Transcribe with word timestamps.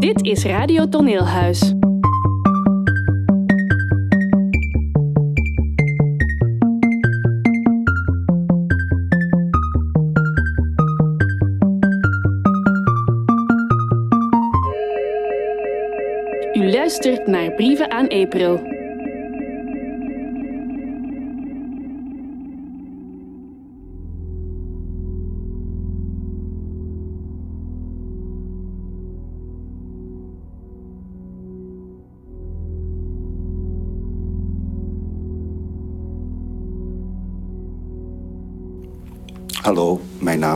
Dit 0.00 0.24
is 0.26 0.44
Radio 0.44 0.88
Toneelhuis. 0.88 1.74
U 16.52 16.70
luistert 16.70 17.26
naar 17.26 17.52
Brieven 17.54 17.90
aan 17.90 18.08
April. 18.08 18.79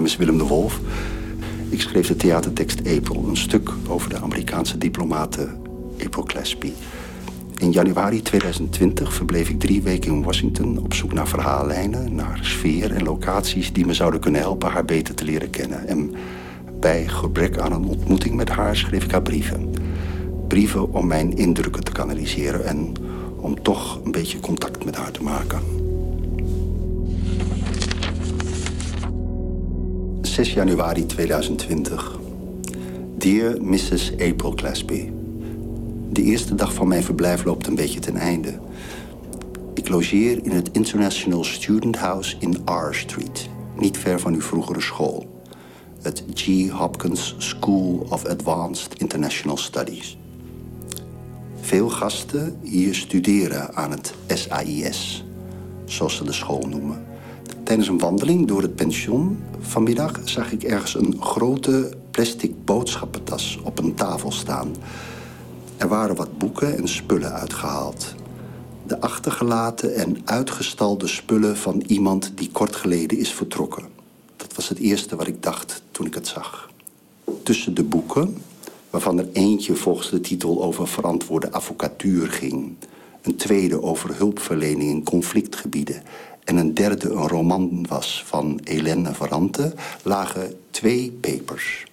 Naam 0.04 0.18
Willem 0.18 0.38
de 0.38 0.44
Wolf. 0.44 0.80
Ik 1.68 1.80
schreef 1.80 2.06
de 2.06 2.16
theatertekst 2.16 2.78
April, 2.78 3.24
een 3.28 3.36
stuk 3.36 3.70
over 3.88 4.08
de 4.08 4.20
Amerikaanse 4.20 4.78
diplomate 4.78 5.48
April. 6.04 6.72
In 7.56 7.70
januari 7.70 8.22
2020 8.22 9.14
verbleef 9.14 9.48
ik 9.48 9.60
drie 9.60 9.82
weken 9.82 10.12
in 10.12 10.22
Washington 10.22 10.78
op 10.78 10.94
zoek 10.94 11.12
naar 11.12 11.28
verhaallijnen, 11.28 12.14
naar 12.14 12.38
sfeer 12.42 12.92
en 12.92 13.02
locaties 13.02 13.72
die 13.72 13.86
me 13.86 13.94
zouden 13.94 14.20
kunnen 14.20 14.40
helpen 14.40 14.70
haar 14.70 14.84
beter 14.84 15.14
te 15.14 15.24
leren 15.24 15.50
kennen. 15.50 15.88
En 15.88 16.14
bij 16.80 17.08
gebrek 17.08 17.58
aan 17.58 17.72
een 17.72 17.84
ontmoeting 17.84 18.34
met 18.34 18.48
haar 18.48 18.76
schreef 18.76 19.04
ik 19.04 19.10
haar 19.10 19.22
brieven. 19.22 19.72
Brieven 20.48 20.92
om 20.92 21.06
mijn 21.06 21.36
indrukken 21.36 21.84
te 21.84 21.92
kanaliseren 21.92 22.64
en 22.64 22.92
om 23.36 23.62
toch 23.62 24.00
een 24.04 24.12
beetje 24.12 24.40
contact 24.40 24.84
met 24.84 24.96
haar 24.96 25.10
te 25.10 25.22
maken. 25.22 25.83
6 30.34 30.52
januari 30.52 31.06
2020. 31.06 32.18
Dear 33.18 33.62
Mrs. 33.62 34.12
April 34.12 34.52
Gillespie. 34.56 35.12
De 36.10 36.22
eerste 36.22 36.54
dag 36.54 36.74
van 36.74 36.88
mijn 36.88 37.02
verblijf 37.02 37.44
loopt 37.44 37.66
een 37.66 37.74
beetje 37.74 38.00
ten 38.00 38.16
einde. 38.16 38.58
Ik 39.74 39.88
logeer 39.88 40.44
in 40.44 40.50
het 40.50 40.70
International 40.72 41.44
Student 41.44 41.96
House 41.96 42.36
in 42.38 42.56
R 42.64 42.94
Street, 42.94 43.48
niet 43.78 43.98
ver 43.98 44.20
van 44.20 44.34
uw 44.34 44.40
vroegere 44.40 44.80
school. 44.80 45.42
Het 46.02 46.24
G. 46.34 46.68
Hopkins 46.68 47.34
School 47.38 48.06
of 48.08 48.24
Advanced 48.24 48.98
International 48.98 49.56
Studies. 49.56 50.18
Veel 51.60 51.88
gasten 51.88 52.58
hier 52.62 52.94
studeren 52.94 53.74
aan 53.74 53.90
het 53.90 54.14
SAIS, 54.26 55.24
zoals 55.84 56.16
ze 56.16 56.24
de 56.24 56.32
school 56.32 56.66
noemen. 56.68 57.13
Tijdens 57.64 57.88
een 57.88 57.98
wandeling 57.98 58.46
door 58.46 58.62
het 58.62 58.74
pension 58.74 59.38
vanmiddag 59.60 60.20
zag 60.24 60.52
ik 60.52 60.62
ergens 60.62 60.94
een 60.94 61.16
grote 61.20 61.96
plastic 62.10 62.64
boodschappentas 62.64 63.58
op 63.62 63.78
een 63.78 63.94
tafel 63.94 64.32
staan. 64.32 64.74
Er 65.76 65.88
waren 65.88 66.16
wat 66.16 66.38
boeken 66.38 66.76
en 66.76 66.88
spullen 66.88 67.32
uitgehaald. 67.32 68.14
De 68.86 69.00
achtergelaten 69.00 69.94
en 69.94 70.16
uitgestalde 70.24 71.06
spullen 71.06 71.56
van 71.56 71.82
iemand 71.86 72.32
die 72.34 72.50
kort 72.50 72.76
geleden 72.76 73.18
is 73.18 73.32
vertrokken. 73.32 73.84
Dat 74.36 74.54
was 74.54 74.68
het 74.68 74.78
eerste 74.78 75.16
wat 75.16 75.26
ik 75.26 75.42
dacht 75.42 75.82
toen 75.90 76.06
ik 76.06 76.14
het 76.14 76.26
zag. 76.26 76.70
Tussen 77.42 77.74
de 77.74 77.84
boeken, 77.84 78.36
waarvan 78.90 79.18
er 79.18 79.28
eentje 79.32 79.74
volgens 79.74 80.10
de 80.10 80.20
titel 80.20 80.62
over 80.62 80.88
verantwoorde 80.88 81.52
advocatuur 81.52 82.28
ging, 82.28 82.74
een 83.22 83.36
tweede 83.36 83.82
over 83.82 84.16
hulpverlening 84.16 84.90
in 84.90 85.04
conflictgebieden 85.04 86.02
en 86.44 86.56
een 86.56 86.74
derde 86.74 87.10
een 87.10 87.28
roman 87.28 87.86
was 87.88 88.22
van 88.26 88.60
Helene 88.64 89.14
Verante, 89.14 89.74
lagen 90.02 90.54
twee 90.70 91.10
papers. 91.10 91.86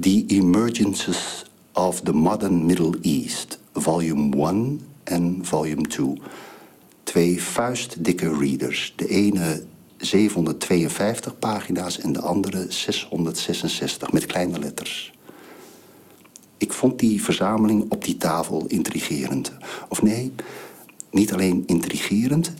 The 0.00 0.24
Emergences 0.26 1.44
of 1.72 2.00
the 2.00 2.12
Modern 2.12 2.66
Middle 2.66 2.98
East, 3.02 3.58
volume 3.72 4.36
1 4.36 4.80
en 5.04 5.38
volume 5.42 5.82
2. 5.82 6.20
Twee 7.02 7.42
vuistdikke 7.42 8.36
readers. 8.38 8.92
De 8.96 9.08
ene 9.08 9.62
752 9.96 11.38
pagina's 11.38 12.00
en 12.00 12.12
de 12.12 12.20
andere 12.20 12.66
666 12.68 14.12
met 14.12 14.26
kleine 14.26 14.58
letters. 14.58 15.12
Ik 16.56 16.72
vond 16.72 16.98
die 16.98 17.22
verzameling 17.22 17.84
op 17.88 18.04
die 18.04 18.16
tafel 18.16 18.64
intrigerend. 18.66 19.52
Of 19.88 20.02
nee, 20.02 20.32
niet 21.10 21.32
alleen 21.32 21.62
intrigerend, 21.66 22.52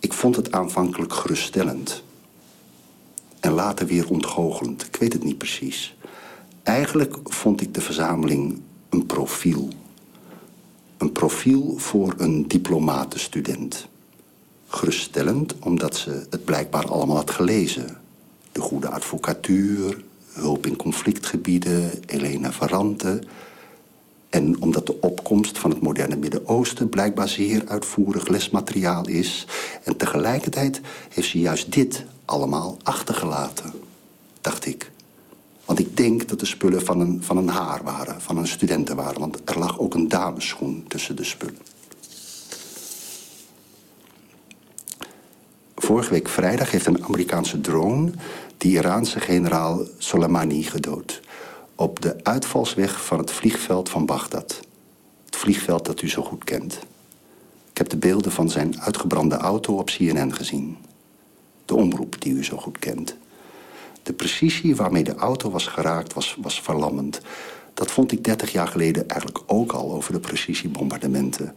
ik 0.00 0.12
vond 0.12 0.36
het 0.36 0.52
aanvankelijk 0.52 1.12
geruststellend. 1.12 2.02
En 3.40 3.52
later 3.52 3.86
weer 3.86 4.08
ontgoochelend. 4.10 4.86
Ik 4.86 4.96
weet 4.96 5.12
het 5.12 5.24
niet 5.24 5.38
precies. 5.38 5.96
Eigenlijk 6.62 7.16
vond 7.24 7.60
ik 7.60 7.74
de 7.74 7.80
verzameling 7.80 8.60
een 8.88 9.06
profiel. 9.06 9.68
Een 10.98 11.12
profiel 11.12 11.74
voor 11.78 12.14
een 12.16 12.48
diplomatenstudent. 12.48 13.88
Geruststellend 14.68 15.58
omdat 15.58 15.96
ze 15.96 16.26
het 16.30 16.44
blijkbaar 16.44 16.86
allemaal 16.86 17.16
had 17.16 17.30
gelezen. 17.30 17.96
De 18.52 18.60
goede 18.60 18.88
advocatuur, 18.88 20.04
hulp 20.32 20.66
in 20.66 20.76
conflictgebieden, 20.76 21.90
Elena 22.06 22.52
Verante... 22.52 23.22
En 24.30 24.62
omdat 24.62 24.86
de 24.86 25.00
opkomst 25.00 25.58
van 25.58 25.70
het 25.70 25.80
moderne 25.80 26.16
Midden-Oosten 26.16 26.88
blijkbaar 26.88 27.28
zeer 27.28 27.62
uitvoerig 27.66 28.28
lesmateriaal 28.28 29.08
is. 29.08 29.46
En 29.84 29.96
tegelijkertijd 29.96 30.80
heeft 31.08 31.28
ze 31.28 31.38
juist 31.38 31.72
dit 31.72 32.04
allemaal 32.24 32.76
achtergelaten, 32.82 33.72
dacht 34.40 34.66
ik. 34.66 34.90
Want 35.64 35.78
ik 35.78 35.96
denk 35.96 36.28
dat 36.28 36.40
de 36.40 36.46
spullen 36.46 36.84
van 36.84 37.00
een, 37.00 37.22
van 37.22 37.36
een 37.36 37.48
haar 37.48 37.82
waren, 37.82 38.20
van 38.20 38.36
een 38.36 38.46
studenten 38.46 38.96
waren. 38.96 39.20
Want 39.20 39.40
er 39.44 39.58
lag 39.58 39.78
ook 39.78 39.94
een 39.94 40.08
dameschoen 40.08 40.84
tussen 40.88 41.16
de 41.16 41.24
spullen. 41.24 41.58
Vorige 45.74 46.10
week 46.10 46.28
vrijdag 46.28 46.70
heeft 46.70 46.86
een 46.86 47.04
Amerikaanse 47.04 47.60
drone... 47.60 48.12
de 48.56 48.68
Iraanse 48.68 49.20
generaal 49.20 49.86
Soleimani 49.98 50.62
gedood 50.62 51.20
op 51.80 52.00
de 52.00 52.16
uitvalsweg 52.22 53.04
van 53.04 53.18
het 53.18 53.30
vliegveld 53.30 53.88
van 53.88 54.06
Bagdad. 54.06 54.60
Het 55.24 55.36
vliegveld 55.36 55.84
dat 55.84 56.02
u 56.02 56.08
zo 56.08 56.22
goed 56.22 56.44
kent. 56.44 56.78
Ik 57.70 57.78
heb 57.78 57.88
de 57.88 57.96
beelden 57.96 58.32
van 58.32 58.48
zijn 58.48 58.80
uitgebrande 58.80 59.34
auto 59.34 59.76
op 59.76 59.86
CNN 59.86 60.34
gezien. 60.34 60.76
De 61.64 61.74
omroep 61.74 62.20
die 62.20 62.32
u 62.32 62.44
zo 62.44 62.56
goed 62.56 62.78
kent. 62.78 63.16
De 64.02 64.12
precisie 64.12 64.76
waarmee 64.76 65.04
de 65.04 65.14
auto 65.14 65.50
was 65.50 65.66
geraakt 65.66 66.12
was, 66.12 66.36
was 66.40 66.60
verlammend. 66.60 67.20
Dat 67.74 67.90
vond 67.90 68.12
ik 68.12 68.24
30 68.24 68.52
jaar 68.52 68.68
geleden 68.68 69.08
eigenlijk 69.08 69.42
ook 69.46 69.72
al 69.72 69.92
over 69.92 70.12
de 70.12 70.20
precisiebombardementen. 70.20 71.54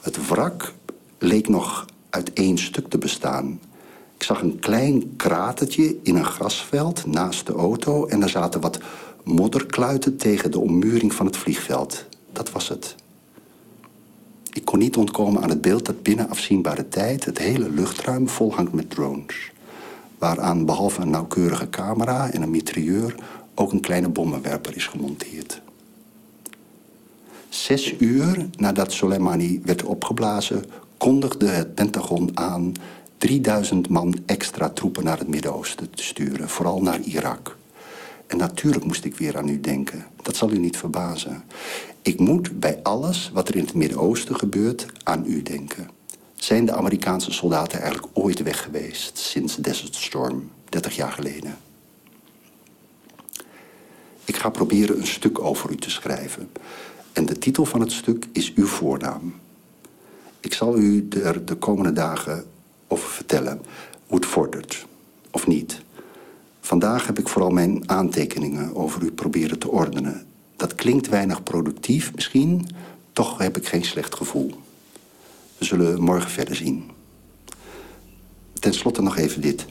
Het 0.00 0.28
wrak 0.28 0.74
leek 1.18 1.48
nog 1.48 1.84
uit 2.10 2.32
één 2.32 2.58
stuk 2.58 2.88
te 2.88 2.98
bestaan. 2.98 3.60
Ik 4.16 4.22
zag 4.22 4.42
een 4.42 4.58
klein 4.58 5.16
kratertje 5.16 5.96
in 6.02 6.16
een 6.16 6.24
grasveld 6.24 7.06
naast 7.06 7.46
de 7.46 7.52
auto... 7.52 8.06
en 8.06 8.22
er 8.22 8.28
zaten 8.28 8.60
wat 8.60 8.78
modderkluiten 9.24 10.16
tegen 10.16 10.50
de 10.50 10.60
ommuring 10.60 11.14
van 11.14 11.26
het 11.26 11.36
vliegveld. 11.36 12.04
Dat 12.32 12.50
was 12.50 12.68
het. 12.68 12.94
Ik 14.52 14.64
kon 14.64 14.78
niet 14.78 14.96
ontkomen 14.96 15.42
aan 15.42 15.48
het 15.48 15.60
beeld 15.60 15.86
dat 15.86 16.02
binnen 16.02 16.28
afzienbare 16.28 16.88
tijd... 16.88 17.24
het 17.24 17.38
hele 17.38 17.70
luchtruim 17.70 18.28
volhangt 18.28 18.72
met 18.72 18.90
drones. 18.90 19.52
Waaraan 20.18 20.64
behalve 20.64 21.00
een 21.00 21.10
nauwkeurige 21.10 21.70
camera 21.70 22.30
en 22.30 22.42
een 22.42 22.50
mitrailleur... 22.50 23.14
ook 23.54 23.72
een 23.72 23.80
kleine 23.80 24.08
bommenwerper 24.08 24.76
is 24.76 24.86
gemonteerd. 24.86 25.60
Zes 27.48 27.94
uur 27.98 28.46
nadat 28.56 28.92
Soleimani 28.92 29.60
werd 29.64 29.82
opgeblazen... 29.82 30.64
kondigde 30.96 31.46
het 31.46 31.74
Pentagon 31.74 32.30
aan 32.34 32.72
3000 33.18 33.88
man 33.88 34.14
extra 34.26 34.68
troepen 34.68 35.04
naar 35.04 35.18
het 35.18 35.28
Midden-Oosten 35.28 35.90
te 35.90 36.02
sturen. 36.02 36.48
Vooral 36.48 36.82
naar 36.82 37.00
Irak. 37.00 37.56
En 38.26 38.36
natuurlijk 38.36 38.84
moest 38.84 39.04
ik 39.04 39.16
weer 39.16 39.36
aan 39.36 39.48
u 39.48 39.60
denken. 39.60 40.06
Dat 40.22 40.36
zal 40.36 40.50
u 40.50 40.58
niet 40.58 40.76
verbazen. 40.76 41.44
Ik 42.02 42.18
moet 42.18 42.60
bij 42.60 42.80
alles 42.82 43.30
wat 43.32 43.48
er 43.48 43.56
in 43.56 43.64
het 43.64 43.74
Midden-Oosten 43.74 44.36
gebeurt 44.36 44.86
aan 45.02 45.24
u 45.26 45.42
denken. 45.42 45.90
Zijn 46.34 46.64
de 46.64 46.72
Amerikaanse 46.72 47.32
soldaten 47.32 47.80
eigenlijk 47.80 48.18
ooit 48.18 48.42
weg 48.42 48.62
geweest 48.62 49.18
sinds 49.18 49.56
Desert 49.56 49.94
Storm, 49.94 50.50
30 50.68 50.96
jaar 50.96 51.12
geleden? 51.12 51.56
Ik 54.24 54.36
ga 54.36 54.48
proberen 54.48 54.98
een 54.98 55.06
stuk 55.06 55.38
over 55.38 55.70
u 55.70 55.76
te 55.76 55.90
schrijven. 55.90 56.50
En 57.12 57.26
de 57.26 57.38
titel 57.38 57.64
van 57.64 57.80
het 57.80 57.92
stuk 57.92 58.28
is 58.32 58.54
uw 58.54 58.66
voornaam. 58.66 59.34
Ik 60.40 60.54
zal 60.54 60.78
u 60.78 61.08
er 61.08 61.44
de 61.44 61.54
komende 61.54 61.92
dagen 61.92 62.44
over 62.88 63.08
vertellen 63.08 63.62
hoe 64.06 64.16
het 64.16 64.26
vordert, 64.26 64.86
of 65.30 65.46
niet. 65.46 65.83
Vandaag 66.64 67.06
heb 67.06 67.18
ik 67.18 67.28
vooral 67.28 67.50
mijn 67.50 67.90
aantekeningen 67.90 68.76
over 68.76 69.02
u 69.02 69.12
proberen 69.12 69.58
te 69.58 69.70
ordenen. 69.70 70.26
Dat 70.56 70.74
klinkt 70.74 71.08
weinig 71.08 71.42
productief 71.42 72.14
misschien, 72.14 72.68
toch 73.12 73.38
heb 73.38 73.56
ik 73.56 73.66
geen 73.66 73.84
slecht 73.84 74.14
gevoel. 74.14 74.54
We 75.58 75.64
zullen 75.64 76.02
morgen 76.02 76.30
verder 76.30 76.54
zien. 76.54 76.90
Ten 78.60 78.74
slotte 78.74 79.02
nog 79.02 79.16
even 79.16 79.40
dit. 79.40 79.66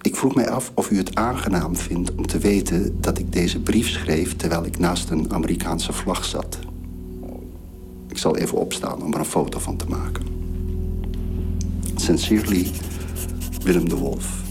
Ik 0.00 0.16
vroeg 0.16 0.34
mij 0.34 0.50
af 0.50 0.72
of 0.74 0.90
u 0.90 0.96
het 0.96 1.14
aangenaam 1.14 1.76
vindt 1.76 2.14
om 2.14 2.26
te 2.26 2.38
weten 2.38 3.00
dat 3.00 3.18
ik 3.18 3.32
deze 3.32 3.60
brief 3.60 3.88
schreef 3.88 4.36
terwijl 4.36 4.64
ik 4.64 4.78
naast 4.78 5.10
een 5.10 5.32
Amerikaanse 5.32 5.92
vlag 5.92 6.24
zat. 6.24 6.58
Ik 8.08 8.18
zal 8.18 8.36
even 8.36 8.58
opstaan 8.58 9.02
om 9.02 9.12
er 9.12 9.18
een 9.18 9.24
foto 9.24 9.58
van 9.58 9.76
te 9.76 9.86
maken. 9.88 10.24
Sincerely, 11.94 12.70
Willem 13.62 13.88
de 13.88 13.96
Wolf. 13.96 14.43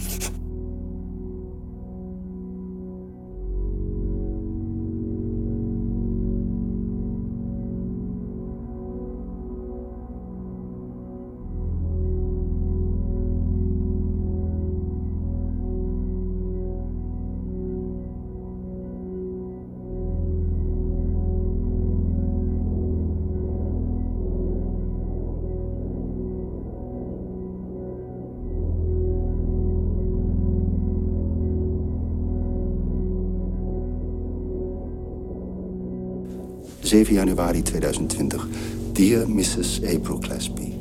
7 36.94 37.14
januari 37.14 37.62
2020. 37.62 38.48
Dear 38.92 39.30
Mrs. 39.30 39.84
April 39.84 40.20
Clasby. 40.20 40.72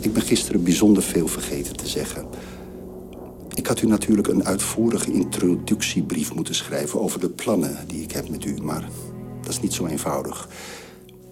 Ik 0.00 0.12
ben 0.12 0.22
gisteren 0.22 0.62
bijzonder 0.62 1.02
veel 1.02 1.28
vergeten 1.28 1.76
te 1.76 1.88
zeggen. 1.88 2.26
Ik 3.54 3.66
had 3.66 3.82
u 3.82 3.86
natuurlijk 3.86 4.28
een 4.28 4.44
uitvoerige 4.44 5.12
introductiebrief 5.12 6.34
moeten 6.34 6.54
schrijven... 6.54 7.00
over 7.00 7.20
de 7.20 7.28
plannen 7.28 7.76
die 7.86 8.02
ik 8.02 8.12
heb 8.12 8.28
met 8.28 8.44
u, 8.44 8.54
maar 8.62 8.88
dat 9.40 9.50
is 9.50 9.60
niet 9.60 9.72
zo 9.72 9.86
eenvoudig. 9.86 10.48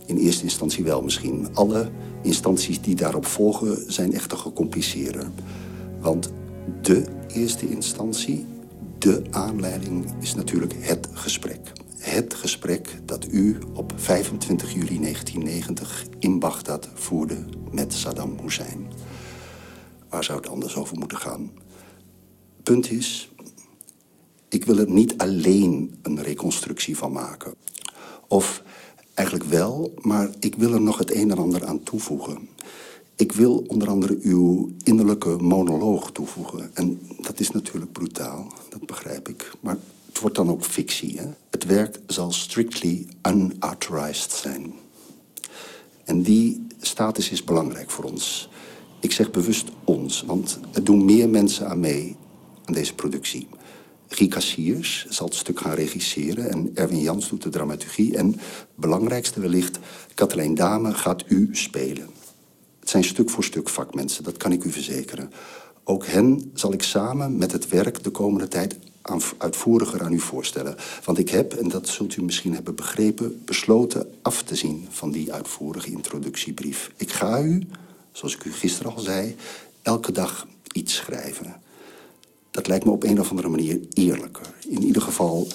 In 0.07 0.17
eerste 0.17 0.43
instantie 0.43 0.85
wel 0.85 1.03
misschien. 1.03 1.49
Alle 1.53 1.91
instanties 2.23 2.81
die 2.81 2.95
daarop 2.95 3.27
volgen 3.27 3.93
zijn 3.93 4.13
echter 4.13 4.39
gecompliceerder. 4.39 5.31
Want 6.01 6.33
de 6.83 7.05
eerste 7.29 7.69
instantie, 7.71 8.47
de 8.99 9.23
aanleiding, 9.31 10.07
is 10.21 10.35
natuurlijk 10.35 10.75
het 10.79 11.09
gesprek 11.13 11.73
het 12.21 12.35
gesprek 12.35 13.01
dat 13.05 13.27
u 13.31 13.59
op 13.75 13.93
25 13.97 14.73
juli 14.73 15.01
1990 15.01 16.07
in 16.19 16.39
Bagdad 16.39 16.89
voerde 16.95 17.45
met 17.71 17.93
Saddam 17.93 18.39
Hussein. 18.43 18.93
Waar 20.09 20.25
zou 20.25 20.39
het 20.39 20.49
anders 20.49 20.77
over 20.77 20.99
moeten 20.99 21.19
gaan? 21.19 21.51
Punt 22.63 22.91
is, 22.91 23.33
ik 24.49 24.65
wil 24.65 24.79
er 24.79 24.91
niet 24.91 25.19
alleen 25.19 25.95
een 26.03 26.23
reconstructie 26.23 26.97
van 26.97 27.13
maken. 27.13 27.55
Of 28.29 28.63
eigenlijk 29.15 29.49
wel, 29.51 29.95
maar 30.01 30.31
ik 30.41 30.55
wil 30.55 30.73
er 30.73 30.81
nog 30.81 30.99
het 30.99 31.15
een 31.15 31.31
en 31.31 31.39
ander 31.39 31.67
aan 31.67 31.83
toevoegen. 31.83 32.49
Ik 33.17 33.33
wil 33.33 33.65
onder 33.67 33.89
andere 33.89 34.19
uw 34.23 34.71
innerlijke 34.83 35.37
monoloog 35.37 36.13
toevoegen. 36.13 36.71
En 36.75 37.01
dat 37.21 37.41
is 37.41 37.51
natuurlijk 37.51 37.93
brutaal, 37.93 38.53
dat 38.69 38.87
begrijp 38.87 39.29
ik. 39.29 39.51
Maar 39.61 39.77
wordt 40.21 40.37
dan 40.37 40.51
ook 40.51 40.65
fictie. 40.65 41.19
Hè? 41.19 41.27
Het 41.51 41.65
werk 41.65 42.01
zal 42.07 42.33
strictly 42.33 43.07
unauthorized 43.29 44.33
zijn. 44.33 44.73
En 46.05 46.23
die 46.23 46.67
status 46.81 47.31
is 47.31 47.45
belangrijk 47.45 47.91
voor 47.91 48.05
ons. 48.05 48.49
Ik 49.01 49.13
zeg 49.13 49.31
bewust 49.31 49.69
ons, 49.85 50.23
want 50.23 50.59
er 50.73 50.85
doen 50.85 51.05
meer 51.05 51.29
mensen 51.29 51.69
aan 51.69 51.81
mee 51.81 52.17
aan 52.65 52.75
deze 52.75 52.95
productie. 52.95 53.49
Cassiers 54.29 55.07
zal 55.09 55.27
het 55.27 55.35
stuk 55.35 55.61
gaan 55.61 55.75
regisseren 55.75 56.51
en 56.51 56.71
Erwin 56.75 57.01
Jans 57.01 57.29
doet 57.29 57.43
de 57.43 57.49
dramaturgie. 57.49 58.17
En 58.17 58.41
belangrijkste 58.75 59.41
wellicht, 59.41 59.79
Katelijn 60.15 60.55
Dame 60.55 60.95
gaat 60.95 61.25
u 61.29 61.49
spelen. 61.53 62.09
Het 62.81 62.89
zijn 62.89 63.05
stuk 63.05 63.31
voor 63.31 63.45
stuk 63.45 63.69
vakmensen, 63.69 64.25
dat 64.25 64.37
kan 64.37 64.53
ik 64.53 64.65
u 64.65 64.71
verzekeren. 64.71 65.31
Ook 65.85 66.07
hen 66.07 66.51
zal 66.55 66.73
ik 66.73 66.83
samen 66.83 67.39
met 67.39 67.53
het 67.53 67.69
werk 67.69 68.03
de 68.03 68.11
komende 68.11 68.49
tijd 68.49 68.79
uitvoeriger 69.39 70.03
aan 70.03 70.13
u 70.13 70.21
voorstellen. 70.21 70.77
Want 71.05 71.19
ik 71.19 71.29
heb, 71.29 71.53
en 71.53 71.69
dat 71.69 71.89
zult 71.89 72.17
u 72.17 72.23
misschien 72.23 72.55
hebben 72.55 72.75
begrepen... 72.75 73.43
besloten 73.45 74.11
af 74.23 74.43
te 74.43 74.55
zien 74.55 74.87
van 74.91 75.11
die 75.11 75.33
uitvoerige 75.33 75.91
introductiebrief. 75.91 76.91
Ik 76.97 77.13
ga 77.13 77.41
u, 77.41 77.67
zoals 78.13 78.35
ik 78.35 78.45
u 78.45 78.53
gisteren 78.53 78.95
al 78.95 79.01
zei, 79.01 79.37
elke 79.83 80.13
dag 80.13 80.47
iets 80.73 80.95
schrijven. 80.95 81.61
Dat 82.51 82.67
lijkt 82.67 82.85
me 82.85 82.91
op 82.91 83.05
een 83.05 83.21
of 83.21 83.31
andere 83.31 83.49
manier 83.49 83.81
eerlijker. 83.93 84.55
In 84.69 84.83
ieder 84.83 85.03
geval 85.03 85.47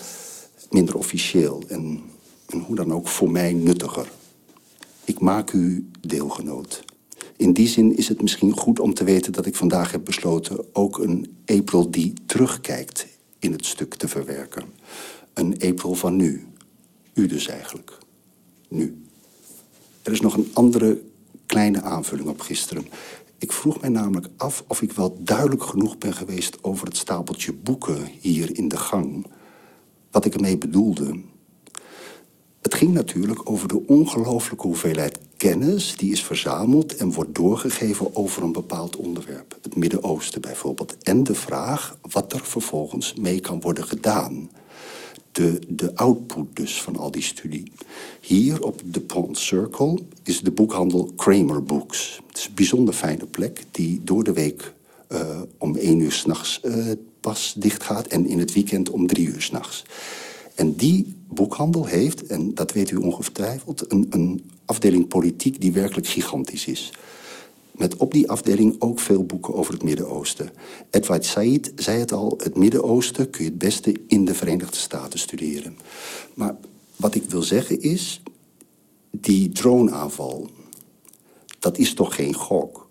minder 0.69 0.97
officieel 0.97 1.63
en, 1.67 2.01
en 2.45 2.59
hoe 2.59 2.75
dan 2.75 2.93
ook 2.93 3.07
voor 3.07 3.31
mij 3.31 3.53
nuttiger. 3.53 4.11
Ik 5.03 5.19
maak 5.19 5.51
u 5.51 5.89
deelgenoot. 6.01 6.83
In 7.37 7.53
die 7.53 7.67
zin 7.67 7.97
is 7.97 8.07
het 8.07 8.21
misschien 8.21 8.51
goed 8.51 8.79
om 8.79 8.93
te 8.93 9.03
weten 9.03 9.31
dat 9.31 9.45
ik 9.45 9.55
vandaag 9.55 9.91
heb 9.91 10.05
besloten... 10.05 10.65
ook 10.73 10.97
een 10.97 11.37
April 11.45 11.91
die 11.91 12.13
terugkijkt 12.25 13.05
in 13.45 13.51
het 13.51 13.65
stuk 13.65 13.93
te 13.93 14.07
verwerken. 14.07 14.63
Een 15.33 15.53
April 15.53 15.95
van 15.95 16.15
nu. 16.15 16.47
U 17.13 17.27
dus 17.27 17.47
eigenlijk. 17.47 17.97
Nu. 18.67 19.05
Er 20.03 20.11
is 20.11 20.21
nog 20.21 20.37
een 20.37 20.51
andere 20.53 21.01
kleine 21.45 21.81
aanvulling 21.81 22.29
op 22.29 22.39
gisteren. 22.39 22.87
Ik 23.37 23.51
vroeg 23.51 23.81
mij 23.81 23.89
namelijk 23.89 24.27
af 24.37 24.63
of 24.67 24.81
ik 24.81 24.91
wel 24.91 25.17
duidelijk 25.23 25.63
genoeg 25.63 25.97
ben 25.97 26.13
geweest... 26.13 26.63
over 26.63 26.87
het 26.87 26.97
stapeltje 26.97 27.53
boeken 27.53 28.09
hier 28.19 28.57
in 28.57 28.67
de 28.67 28.77
gang. 28.77 29.25
Wat 30.11 30.25
ik 30.25 30.33
ermee 30.33 30.57
bedoelde. 30.57 31.19
Het 32.65 32.73
ging 32.73 32.93
natuurlijk 32.93 33.49
over 33.49 33.67
de 33.67 33.87
ongelooflijke 33.87 34.67
hoeveelheid 34.67 35.19
kennis... 35.37 35.95
die 35.97 36.11
is 36.11 36.23
verzameld 36.23 36.95
en 36.95 37.11
wordt 37.11 37.35
doorgegeven 37.35 38.15
over 38.15 38.43
een 38.43 38.51
bepaald 38.51 38.95
onderwerp. 38.95 39.57
Het 39.61 39.75
Midden-Oosten 39.75 40.41
bijvoorbeeld. 40.41 40.97
En 40.97 41.23
de 41.23 41.35
vraag 41.35 41.97
wat 42.01 42.33
er 42.33 42.45
vervolgens 42.45 43.13
mee 43.13 43.39
kan 43.39 43.61
worden 43.61 43.83
gedaan. 43.83 44.49
De, 45.31 45.59
de 45.67 45.95
output 45.95 46.55
dus 46.55 46.81
van 46.81 46.97
al 46.97 47.11
die 47.11 47.21
studie. 47.21 47.71
Hier 48.21 48.63
op 48.63 48.81
de 48.85 49.01
Pond 49.01 49.37
Circle 49.37 49.99
is 50.23 50.41
de 50.41 50.51
boekhandel 50.51 51.11
Kramer 51.15 51.63
Books. 51.63 52.21
Het 52.27 52.37
is 52.37 52.45
een 52.45 52.55
bijzonder 52.55 52.93
fijne 52.93 53.25
plek 53.25 53.63
die 53.71 54.01
door 54.03 54.23
de 54.23 54.33
week 54.33 54.73
uh, 55.09 55.41
om 55.57 55.75
één 55.75 55.99
uur 55.99 56.11
s'nachts 56.11 56.61
uh, 56.63 56.91
pas 57.19 57.53
dicht 57.57 57.83
gaat... 57.83 58.07
en 58.07 58.25
in 58.25 58.39
het 58.39 58.53
weekend 58.53 58.89
om 58.89 59.07
drie 59.07 59.27
uur 59.27 59.41
s'nachts. 59.41 59.83
En 60.55 60.75
die 60.75 61.15
boekhandel 61.27 61.85
heeft, 61.85 62.25
en 62.25 62.53
dat 62.53 62.71
weet 62.71 62.91
u 62.91 62.95
ongetwijfeld... 62.95 63.91
Een, 63.91 64.07
een 64.09 64.49
afdeling 64.65 65.07
politiek 65.07 65.61
die 65.61 65.71
werkelijk 65.71 66.07
gigantisch 66.07 66.67
is. 66.67 66.93
Met 67.71 67.97
op 67.97 68.11
die 68.11 68.29
afdeling 68.29 68.75
ook 68.79 68.99
veel 68.99 69.23
boeken 69.23 69.53
over 69.53 69.73
het 69.73 69.83
Midden-Oosten. 69.83 70.49
Edward 70.89 71.25
Said 71.25 71.71
zei 71.75 71.99
het 71.99 72.11
al, 72.11 72.33
het 72.37 72.57
Midden-Oosten 72.57 73.29
kun 73.29 73.43
je 73.43 73.49
het 73.49 73.59
beste 73.59 73.95
in 74.07 74.25
de 74.25 74.33
Verenigde 74.33 74.77
Staten 74.77 75.19
studeren. 75.19 75.77
Maar 76.33 76.55
wat 76.95 77.15
ik 77.15 77.23
wil 77.29 77.41
zeggen 77.41 77.81
is, 77.81 78.21
die 79.11 79.49
droneaanval, 79.49 80.49
dat 81.59 81.77
is 81.77 81.93
toch 81.93 82.15
geen 82.15 82.33
gok? 82.33 82.84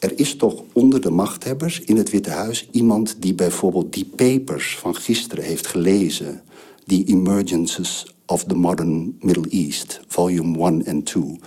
Er 0.00 0.18
is 0.18 0.36
toch 0.36 0.62
onder 0.72 1.00
de 1.00 1.10
machthebbers 1.10 1.80
in 1.80 1.96
het 1.96 2.10
Witte 2.10 2.30
Huis 2.30 2.68
iemand 2.70 3.16
die 3.18 3.34
bijvoorbeeld 3.34 3.92
die 3.92 4.04
papers 4.04 4.78
van 4.78 4.94
gisteren 4.94 5.44
heeft 5.44 5.66
gelezen. 5.66 6.42
Die 6.84 7.04
Emergences 7.04 8.14
of 8.26 8.44
the 8.44 8.54
Modern 8.54 9.16
Middle 9.20 9.48
East, 9.50 10.00
volume 10.06 10.58
1 10.58 10.86
en 10.86 11.02
2. 11.02 11.38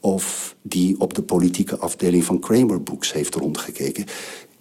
Of 0.00 0.56
die 0.62 1.00
op 1.00 1.14
de 1.14 1.22
politieke 1.22 1.76
afdeling 1.76 2.24
van 2.24 2.38
Kramer 2.38 2.82
Books 2.82 3.12
heeft 3.12 3.34
rondgekeken. 3.34 4.04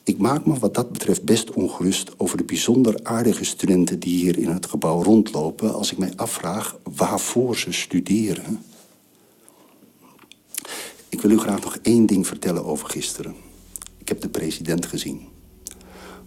Ik 0.03 0.17
maak 0.17 0.45
me 0.45 0.59
wat 0.59 0.73
dat 0.73 0.91
betreft 0.91 1.23
best 1.23 1.53
ongerust 1.53 2.13
over 2.17 2.37
de 2.37 2.43
bijzonder 2.43 2.99
aardige 3.03 3.45
studenten 3.45 3.99
die 3.99 4.17
hier 4.17 4.37
in 4.37 4.49
het 4.49 4.65
gebouw 4.65 5.03
rondlopen 5.03 5.73
als 5.73 5.91
ik 5.91 5.97
mij 5.97 6.13
afvraag 6.15 6.77
waarvoor 6.95 7.57
ze 7.57 7.71
studeren. 7.71 8.59
Ik 11.15 11.21
wil 11.21 11.31
u 11.31 11.39
graag 11.39 11.63
nog 11.63 11.77
één 11.81 12.05
ding 12.05 12.27
vertellen 12.27 12.65
over 12.65 12.89
gisteren. 12.89 13.35
Ik 13.97 14.07
heb 14.07 14.21
de 14.21 14.29
president 14.29 14.85
gezien. 14.85 15.19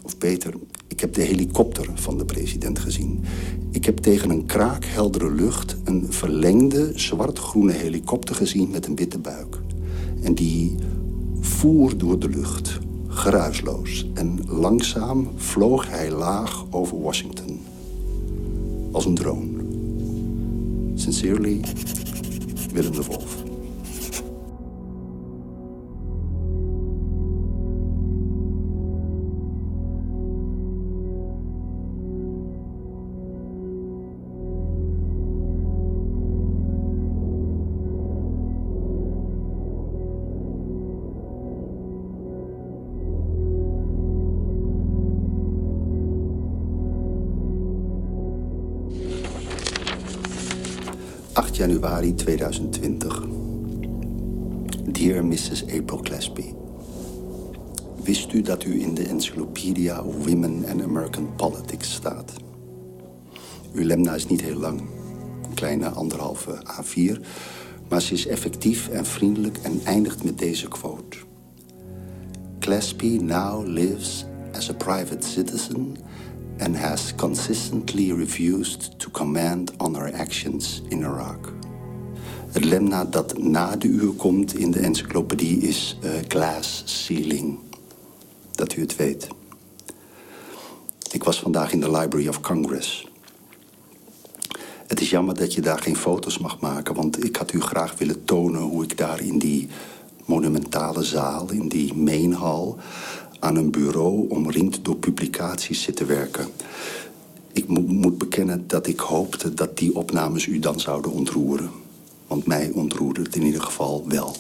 Of 0.03 0.19
beter, 0.19 0.55
ik 0.87 1.01
heb 1.01 1.15
de 1.15 1.23
helikopter 1.23 1.91
van 1.95 2.19
de 2.19 2.25
president 2.25 2.79
gezien. 2.79 3.25
Ik 3.71 3.85
heb 3.85 3.99
tegen 3.99 4.31
een 4.31 4.47
kraakheldere 4.47 5.31
lucht 5.31 5.77
een 5.85 6.07
verlengde 6.13 6.93
zwart-groene 6.95 7.73
helikopter 7.73 8.35
gezien 8.35 8.71
met 8.71 8.87
een 8.87 8.97
witte 8.97 9.19
buik. 9.19 9.61
En 10.23 10.35
die 10.35 10.75
voer 11.41 11.99
door 11.99 12.19
de 12.19 12.29
lucht, 12.29 12.79
geruisloos. 13.09 14.07
En 14.15 14.39
langzaam 14.47 15.31
vloog 15.37 15.89
hij 15.89 16.11
laag 16.11 16.65
over 16.71 17.01
Washington. 17.01 17.61
Als 18.93 19.05
een 19.05 19.15
drone. 19.15 19.65
Sincerely, 20.95 21.61
Willem 22.73 22.93
de 22.93 23.05
Wolf. 23.05 23.48
Januari 51.69 52.15
2020. 52.15 53.29
Dear 54.93 55.25
Mrs. 55.25 55.63
April 55.63 56.01
Clasby. 56.03 56.55
Wist 58.03 58.33
u 58.33 58.43
dat 58.43 58.65
u 58.65 58.81
in 58.81 58.95
de 58.95 59.09
Encyclopedia 59.09 60.03
of 60.03 60.27
Women 60.27 60.65
and 60.69 60.83
American 60.83 61.35
Politics 61.37 61.93
staat? 61.93 62.33
Uw 63.73 63.85
lemna 63.85 64.15
is 64.15 64.27
niet 64.27 64.41
heel 64.41 64.59
lang, 64.59 64.81
een 65.49 65.55
kleine 65.55 65.89
anderhalve 65.89 66.63
A4, 66.81 67.21
maar 67.89 68.03
ze 68.03 68.13
is 68.13 68.27
effectief 68.27 68.89
en 68.89 69.07
vriendelijk 69.07 69.59
en 69.63 69.81
eindigt 69.85 70.25
met 70.25 70.39
deze 70.39 70.69
quote. 70.69 71.17
Clasby 72.59 73.19
now 73.23 73.67
lives 73.67 74.25
as 74.53 74.71
a 74.71 74.75
private 74.75 75.27
citizen 75.27 75.97
and 76.61 76.77
has 76.77 77.15
consistently 77.15 78.13
refused 78.13 78.99
to 78.99 79.11
comment 79.11 79.71
on 79.81 79.95
her 79.95 80.15
actions 80.15 80.83
in 80.91 81.03
Iraq. 81.03 81.58
Het 82.49 82.65
lemna 82.65 83.05
dat 83.05 83.39
na 83.39 83.77
de 83.77 83.89
uur 83.89 84.13
komt 84.13 84.59
in 84.59 84.71
de 84.71 84.81
encyclopedie 84.81 85.59
is 85.59 85.99
uh, 86.05 86.11
glass 86.29 86.83
ceiling. 86.85 87.59
Dat 88.51 88.77
u 88.77 88.81
het 88.81 88.97
weet. 88.97 89.29
Ik 91.11 91.25
was 91.25 91.41
vandaag 91.41 91.73
in 91.73 91.81
de 91.81 91.91
Library 91.91 92.29
of 92.29 92.41
Congress. 92.41 93.07
Het 94.87 95.01
is 95.01 95.11
jammer 95.11 95.35
dat 95.35 95.55
je 95.55 95.61
daar 95.61 95.79
geen 95.79 95.97
foto's 95.97 96.39
mag 96.39 96.61
maken, 96.61 96.95
want 96.95 97.25
ik 97.25 97.37
had 97.37 97.53
u 97.53 97.61
graag 97.61 97.99
willen 97.99 98.25
tonen 98.25 98.61
hoe 98.61 98.85
ik 98.85 98.97
daar 98.97 99.21
in 99.21 99.39
die 99.39 99.69
monumentale 100.25 101.03
zaal, 101.03 101.51
in 101.51 101.69
die 101.69 101.95
mainhall, 101.95 102.75
aan 103.39 103.57
een 103.57 103.71
bureau 103.71 104.29
omringd 104.29 104.85
door 104.85 104.97
publicaties 104.97 105.83
zitten 105.83 106.07
werken. 106.07 106.49
Ik 107.53 107.69
moet 107.69 108.19
bekennen 108.19 108.65
dat 108.67 108.87
ik 108.87 109.01
hoopte 109.01 109.55
dat 109.55 109.79
die 109.79 109.95
opnames 109.95 110.47
u 110.47 110.59
dan 110.59 110.81
zouden 110.81 111.13
ontroeren. 111.13 111.71
Want 112.29 112.47
mij 112.47 112.71
ontroerde 112.75 113.23
het 113.23 113.37
in 113.37 113.43
ieder 113.43 113.63
geval 113.63 114.05
wel. 114.09 114.37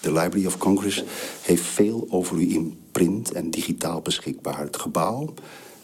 De 0.00 0.12
Library 0.12 0.46
of 0.46 0.58
Congress 0.58 1.04
heeft 1.42 1.64
veel 1.64 2.06
over 2.10 2.36
u 2.36 2.54
in 2.54 2.78
print 2.92 3.32
en 3.32 3.50
digitaal 3.50 4.00
beschikbaar. 4.00 4.60
Het 4.60 4.76
gebouw 4.76 5.34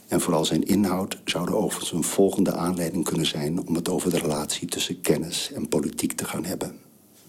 en 0.08 0.20
vooral 0.20 0.44
zijn 0.44 0.66
inhoud 0.66 1.18
zouden 1.24 1.56
overigens 1.56 1.92
een 1.92 2.04
volgende 2.04 2.52
aanleiding 2.52 3.04
kunnen 3.04 3.26
zijn 3.26 3.66
om 3.66 3.74
het 3.74 3.88
over 3.88 4.10
de 4.10 4.18
relatie 4.18 4.68
tussen 4.68 5.00
kennis 5.00 5.50
en 5.54 5.68
politiek 5.68 6.12
te 6.12 6.24
gaan 6.24 6.44
hebben 6.44 6.80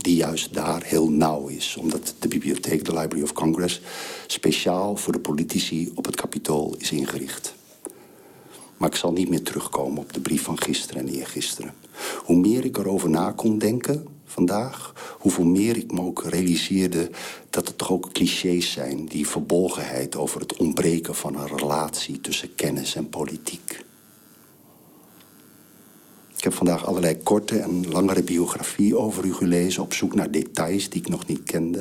die 0.04 0.16
juist 0.16 0.54
daar 0.54 0.84
heel 0.84 1.10
nauw 1.10 1.48
is. 1.48 1.76
Omdat 1.80 2.16
de 2.20 2.28
bibliotheek, 2.28 2.86
de 2.86 2.94
Library 2.94 3.24
of 3.24 3.34
Congress, 3.34 3.82
speciaal 4.28 4.96
voor 4.96 5.14
de 5.14 5.20
politici 5.20 5.92
op 5.96 6.06
het 6.06 6.16
kapitool 6.16 6.76
is 6.78 6.92
ingericht. 6.92 7.54
Maar 8.84 8.92
ik 8.92 8.98
zal 8.98 9.12
niet 9.12 9.30
meer 9.30 9.44
terugkomen 9.44 9.98
op 9.98 10.14
de 10.14 10.20
brief 10.20 10.44
van 10.44 10.62
gisteren 10.62 11.08
en 11.08 11.14
eergisteren. 11.14 11.74
Hoe 12.26 12.36
meer 12.36 12.66
ik 12.66 12.78
erover 12.78 13.10
na 13.10 13.32
kon 13.32 13.58
denken 13.58 14.08
vandaag, 14.26 14.94
hoeveel 15.20 15.46
meer 15.46 15.78
ik 15.78 15.92
me 15.92 16.02
ook 16.02 16.24
realiseerde 16.24 17.10
dat 17.50 17.68
het 17.68 17.78
toch 17.78 17.92
ook 17.92 18.12
clichés 18.12 18.72
zijn, 18.72 19.06
die 19.06 19.28
verbolgenheid 19.28 20.16
over 20.16 20.40
het 20.40 20.58
ontbreken 20.58 21.16
van 21.16 21.36
een 21.36 21.58
relatie 21.58 22.22
tussen 22.22 22.56
kennis 22.56 22.96
en 22.96 23.10
politiek. 23.10 23.86
Ik 26.38 26.44
heb 26.44 26.54
vandaag 26.54 26.86
allerlei 26.86 27.18
korte 27.18 27.60
en 27.60 27.90
langere 27.90 28.24
biografieën 28.24 28.98
over 28.98 29.26
u 29.26 29.34
gelezen... 29.34 29.84
op 29.84 29.94
zoek 29.94 30.16
naar 30.16 30.32
details 30.32 30.90
die 30.90 31.02
ik 31.02 31.10
nog 31.10 31.26
niet 31.26 31.44
kende. 31.44 31.80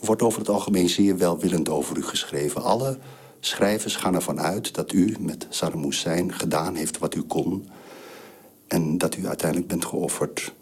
Er 0.00 0.06
wordt 0.06 0.22
over 0.22 0.38
het 0.38 0.48
algemeen 0.48 0.88
zeer 0.88 1.18
welwillend 1.18 1.68
over 1.68 1.96
u 1.96 2.02
geschreven. 2.02 2.62
Alle 2.62 2.98
schrijvers 3.46 3.96
gaan 3.96 4.14
ervan 4.14 4.40
uit 4.40 4.74
dat 4.74 4.92
u 4.92 5.16
met 5.20 5.46
Saddam 5.48 5.82
Hussein 5.82 6.32
gedaan 6.32 6.74
heeft 6.74 6.98
wat 6.98 7.14
u 7.14 7.22
kon... 7.22 7.68
en 8.66 8.98
dat 8.98 9.16
u 9.16 9.26
uiteindelijk 9.26 9.68
bent 9.68 9.84
geofferd 9.84 10.54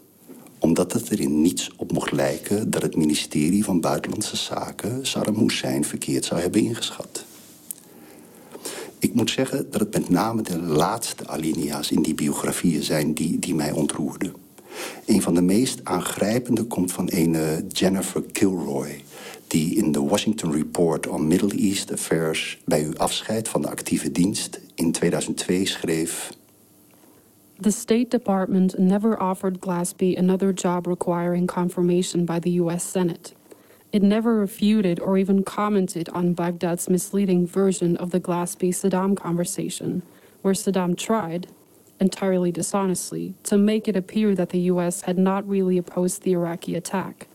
omdat 0.59 0.93
het 0.93 1.09
er 1.09 1.19
in 1.19 1.41
niets 1.41 1.71
op 1.75 1.91
mocht 1.91 2.11
lijken 2.11 2.69
dat 2.69 2.81
het 2.81 2.95
ministerie 2.95 3.63
van 3.63 3.79
Buitenlandse 3.79 4.35
Zaken 4.35 5.05
Saddam 5.05 5.37
Hussein 5.37 5.83
verkeerd 5.83 6.25
zou 6.25 6.41
hebben 6.41 6.61
ingeschat. 6.61 7.25
Ik 8.99 9.13
moet 9.13 9.29
zeggen 9.29 9.71
dat 9.71 9.79
het 9.79 9.93
met 9.93 10.09
name 10.09 10.41
de 10.41 10.59
laatste 10.61 11.27
alinea's 11.27 11.91
in 11.91 12.01
die 12.01 12.13
biografieën 12.13 12.83
zijn 12.83 13.13
die, 13.13 13.39
die 13.39 13.55
mij 13.55 13.71
ontroerden. 13.71 14.33
Een 15.05 15.21
van 15.21 15.33
de 15.33 15.41
meest 15.41 15.79
aangrijpende 15.83 16.63
komt 16.63 16.91
van 16.91 17.07
een 17.11 17.67
Jennifer 17.67 18.23
Kilroy... 18.31 19.03
die 19.55 19.75
in 19.75 19.91
de 19.91 20.01
Washington 20.01 20.51
Report 20.51 21.07
on 21.07 21.27
Middle 21.27 21.57
East 21.57 21.91
Affairs... 21.91 22.57
bij 22.65 22.83
uw 22.83 22.97
afscheid 22.97 23.49
van 23.49 23.61
de 23.61 23.69
actieve 23.69 24.11
dienst 24.11 24.61
in 24.75 24.91
2002 24.91 25.65
schreef... 25.65 26.29
The 27.61 27.71
State 27.71 28.07
Department 28.09 28.77
never 28.77 29.21
offered 29.21 29.59
Glaspie 29.59 30.17
another 30.17 30.53
job 30.53 30.87
requiring 30.87 31.47
confirmation 31.47 32.25
by 32.25 32.39
the 32.39 32.61
U.S. 32.61 32.91
Senate... 32.91 33.33
It 33.89 34.01
never 34.01 34.39
refuted 34.39 34.99
or 34.99 35.17
even 35.17 35.43
commented 35.43 36.09
on 36.09 36.33
Baghdad's 36.33 36.89
misleading 36.89 37.47
version 37.47 37.95
of 37.97 38.09
the 38.09 38.19
Glaspie 38.19 38.73
Saddam 38.73 39.15
conversation, 39.15 40.01
where 40.41 40.55
Saddam 40.55 40.95
tried, 40.95 41.47
entirely 41.97 42.51
dishonestly, 42.51 43.33
to 43.43 43.57
make 43.57 43.87
it 43.87 43.95
appear 43.95 44.35
that 44.35 44.49
the 44.49 44.71
U.S. 44.71 45.01
had 45.03 45.17
not 45.17 45.47
really 45.47 45.77
opposed 45.77 46.23
the 46.23 46.33
Iraqi 46.33 46.75
attack. 46.75 47.27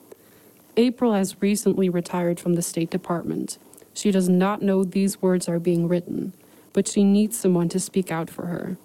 April 0.81 1.13
has 1.13 1.43
recently 1.43 1.91
retired 1.91 2.41
from 2.41 2.55
the 2.55 2.63
State 2.63 2.89
Department. 2.89 3.59
She 3.93 4.11
does 4.11 4.31
not 4.31 4.63
know 4.63 4.83
these 4.83 5.21
words 5.21 5.47
are 5.47 5.59
being 5.59 5.87
written, 5.87 6.33
but 6.73 6.89
she 6.89 7.05
needs 7.05 7.39
someone 7.39 7.69
to 7.69 7.79
speak 7.79 8.11
out 8.11 8.31
for 8.31 8.47
her. 8.47 8.79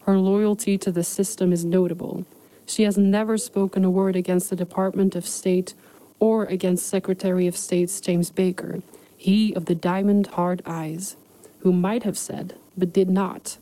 Her 0.00 0.18
loyalty 0.18 0.76
to 0.76 0.92
the 0.92 1.02
system 1.02 1.50
is 1.50 1.64
notable. 1.64 2.26
She 2.66 2.82
has 2.82 2.98
never 2.98 3.38
spoken 3.38 3.82
a 3.82 3.88
word 3.90 4.14
against 4.14 4.50
the 4.50 4.56
Department 4.56 5.16
of 5.16 5.26
State 5.26 5.72
or 6.20 6.44
against 6.44 6.86
Secretary 6.86 7.46
of 7.46 7.56
State's 7.56 7.98
James 7.98 8.30
Baker, 8.30 8.82
he 9.16 9.54
of 9.54 9.64
the 9.64 9.74
diamond 9.74 10.26
hard 10.26 10.60
eyes, 10.66 11.16
who 11.60 11.72
might 11.72 12.02
have 12.02 12.18
said, 12.18 12.56
but 12.76 12.92
did 12.92 13.08
not, 13.08 13.56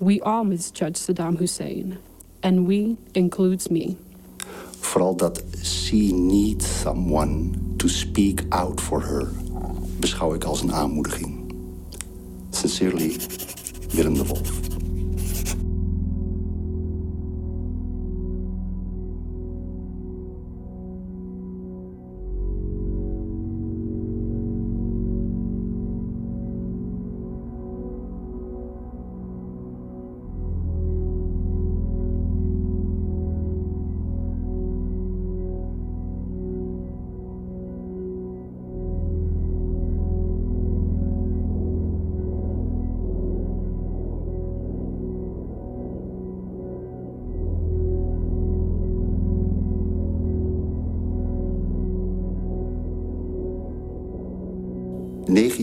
We 0.00 0.22
all 0.22 0.44
misjudge 0.44 0.94
Saddam 0.94 1.36
Hussein. 1.36 1.98
And 2.42 2.66
we 2.66 2.96
includes 3.14 3.70
me. 3.70 3.98
Vooral 4.86 5.16
dat 5.16 5.42
she 5.62 5.96
needs 6.12 6.80
someone 6.80 7.50
to 7.76 7.88
speak 7.88 8.44
out 8.48 8.80
for 8.80 9.02
her 9.02 9.28
beschouw 9.98 10.34
ik 10.34 10.44
als 10.44 10.62
een 10.62 10.72
aanmoediging. 10.72 11.54
Sincerely, 12.50 13.16
Willem 13.90 14.14
de 14.14 14.26
Wolf. 14.26 14.65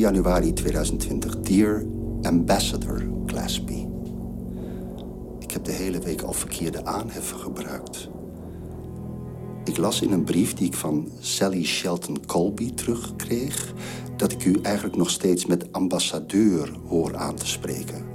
Januari 0.03 0.53
2020. 0.53 1.39
Dear 1.39 1.85
Ambassador 2.21 3.03
Glaspie. 3.25 3.89
Ik 5.39 5.51
heb 5.51 5.63
de 5.63 5.71
hele 5.71 5.99
week 5.99 6.21
al 6.21 6.33
verkeerde 6.33 6.85
aanheffen 6.85 7.39
gebruikt. 7.39 8.09
Ik 9.65 9.77
las 9.77 10.01
in 10.01 10.11
een 10.11 10.23
brief 10.23 10.53
die 10.53 10.67
ik 10.67 10.73
van 10.73 11.11
Sally 11.19 11.65
Shelton 11.65 12.25
Colby 12.25 12.73
terugkreeg... 12.73 13.73
dat 14.17 14.31
ik 14.31 14.45
u 14.45 14.59
eigenlijk 14.61 14.95
nog 14.95 15.09
steeds 15.09 15.45
met 15.45 15.71
ambassadeur 15.71 16.73
hoor 16.87 17.15
aan 17.15 17.35
te 17.35 17.47
spreken. 17.47 18.05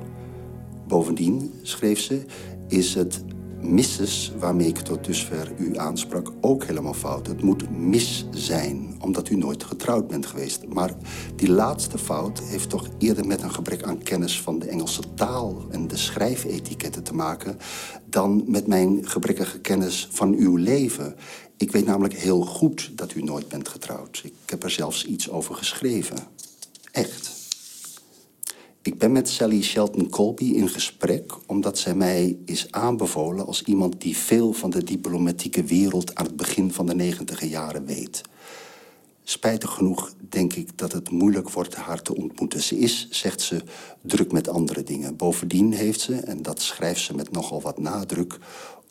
Bovendien, 0.87 1.53
schreef 1.63 2.01
ze, 2.01 2.25
is 2.67 2.95
het 2.95 3.25
Mrs., 3.63 4.33
waarmee 4.39 4.67
ik 4.67 4.79
tot 4.79 5.05
dusver 5.05 5.53
u 5.59 5.77
aansprak, 5.77 6.33
ook 6.41 6.65
helemaal 6.65 6.95
fout. 6.95 7.27
Het 7.27 7.43
moet 7.43 7.71
mis 7.71 8.27
zijn, 8.31 8.97
omdat 9.01 9.29
u 9.29 9.37
nooit 9.37 9.65
getrouwd 9.65 10.09
bent 10.09 10.27
geweest. 10.27 10.67
Maar 10.67 10.95
die 11.37 11.51
laatste 11.51 11.99
fout 11.99 12.41
heeft 12.41 12.71
toch 12.71 12.89
eerder 12.99 13.27
met 13.27 13.43
een 13.43 13.55
gebrek 13.55 13.83
aan 13.83 14.03
kennis 14.03 14.41
van 14.41 14.59
de 14.59 14.69
Engelse 14.69 15.03
taal 15.15 15.67
en 15.71 15.89
de 15.89 15.97
schrijfetiketten 15.97 17.03
te 17.03 17.15
maken, 17.15 17.59
dan 18.05 18.45
met 18.47 18.67
mijn 18.67 19.09
gebrekkige 19.09 19.61
kennis 19.61 20.09
van 20.11 20.35
uw 20.35 20.57
leven. 20.57 21.15
Ik 21.57 21.73
weet 21.73 21.87
namelijk 21.87 22.15
heel 22.15 22.41
goed 22.41 22.91
dat 22.95 23.15
u 23.15 23.23
nooit 23.23 23.49
bent 23.49 23.69
getrouwd. 23.69 24.21
Ik 24.25 24.51
heb 24.51 24.63
er 24.63 24.71
zelfs 24.71 25.05
iets 25.05 25.31
over 25.31 25.55
geschreven. 25.55 26.17
Ik 28.99 29.05
ben 29.05 29.13
met 29.13 29.29
Sally 29.29 29.63
Shelton 29.63 30.11
Colby 30.11 30.45
in 30.45 30.69
gesprek 30.69 31.33
omdat 31.47 31.79
zij 31.79 31.95
mij 31.95 32.39
is 32.45 32.67
aanbevolen 32.71 33.47
als 33.47 33.63
iemand 33.63 34.01
die 34.01 34.17
veel 34.17 34.53
van 34.53 34.71
de 34.71 34.85
diplomatieke 34.85 35.65
wereld 35.65 36.15
aan 36.15 36.25
het 36.25 36.37
begin 36.37 36.73
van 36.73 36.87
de 36.87 36.95
negentiger 36.95 37.49
jaren 37.49 37.87
weet. 37.87 38.23
Spijtig 39.23 39.71
genoeg 39.71 40.13
denk 40.29 40.53
ik 40.53 40.79
dat 40.79 40.93
het 40.93 41.11
moeilijk 41.11 41.51
wordt 41.51 41.75
haar 41.75 42.03
te 42.03 42.17
ontmoeten. 42.17 42.63
Ze 42.63 42.79
is, 42.79 43.09
zegt 43.11 43.41
ze, 43.41 43.63
druk 44.01 44.33
met 44.33 44.49
andere 44.49 44.83
dingen. 44.83 45.17
Bovendien 45.17 45.73
heeft 45.73 46.01
ze, 46.01 46.15
en 46.17 46.43
dat 46.43 46.61
schrijft 46.61 47.01
ze 47.01 47.15
met 47.15 47.31
nogal 47.31 47.61
wat 47.61 47.79
nadruk, 47.79 48.39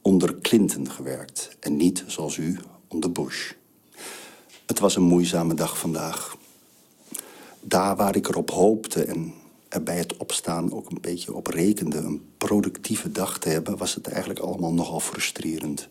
onder 0.01 0.37
Clinton 0.41 0.91
gewerkt 0.91 1.57
en 1.59 1.75
niet, 1.75 2.03
zoals 2.07 2.37
u, 2.37 2.59
onder 2.87 3.11
Bush. 3.11 3.51
Het 4.65 4.79
was 4.79 4.95
een 4.95 5.03
moeizame 5.03 5.53
dag 5.53 5.77
vandaag. 5.77 6.37
Daar 7.61 7.95
waar 7.95 8.15
ik 8.15 8.27
erop 8.27 8.49
hoopte 8.49 9.03
en 9.03 9.33
er 9.69 9.83
bij 9.83 9.97
het 9.97 10.17
opstaan 10.17 10.73
ook 10.73 10.89
een 10.89 11.01
beetje 11.01 11.33
op 11.33 11.47
rekende 11.47 11.97
een 11.97 12.21
productieve 12.37 13.11
dag 13.11 13.39
te 13.39 13.49
hebben, 13.49 13.77
was 13.77 13.95
het 13.95 14.07
eigenlijk 14.07 14.39
allemaal 14.39 14.73
nogal 14.73 14.99
frustrerend. 14.99 15.89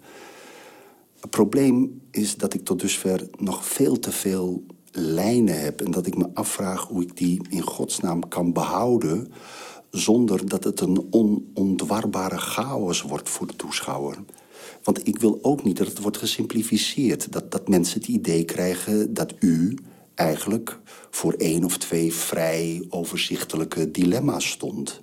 Het 1.21 1.31
probleem 1.31 2.01
is 2.11 2.37
dat 2.37 2.55
ik 2.55 2.65
tot 2.65 2.81
dusver 2.81 3.29
nog 3.39 3.67
veel 3.67 3.99
te 3.99 4.13
veel 4.13 4.65
lijnen 4.91 5.61
heb 5.61 5.81
en 5.81 5.91
dat 5.91 6.07
ik 6.07 6.17
me 6.17 6.29
afvraag 6.35 6.83
hoe 6.83 7.03
ik 7.03 7.17
die 7.17 7.41
in 7.49 7.63
godsnaam 7.63 8.29
kan 8.29 8.53
behouden 8.53 9.33
zonder 9.91 10.49
dat 10.49 10.65
het 10.65 10.81
een 10.81 11.07
onontwarbare 11.11 12.39
chaos 12.39 13.03
wordt 13.03 13.29
voor 13.29 13.47
de 13.47 13.57
toeschouwer. 13.57 14.17
Want 14.83 15.07
ik 15.07 15.19
wil 15.19 15.39
ook 15.43 15.65
niet 15.65 15.77
dat 15.77 15.87
het 15.87 16.01
wordt 16.01 16.17
gesimplificeerd. 16.17 17.33
Dat, 17.33 17.51
dat 17.51 17.69
mensen 17.69 18.01
het 18.01 18.09
idee 18.09 18.45
krijgen 18.45 19.15
dat 19.15 19.35
u 19.39 19.77
eigenlijk 20.17 20.79
voor 21.11 21.33
één 21.33 21.65
of 21.65 21.79
twee 21.79 22.13
vrij 22.13 22.87
overzichtelijke 22.89 23.91
dilemma's 23.91 24.51
stond. 24.51 25.03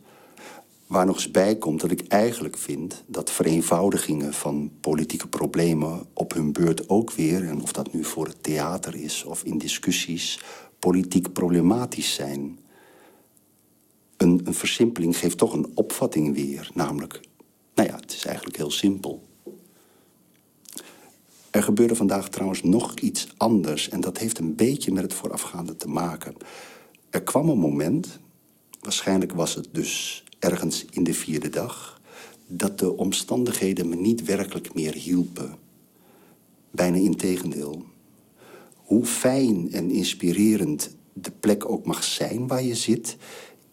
Waar 0.88 1.06
nog 1.06 1.16
eens 1.16 1.32
bij 1.32 1.56
komt 1.56 1.82
dat 1.82 1.92
ik 1.92 2.08
eigenlijk 2.08 2.58
vind 2.58 3.04
dat 3.08 3.32
vereenvoudigingen 3.32 4.34
van 4.34 4.72
politieke 4.82 5.28
problemen 5.28 6.06
op 6.14 6.34
hun 6.34 6.52
beurt 6.52 6.90
ook 6.90 7.12
weer, 7.12 7.48
en 7.48 7.62
of 7.62 7.72
dat 7.72 7.94
nu 7.94 8.04
voor 8.04 8.26
het 8.26 8.44
theater 8.44 8.96
is 8.96 9.24
of 9.24 9.44
in 9.44 9.58
discussies, 9.58 10.40
politiek 10.80 11.34
problematisch 11.34 12.14
zijn. 12.14 12.60
Een, 14.18 14.42
een 14.44 14.54
versimpeling 14.54 15.18
geeft 15.18 15.38
toch 15.38 15.54
een 15.54 15.72
opvatting 15.74 16.36
weer, 16.36 16.70
namelijk, 16.74 17.22
nou 17.76 17.90
ja, 17.90 17.96
het 17.96 18.12
is 18.12 18.26
eigenlijk 18.26 18.58
heel 18.58 18.72
simpel. 18.72 19.24
Er 21.54 21.64
gebeurde 21.64 21.96
vandaag 21.96 22.30
trouwens 22.30 22.64
nog 22.64 22.94
iets 22.96 23.28
anders 23.38 23.90
en 23.90 24.02
dat 24.02 24.18
heeft 24.18 24.38
een 24.38 24.56
beetje 24.56 24.92
met 24.92 25.04
het 25.04 25.14
voorafgaande 25.14 25.76
te 25.76 25.88
maken. 25.88 26.36
Er 27.10 27.24
kwam 27.24 27.50
een 27.50 27.58
moment, 27.58 28.20
waarschijnlijk 28.80 29.32
was 29.32 29.56
het 29.56 29.68
dus 29.72 30.24
ergens 30.40 30.86
in 30.92 31.04
de 31.04 31.14
vierde 31.14 31.50
dag, 31.50 32.02
dat 32.48 32.80
de 32.80 32.98
omstandigheden 32.98 33.90
me 33.90 33.96
niet 33.96 34.24
werkelijk 34.24 34.74
meer 34.74 34.94
hielpen. 34.94 35.56
Bijna 36.72 36.98
integendeel. 36.98 37.84
Hoe 38.76 39.06
fijn 39.06 39.72
en 39.72 39.92
inspirerend 39.92 40.96
de 41.14 41.32
plek 41.32 41.70
ook 41.70 41.86
mag 41.86 42.04
zijn 42.04 42.48
waar 42.48 42.64
je 42.64 42.76
zit, 42.76 43.18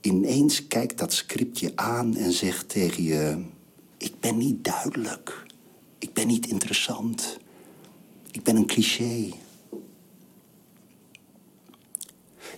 ineens 0.01 0.67
kijkt 0.67 0.99
dat 0.99 1.13
scriptje 1.13 1.73
aan 1.75 2.17
en 2.17 2.33
zegt 2.33 2.69
tegen 2.69 3.03
je: 3.03 3.43
Ik 3.99 4.13
ben 4.21 4.39
niet 4.39 4.65
duidelijk. 4.65 5.47
Ik 5.99 6.13
ben 6.13 6.27
niet 6.27 6.47
interessant. 6.47 7.39
Ik 8.33 8.43
ben 8.43 8.57
een 8.57 8.67
cliché. 8.67 9.29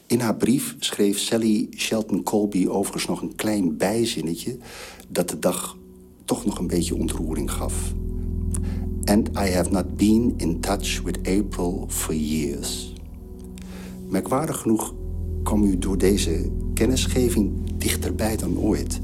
In 0.06 0.20
haar 0.20 0.36
brief 0.36 0.76
schreef 0.78 1.18
Sally 1.18 1.68
Shelton 1.76 2.22
Colby 2.22 2.66
overigens 2.66 3.06
nog 3.06 3.22
een 3.22 3.34
klein 3.34 3.76
bijzinnetje 3.76 4.58
dat 5.08 5.28
de 5.28 5.38
dag 5.38 5.76
toch 6.24 6.44
nog 6.44 6.58
een 6.58 6.66
beetje 6.66 6.94
ontroering 6.94 7.50
gaf. 7.50 7.92
And 9.04 9.28
I 9.28 9.50
have 9.50 9.70
not 9.70 9.96
been 9.96 10.34
in 10.36 10.60
touch 10.60 11.02
with 11.02 11.18
April 11.18 11.84
for 11.88 12.14
years. 12.14 12.92
Merkwaardig 14.08 14.58
genoeg 14.58 14.94
kwam 15.42 15.62
u 15.62 15.78
door 15.78 15.98
deze 15.98 16.50
kennisgeving 16.74 17.76
dichterbij 17.76 18.36
dan 18.36 18.58
ooit. 18.58 19.00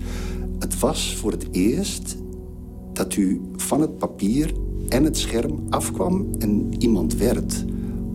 Het 0.59 0.79
was 0.79 1.17
voor 1.17 1.31
het 1.31 1.49
eerst 1.51 2.17
dat 2.93 3.17
u 3.17 3.41
van 3.57 3.81
het 3.81 3.99
papier 3.99 4.53
en 4.89 5.05
het 5.05 5.19
scherm 5.19 5.67
afkwam 5.71 6.29
en 6.39 6.83
iemand 6.83 7.15
werd. 7.15 7.65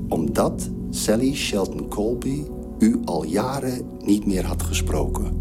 Omdat 0.07 0.69
Sally 0.89 1.33
Shelton 1.33 1.87
Colby 1.87 2.43
u 2.79 2.99
al 3.05 3.23
jaren 3.23 3.81
niet 4.05 4.25
meer 4.25 4.45
had 4.45 4.63
gesproken. 4.63 5.31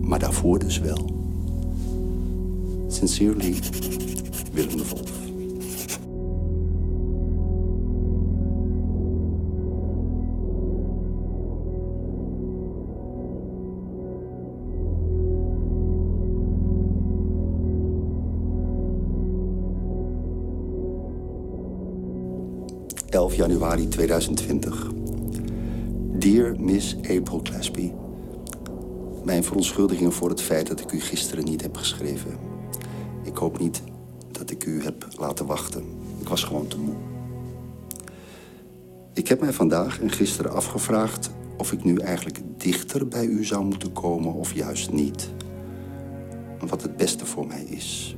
Maar 0.00 0.18
daarvoor 0.18 0.58
dus 0.58 0.78
wel. 0.78 1.14
Sincerely, 2.86 3.54
Willem 4.52 4.76
de 4.76 4.88
Wolf. 4.88 5.15
Januari 23.46 23.88
2020. 23.88 24.86
Dear 26.18 26.60
Miss 26.60 26.96
April 26.96 27.40
Gillespie. 27.42 27.94
Mijn 29.24 29.44
verontschuldigingen 29.44 30.12
voor 30.12 30.28
het 30.28 30.42
feit 30.42 30.66
dat 30.66 30.80
ik 30.80 30.92
u 30.92 31.00
gisteren 31.00 31.44
niet 31.44 31.62
heb 31.62 31.76
geschreven. 31.76 32.38
Ik 33.24 33.36
hoop 33.36 33.58
niet 33.58 33.82
dat 34.30 34.50
ik 34.50 34.64
u 34.64 34.82
heb 34.82 35.06
laten 35.18 35.46
wachten. 35.46 35.84
Ik 36.20 36.28
was 36.28 36.44
gewoon 36.44 36.66
te 36.66 36.78
moe. 36.78 36.94
Ik 39.14 39.28
heb 39.28 39.40
mij 39.40 39.52
vandaag 39.52 40.00
en 40.00 40.10
gisteren 40.10 40.52
afgevraagd 40.52 41.30
of 41.56 41.72
ik 41.72 41.84
nu 41.84 41.96
eigenlijk 41.96 42.40
dichter 42.56 43.08
bij 43.08 43.24
u 43.24 43.44
zou 43.44 43.64
moeten 43.64 43.92
komen 43.92 44.32
of 44.32 44.54
juist 44.54 44.92
niet. 44.92 45.30
Wat 46.66 46.82
het 46.82 46.96
beste 46.96 47.26
voor 47.26 47.46
mij 47.46 47.62
is. 47.62 48.16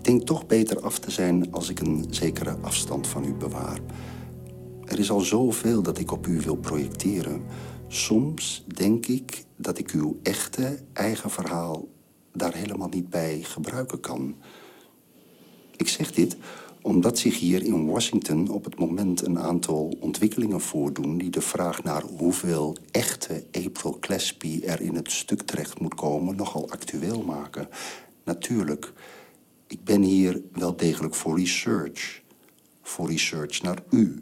Ik 0.00 0.06
denk 0.06 0.22
toch 0.22 0.46
beter 0.46 0.80
af 0.80 0.98
te 0.98 1.10
zijn 1.10 1.52
als 1.52 1.68
ik 1.68 1.80
een 1.80 2.06
zekere 2.10 2.56
afstand 2.60 3.06
van 3.06 3.24
u 3.24 3.32
bewaar. 3.32 3.78
Er 4.84 4.98
is 4.98 5.10
al 5.10 5.20
zoveel 5.20 5.82
dat 5.82 5.98
ik 5.98 6.12
op 6.12 6.26
u 6.26 6.40
wil 6.40 6.56
projecteren. 6.56 7.42
Soms 7.88 8.64
denk 8.66 9.06
ik 9.06 9.44
dat 9.56 9.78
ik 9.78 9.90
uw 9.90 10.18
echte 10.22 10.78
eigen 10.92 11.30
verhaal 11.30 11.88
daar 12.32 12.54
helemaal 12.54 12.88
niet 12.88 13.10
bij 13.10 13.40
gebruiken 13.42 14.00
kan. 14.00 14.34
Ik 15.76 15.88
zeg 15.88 16.12
dit 16.12 16.36
omdat 16.82 17.18
zich 17.18 17.38
hier 17.38 17.62
in 17.62 17.86
Washington 17.86 18.48
op 18.48 18.64
het 18.64 18.78
moment 18.78 19.26
een 19.26 19.38
aantal 19.38 19.96
ontwikkelingen 20.00 20.60
voordoen 20.60 21.18
die 21.18 21.30
de 21.30 21.40
vraag 21.40 21.82
naar 21.82 22.02
hoeveel 22.02 22.76
echte 22.90 23.44
April 23.52 23.96
Gillespie 24.00 24.66
er 24.66 24.80
in 24.80 24.94
het 24.94 25.10
stuk 25.12 25.42
terecht 25.42 25.80
moet 25.80 25.94
komen 25.94 26.36
nogal 26.36 26.70
actueel 26.70 27.22
maken. 27.22 27.68
Natuurlijk, 28.24 28.92
ik 29.70 29.84
ben 29.84 30.02
hier 30.02 30.42
wel 30.52 30.76
degelijk 30.76 31.14
voor 31.14 31.38
research. 31.38 32.22
Voor 32.82 33.10
research 33.10 33.62
naar 33.62 33.82
u. 33.90 34.20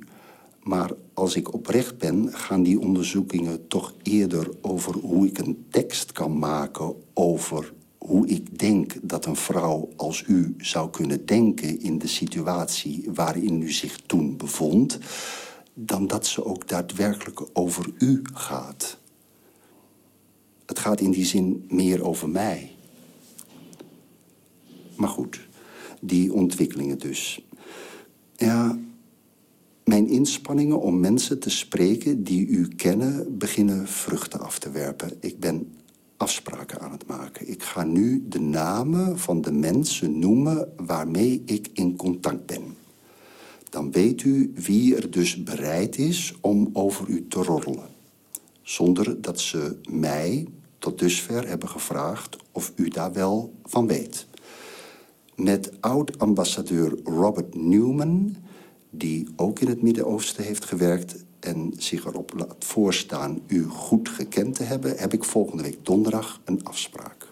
Maar 0.62 0.90
als 1.14 1.34
ik 1.34 1.54
oprecht 1.54 1.98
ben, 1.98 2.32
gaan 2.32 2.62
die 2.62 2.80
onderzoekingen 2.80 3.68
toch 3.68 3.94
eerder 4.02 4.48
over 4.60 4.94
hoe 4.94 5.26
ik 5.26 5.38
een 5.38 5.66
tekst 5.70 6.12
kan 6.12 6.38
maken 6.38 6.94
over 7.14 7.72
hoe 7.98 8.26
ik 8.26 8.58
denk 8.58 8.94
dat 9.02 9.26
een 9.26 9.36
vrouw 9.36 9.88
als 9.96 10.24
u 10.26 10.54
zou 10.58 10.90
kunnen 10.90 11.26
denken 11.26 11.80
in 11.80 11.98
de 11.98 12.06
situatie 12.06 13.08
waarin 13.14 13.62
u 13.62 13.72
zich 13.72 13.96
toen 13.96 14.36
bevond, 14.36 14.98
dan 15.74 16.06
dat 16.06 16.26
ze 16.26 16.44
ook 16.44 16.68
daadwerkelijk 16.68 17.42
over 17.52 17.92
u 17.98 18.22
gaat. 18.32 18.98
Het 20.66 20.78
gaat 20.78 21.00
in 21.00 21.10
die 21.10 21.24
zin 21.24 21.64
meer 21.68 22.04
over 22.04 22.28
mij. 22.28 22.77
Maar 24.98 25.08
goed, 25.08 25.48
die 26.00 26.32
ontwikkelingen 26.32 26.98
dus. 26.98 27.46
Ja, 28.36 28.78
mijn 29.84 30.08
inspanningen 30.08 30.80
om 30.80 31.00
mensen 31.00 31.38
te 31.38 31.50
spreken 31.50 32.24
die 32.24 32.46
u 32.46 32.68
kennen 32.68 33.38
beginnen 33.38 33.88
vruchten 33.88 34.40
af 34.40 34.58
te 34.58 34.70
werpen. 34.70 35.12
Ik 35.20 35.40
ben 35.40 35.72
afspraken 36.16 36.80
aan 36.80 36.92
het 36.92 37.06
maken. 37.06 37.48
Ik 37.48 37.62
ga 37.62 37.84
nu 37.84 38.24
de 38.28 38.40
namen 38.40 39.18
van 39.18 39.40
de 39.40 39.52
mensen 39.52 40.18
noemen 40.18 40.72
waarmee 40.76 41.42
ik 41.44 41.70
in 41.72 41.96
contact 41.96 42.46
ben. 42.46 42.76
Dan 43.70 43.90
weet 43.92 44.22
u 44.22 44.52
wie 44.54 44.96
er 44.96 45.10
dus 45.10 45.42
bereid 45.42 45.98
is 45.98 46.34
om 46.40 46.70
over 46.72 47.08
u 47.08 47.26
te 47.28 47.42
roddelen. 47.42 47.88
Zonder 48.62 49.20
dat 49.20 49.40
ze 49.40 49.76
mij 49.90 50.46
tot 50.78 50.98
dusver 50.98 51.48
hebben 51.48 51.68
gevraagd 51.68 52.36
of 52.52 52.72
u 52.76 52.88
daar 52.88 53.12
wel 53.12 53.54
van 53.64 53.86
weet. 53.86 54.26
Met 55.38 55.72
oud-ambassadeur 55.80 56.98
Robert 57.04 57.54
Newman, 57.54 58.36
die 58.90 59.28
ook 59.36 59.58
in 59.58 59.68
het 59.68 59.82
Midden-Oosten 59.82 60.44
heeft 60.44 60.64
gewerkt 60.64 61.24
en 61.40 61.72
zich 61.76 62.04
erop 62.04 62.32
laat 62.36 62.64
voorstaan 62.64 63.40
u 63.46 63.64
goed 63.64 64.08
gekend 64.08 64.54
te 64.54 64.62
hebben, 64.62 64.96
heb 64.96 65.12
ik 65.12 65.24
volgende 65.24 65.62
week 65.62 65.78
donderdag 65.82 66.40
een 66.44 66.64
afspraak. 66.64 67.30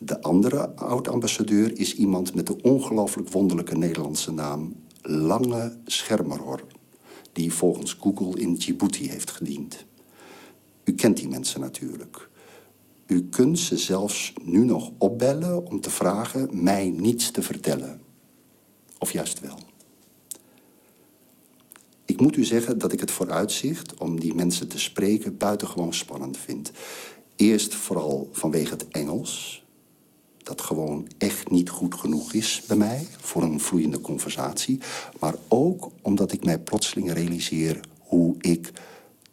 De 0.00 0.22
andere 0.22 0.76
oud-ambassadeur 0.76 1.78
is 1.78 1.94
iemand 1.94 2.34
met 2.34 2.46
de 2.46 2.62
ongelooflijk 2.62 3.28
wonderlijke 3.28 3.76
Nederlandse 3.76 4.32
naam 4.32 4.74
Lange 5.02 5.76
Schermerhor, 5.84 6.64
die 7.32 7.52
volgens 7.52 7.96
Google 8.00 8.40
in 8.40 8.54
Djibouti 8.54 9.08
heeft 9.08 9.30
gediend. 9.30 9.84
U 10.84 10.92
kent 10.92 11.16
die 11.16 11.28
mensen 11.28 11.60
natuurlijk. 11.60 12.28
U 13.06 13.28
kunt 13.28 13.58
ze 13.58 13.76
zelfs 13.76 14.32
nu 14.42 14.64
nog 14.64 14.90
opbellen 14.98 15.66
om 15.66 15.80
te 15.80 15.90
vragen 15.90 16.62
mij 16.62 16.90
niets 16.90 17.30
te 17.30 17.42
vertellen. 17.42 18.00
Of 18.98 19.12
juist 19.12 19.40
wel. 19.40 19.58
Ik 22.04 22.20
moet 22.20 22.36
u 22.36 22.44
zeggen 22.44 22.78
dat 22.78 22.92
ik 22.92 23.00
het 23.00 23.10
vooruitzicht 23.10 23.94
om 23.94 24.20
die 24.20 24.34
mensen 24.34 24.68
te 24.68 24.78
spreken 24.78 25.36
buitengewoon 25.36 25.94
spannend 25.94 26.36
vind. 26.36 26.70
Eerst 27.36 27.74
vooral 27.74 28.28
vanwege 28.32 28.70
het 28.70 28.88
Engels, 28.88 29.64
dat 30.38 30.60
gewoon 30.60 31.08
echt 31.18 31.50
niet 31.50 31.70
goed 31.70 31.94
genoeg 31.94 32.32
is 32.32 32.62
bij 32.66 32.76
mij 32.76 33.06
voor 33.20 33.42
een 33.42 33.60
vloeiende 33.60 34.00
conversatie. 34.00 34.80
Maar 35.20 35.34
ook 35.48 35.90
omdat 36.02 36.32
ik 36.32 36.44
mij 36.44 36.58
plotseling 36.58 37.12
realiseer 37.12 37.80
hoe 37.98 38.34
ik 38.38 38.72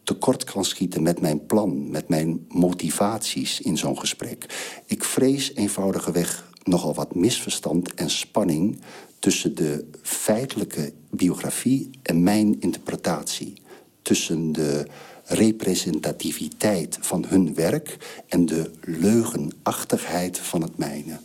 tekort 0.04 0.44
kan 0.44 0.64
schieten 0.64 1.02
met 1.02 1.20
mijn 1.20 1.46
plan, 1.46 1.90
met 1.90 2.08
mijn 2.08 2.44
motivaties 2.48 3.60
in 3.60 3.78
zo'n 3.78 3.98
gesprek. 3.98 4.46
Ik 4.86 5.04
vrees 5.04 5.54
eenvoudigweg 5.54 6.50
nogal 6.64 6.94
wat 6.94 7.14
misverstand 7.14 7.94
en 7.94 8.10
spanning 8.10 8.80
tussen 9.18 9.54
de 9.54 9.84
feitelijke 10.02 10.92
biografie 11.10 11.90
en 12.02 12.22
mijn 12.22 12.60
interpretatie. 12.60 13.54
Tussen 14.02 14.52
de 14.52 14.86
representativiteit 15.24 16.98
van 17.00 17.24
hun 17.28 17.54
werk 17.54 18.22
en 18.28 18.46
de 18.46 18.70
leugenachtigheid 18.80 20.38
van 20.38 20.62
het 20.62 20.78
mijne. 20.78 21.18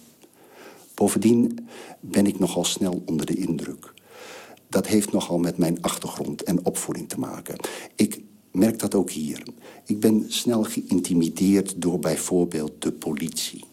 Bovendien 0.94 1.68
ben 2.00 2.28
ik 2.28 2.40
nogal 2.40 2.66
snel 2.66 3.04
onder 3.06 3.26
de 3.26 3.36
indruk. 3.36 3.94
Dat 4.70 4.88
heeft 4.88 5.12
nogal 5.12 5.38
met 5.38 5.58
mijn 5.58 5.82
achtergrond 5.82 6.44
en 6.44 6.66
opvoeding 6.66 7.10
te 7.10 7.20
maken. 7.20 7.56
Ik 7.96 8.22
merk 8.58 8.80
dat 8.80 8.96
ook 8.96 9.10
hier. 9.10 9.43
Ik 9.86 10.00
ben 10.00 10.26
snel 10.28 10.63
geïntimideerd 10.63 11.82
door 11.82 12.00
bijvoorbeeld 12.00 12.82
de 12.82 12.91
politie. 12.91 13.63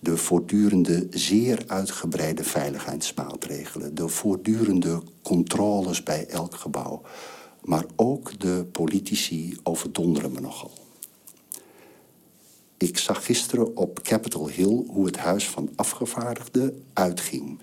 De 0.00 0.16
voortdurende 0.16 1.06
zeer 1.10 1.64
uitgebreide 1.66 2.44
veiligheidsmaatregelen. 2.44 3.94
De 3.94 4.08
voortdurende 4.08 5.02
controles 5.22 6.02
bij 6.02 6.26
elk 6.26 6.54
gebouw. 6.54 7.02
Maar 7.62 7.84
ook 7.96 8.40
de 8.40 8.66
politici 8.72 9.56
overdonderen 9.62 10.32
me 10.32 10.40
nogal. 10.40 10.70
Ik 12.78 12.98
zag 12.98 13.24
gisteren 13.24 13.76
op 13.76 14.02
Capitol 14.02 14.48
Hill 14.48 14.84
hoe 14.86 15.06
het 15.06 15.16
Huis 15.16 15.48
van 15.48 15.70
Afgevaardigden 15.76 16.84
uitging. 16.92 17.58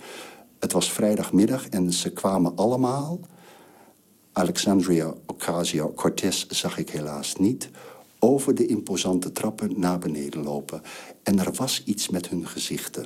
Het 0.60 0.72
was 0.72 0.92
vrijdagmiddag 0.92 1.68
en 1.68 1.94
ze 1.94 2.12
kwamen 2.12 2.56
allemaal. 2.56 3.20
Alexandria 4.34 5.14
Ocasio-Cortez 5.26 6.46
zag 6.48 6.78
ik 6.78 6.90
helaas 6.90 7.36
niet. 7.36 7.70
Over 8.20 8.56
de 8.56 8.66
imposante 8.66 9.32
trappen 9.32 9.80
naar 9.80 10.00
beneden 10.00 10.44
lopen. 10.44 10.82
En 11.24 11.40
er 11.40 11.54
was 11.54 11.84
iets 11.86 12.10
met 12.10 12.30
hun 12.30 12.48
gezichten. 12.48 13.06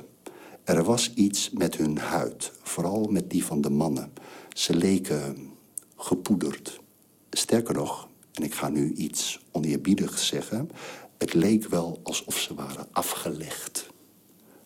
Er 0.64 0.84
was 0.84 1.14
iets 1.14 1.50
met 1.50 1.76
hun 1.76 1.98
huid, 1.98 2.52
vooral 2.62 3.04
met 3.04 3.30
die 3.30 3.44
van 3.44 3.60
de 3.60 3.70
mannen. 3.70 4.12
Ze 4.52 4.74
leken 4.74 5.50
gepoederd. 5.96 6.80
Sterker 7.30 7.74
nog, 7.74 8.08
en 8.32 8.42
ik 8.42 8.54
ga 8.54 8.68
nu 8.68 8.92
iets 8.92 9.40
oneerbiedigs 9.52 10.26
zeggen, 10.26 10.70
het 11.18 11.34
leek 11.34 11.68
wel 11.68 12.00
alsof 12.02 12.38
ze 12.38 12.54
waren 12.54 12.86
afgelegd. 12.92 13.86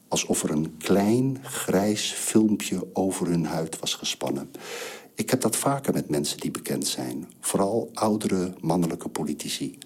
Alsof 0.09 0.43
er 0.43 0.51
een 0.51 0.77
klein 0.77 1.39
grijs 1.43 2.13
filmpje 2.13 2.87
over 2.93 3.27
hun 3.27 3.45
huid 3.45 3.79
was 3.79 3.95
gespannen. 3.95 4.51
Ik 5.21 5.31
heb 5.31 5.41
dat 5.41 5.57
vaker 5.57 5.93
met 5.93 6.09
mensen 6.09 6.39
die 6.39 6.51
bekend 6.51 6.87
zijn, 6.87 7.29
vooral 7.41 7.91
oudere 7.95 8.55
mannelijke 8.61 9.09
politici, 9.09 9.79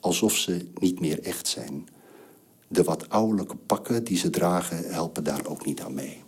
alsof 0.00 0.36
ze 0.36 0.66
niet 0.78 1.00
meer 1.00 1.20
echt 1.20 1.48
zijn. 1.48 1.88
De 2.68 2.82
wat 2.82 3.08
ouderlijke 3.08 3.56
pakken 3.56 4.04
die 4.04 4.16
ze 4.16 4.30
dragen 4.30 4.92
helpen 4.92 5.24
daar 5.24 5.46
ook 5.46 5.64
niet 5.64 5.80
aan 5.80 5.94
mee. 5.94 6.22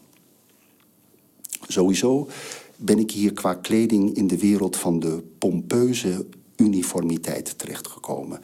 Sowieso 1.69 2.29
ben 2.77 2.99
ik 2.99 3.11
hier 3.11 3.33
qua 3.33 3.55
kleding 3.55 4.17
in 4.17 4.27
de 4.27 4.39
wereld 4.39 4.77
van 4.77 5.01
de 5.01 5.23
pompeuze 5.39 6.27
uniformiteit 6.57 7.59
terechtgekomen. 7.59 8.41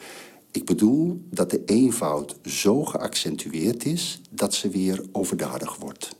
Ik 0.51 0.65
bedoel 0.65 1.21
dat 1.29 1.49
de 1.49 1.65
eenvoud 1.65 2.35
zo 2.43 2.83
geaccentueerd 2.83 3.85
is 3.85 4.21
dat 4.29 4.53
ze 4.53 4.69
weer 4.69 5.03
overdadig 5.11 5.75
wordt. 5.75 6.19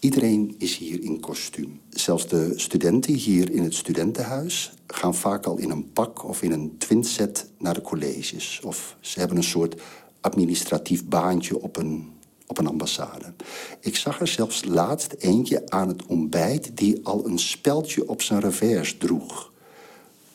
Iedereen 0.00 0.54
is 0.58 0.76
hier 0.76 1.02
in 1.02 1.20
kostuum. 1.20 1.80
Zelfs 1.90 2.28
de 2.28 2.52
studenten 2.56 3.14
hier 3.14 3.50
in 3.50 3.62
het 3.62 3.74
studentenhuis 3.74 4.72
gaan 4.86 5.14
vaak 5.14 5.46
al 5.46 5.56
in 5.56 5.70
een 5.70 5.92
pak 5.92 6.24
of 6.24 6.42
in 6.42 6.52
een 6.52 6.78
twinset 6.78 7.50
naar 7.58 7.74
de 7.74 7.80
colleges. 7.80 8.60
Of 8.64 8.96
ze 9.00 9.18
hebben 9.18 9.36
een 9.36 9.42
soort 9.42 9.82
administratief 10.20 11.04
baantje 11.04 11.60
op 11.60 11.76
een 11.76 12.16
op 12.48 12.58
een 12.58 12.66
ambassade. 12.66 13.32
Ik 13.80 13.96
zag 13.96 14.20
er 14.20 14.28
zelfs 14.28 14.64
laatst 14.64 15.12
eentje 15.12 15.70
aan 15.70 15.88
het 15.88 16.06
ontbijt 16.06 16.76
die 16.76 17.00
al 17.02 17.26
een 17.26 17.38
speldje 17.38 18.08
op 18.08 18.22
zijn 18.22 18.40
revers 18.40 18.96
droeg. 18.96 19.52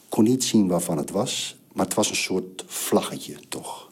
Kon 0.09 0.23
niet 0.23 0.43
zien 0.43 0.67
waarvan 0.67 0.97
het 0.97 1.11
was, 1.11 1.55
maar 1.73 1.85
het 1.85 1.93
was 1.93 2.09
een 2.09 2.15
soort 2.15 2.63
vlaggetje 2.67 3.35
toch. 3.49 3.91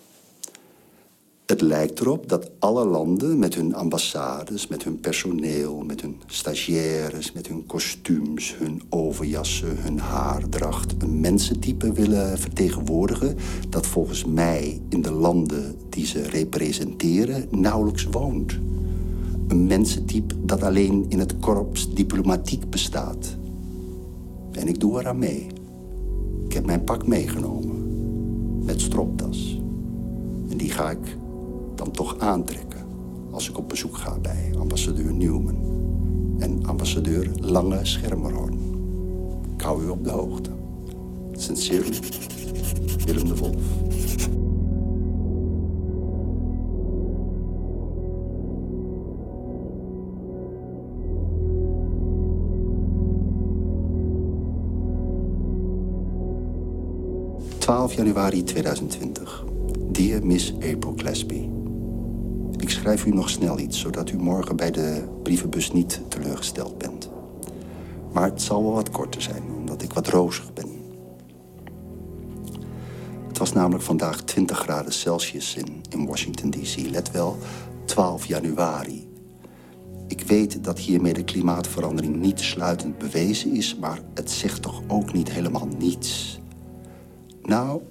Het 1.52 1.62
lijkt 1.62 2.00
erop 2.00 2.30
dat 2.30 2.52
alle 2.60 2.86
landen 2.86 3.40
met 3.40 3.56
hun 3.56 3.76
ambassades, 3.76 4.68
met 4.68 4.84
hun 4.84 5.00
personeel, 5.00 5.84
met 5.86 6.02
hun 6.02 6.22
stagiaires, 6.26 7.32
met 7.32 7.48
hun 7.48 7.66
kostuums, 7.66 8.56
hun 8.58 8.82
overjassen, 8.90 9.78
hun 9.78 10.00
haardracht, 10.00 10.96
een 10.98 11.20
mensentype 11.20 11.94
willen 11.94 12.40
vertegenwoordigen 12.40 13.38
dat 13.70 13.88
volgens 13.88 14.26
mij 14.26 14.82
in 14.90 15.02
de 15.02 15.12
landen 15.12 15.76
die 15.90 16.06
ze 16.06 16.22
representeren 16.22 17.48
nauwelijks 17.50 18.04
woont. 18.04 18.60
Een 19.48 19.66
mensentype 19.66 20.36
dat 20.46 20.64
alleen 20.64 21.06
in 21.10 21.20
het 21.20 21.40
korps 21.40 21.94
diplomatiek 21.94 22.70
bestaat. 22.70 23.38
En 24.52 24.68
ik 24.68 24.80
doe 24.80 25.00
eraan 25.00 25.20
mee. 25.20 25.48
Ik 26.46 26.54
heb 26.54 26.66
mijn 26.66 26.84
pak 26.84 27.08
meegenomen. 27.08 27.86
Met 28.66 28.82
stropdas. 28.82 29.62
En 30.50 30.58
die 30.58 30.70
ga 30.70 30.90
ik 30.90 31.20
dan 31.84 31.91
toch 31.91 32.17
aantrekken 32.20 32.86
als 33.32 33.50
ik 33.50 33.58
op 33.58 33.70
bezoek 33.70 33.98
ga 33.98 34.20
bij 34.20 34.52
ambassadeur 34.60 35.13
Newman 35.13 35.56
en 36.39 36.65
ambassadeur 36.65 37.30
Lange 37.39 37.86
Schermerhorn. 37.86 38.60
Ik 39.54 39.62
hou 39.62 39.84
u 39.84 39.89
op 39.89 40.04
de 40.04 40.10
hoogte. 40.10 40.50
Sincerely, 41.32 42.00
Willem 43.06 43.28
de 43.28 43.36
Wolf. 43.36 43.56
...12 57.91 57.96
januari 57.96 58.44
2020. 58.44 59.44
Dear 59.91 60.26
Miss 60.26 60.54
April 60.54 60.94
Gillespie. 60.96 61.61
Ik 62.62 62.69
schrijf 62.69 63.06
u 63.06 63.10
nog 63.10 63.30
snel 63.30 63.60
iets, 63.60 63.80
zodat 63.80 64.10
u 64.10 64.17
morgen 64.17 64.56
bij 64.56 64.71
de 64.71 65.04
brievenbus 65.24 65.71
niet 65.71 66.02
teleurgesteld 66.08 66.78
bent. 66.78 67.10
Maar 68.13 68.24
het 68.30 68.41
zal 68.41 68.63
wel 68.63 68.74
wat 68.74 68.91
korter 68.91 69.21
zijn, 69.21 69.43
omdat 69.58 69.82
ik 69.82 69.93
wat 69.93 70.08
rozig 70.08 70.54
ben. 70.54 70.69
Het 73.28 73.38
was 73.38 73.54
namelijk 73.54 73.84
vandaag 73.84 74.21
20 74.21 74.58
graden 74.58 74.93
Celsius 74.93 75.56
in, 75.56 75.82
in 75.89 76.06
Washington, 76.06 76.50
D.C. 76.50 76.89
Let 76.91 77.12
wel, 77.12 77.38
12 77.86 78.26
januari. 78.26 79.10
Ik 80.08 80.21
weet 80.21 80.63
dat 80.63 80.80
hiermee 80.80 81.13
de 81.13 81.24
klimaatverandering 81.24 82.15
niet 82.15 82.39
sluitend 82.39 82.97
bewezen 82.97 83.56
is, 83.56 83.76
maar 83.76 84.00
het 84.13 84.32
zegt 84.32 84.62
toch 84.62 84.82
ook 84.88 85.13
niet 85.13 85.32
helemaal 85.32 85.67
niets. 85.78 86.39
Nou, 87.41 87.82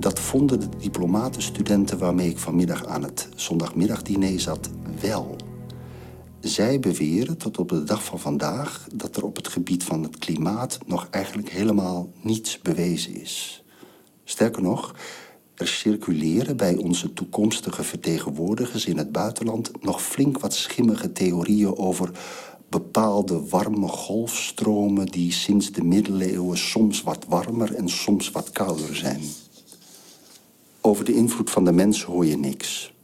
dat 0.00 0.20
vonden 0.20 0.60
de 0.60 0.68
diplomatenstudenten 0.78 1.98
waarmee 1.98 2.30
ik 2.30 2.38
vanmiddag 2.38 2.86
aan 2.86 3.02
het 3.02 3.28
zondagmiddagdiner 3.36 4.40
zat 4.40 4.70
wel. 5.00 5.36
Zij 6.40 6.80
beweren 6.80 7.36
tot 7.36 7.58
op 7.58 7.68
de 7.68 7.84
dag 7.84 8.04
van 8.04 8.18
vandaag 8.18 8.86
dat 8.94 9.16
er 9.16 9.24
op 9.24 9.36
het 9.36 9.48
gebied 9.48 9.84
van 9.84 10.02
het 10.02 10.18
klimaat 10.18 10.78
nog 10.86 11.08
eigenlijk 11.10 11.48
helemaal 11.48 12.10
niets 12.22 12.58
bewezen 12.58 13.14
is. 13.14 13.64
Sterker 14.24 14.62
nog, 14.62 14.94
er 15.54 15.68
circuleren 15.68 16.56
bij 16.56 16.76
onze 16.76 17.12
toekomstige 17.12 17.82
vertegenwoordigers 17.82 18.86
in 18.86 18.98
het 18.98 19.12
buitenland 19.12 19.70
nog 19.82 20.02
flink 20.02 20.38
wat 20.38 20.54
schimmige 20.54 21.12
theorieën 21.12 21.76
over 21.76 22.10
bepaalde 22.68 23.48
warme 23.48 23.88
golfstromen 23.88 25.06
die 25.06 25.32
sinds 25.32 25.72
de 25.72 25.84
middeleeuwen 25.84 26.58
soms 26.58 27.02
wat 27.02 27.24
warmer 27.28 27.74
en 27.74 27.88
soms 27.88 28.30
wat 28.30 28.50
kouder 28.50 28.96
zijn. 28.96 29.20
Over 30.80 31.04
de 31.04 31.14
invloed 31.14 31.50
van 31.50 31.64
de 31.64 31.72
mens 31.72 32.04
hoor 32.04 32.26
je 32.26 32.36
niks. 32.36 32.94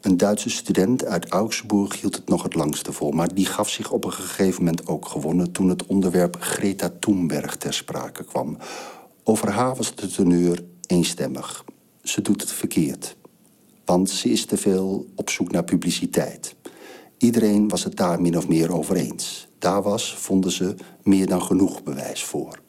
Een 0.00 0.16
Duitse 0.16 0.50
student 0.50 1.04
uit 1.04 1.28
Augsburg 1.28 2.00
hield 2.00 2.16
het 2.16 2.28
nog 2.28 2.42
het 2.42 2.54
langste 2.54 2.92
vol, 2.92 3.10
maar 3.10 3.34
die 3.34 3.46
gaf 3.46 3.68
zich 3.68 3.90
op 3.90 4.04
een 4.04 4.12
gegeven 4.12 4.64
moment 4.64 4.86
ook 4.86 5.06
gewonnen 5.06 5.52
toen 5.52 5.68
het 5.68 5.86
onderwerp 5.86 6.36
Greta 6.40 6.92
Thunberg 7.00 7.56
ter 7.56 7.74
sprake 7.74 8.24
kwam. 8.24 8.56
Over 9.24 9.50
haar 9.50 9.76
was 9.76 9.94
de 9.94 10.06
teneur 10.06 10.64
eenstemmig. 10.86 11.64
Ze 12.02 12.22
doet 12.22 12.40
het 12.40 12.52
verkeerd, 12.52 13.16
want 13.84 14.10
ze 14.10 14.30
is 14.30 14.46
te 14.46 14.56
veel 14.56 15.06
op 15.14 15.30
zoek 15.30 15.50
naar 15.50 15.64
publiciteit. 15.64 16.54
Iedereen 17.18 17.68
was 17.68 17.84
het 17.84 17.96
daar 17.96 18.20
min 18.20 18.36
of 18.36 18.48
meer 18.48 18.72
over 18.72 18.96
eens. 18.96 19.48
Daar 19.58 19.82
was, 19.82 20.16
vonden 20.16 20.50
ze, 20.50 20.74
meer 21.02 21.26
dan 21.26 21.42
genoeg 21.42 21.82
bewijs 21.82 22.24
voor. 22.24 22.61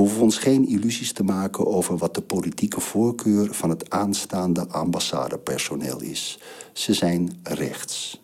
We 0.00 0.06
hoeven 0.06 0.24
ons 0.24 0.38
geen 0.38 0.66
illusies 0.66 1.12
te 1.12 1.22
maken 1.22 1.66
over 1.66 1.96
wat 1.96 2.14
de 2.14 2.20
politieke 2.22 2.80
voorkeur 2.80 3.54
van 3.54 3.70
het 3.70 3.90
aanstaande 3.90 4.68
ambassadepersoneel 4.68 6.00
is. 6.00 6.38
Ze 6.72 6.94
zijn 6.94 7.40
rechts. 7.42 8.22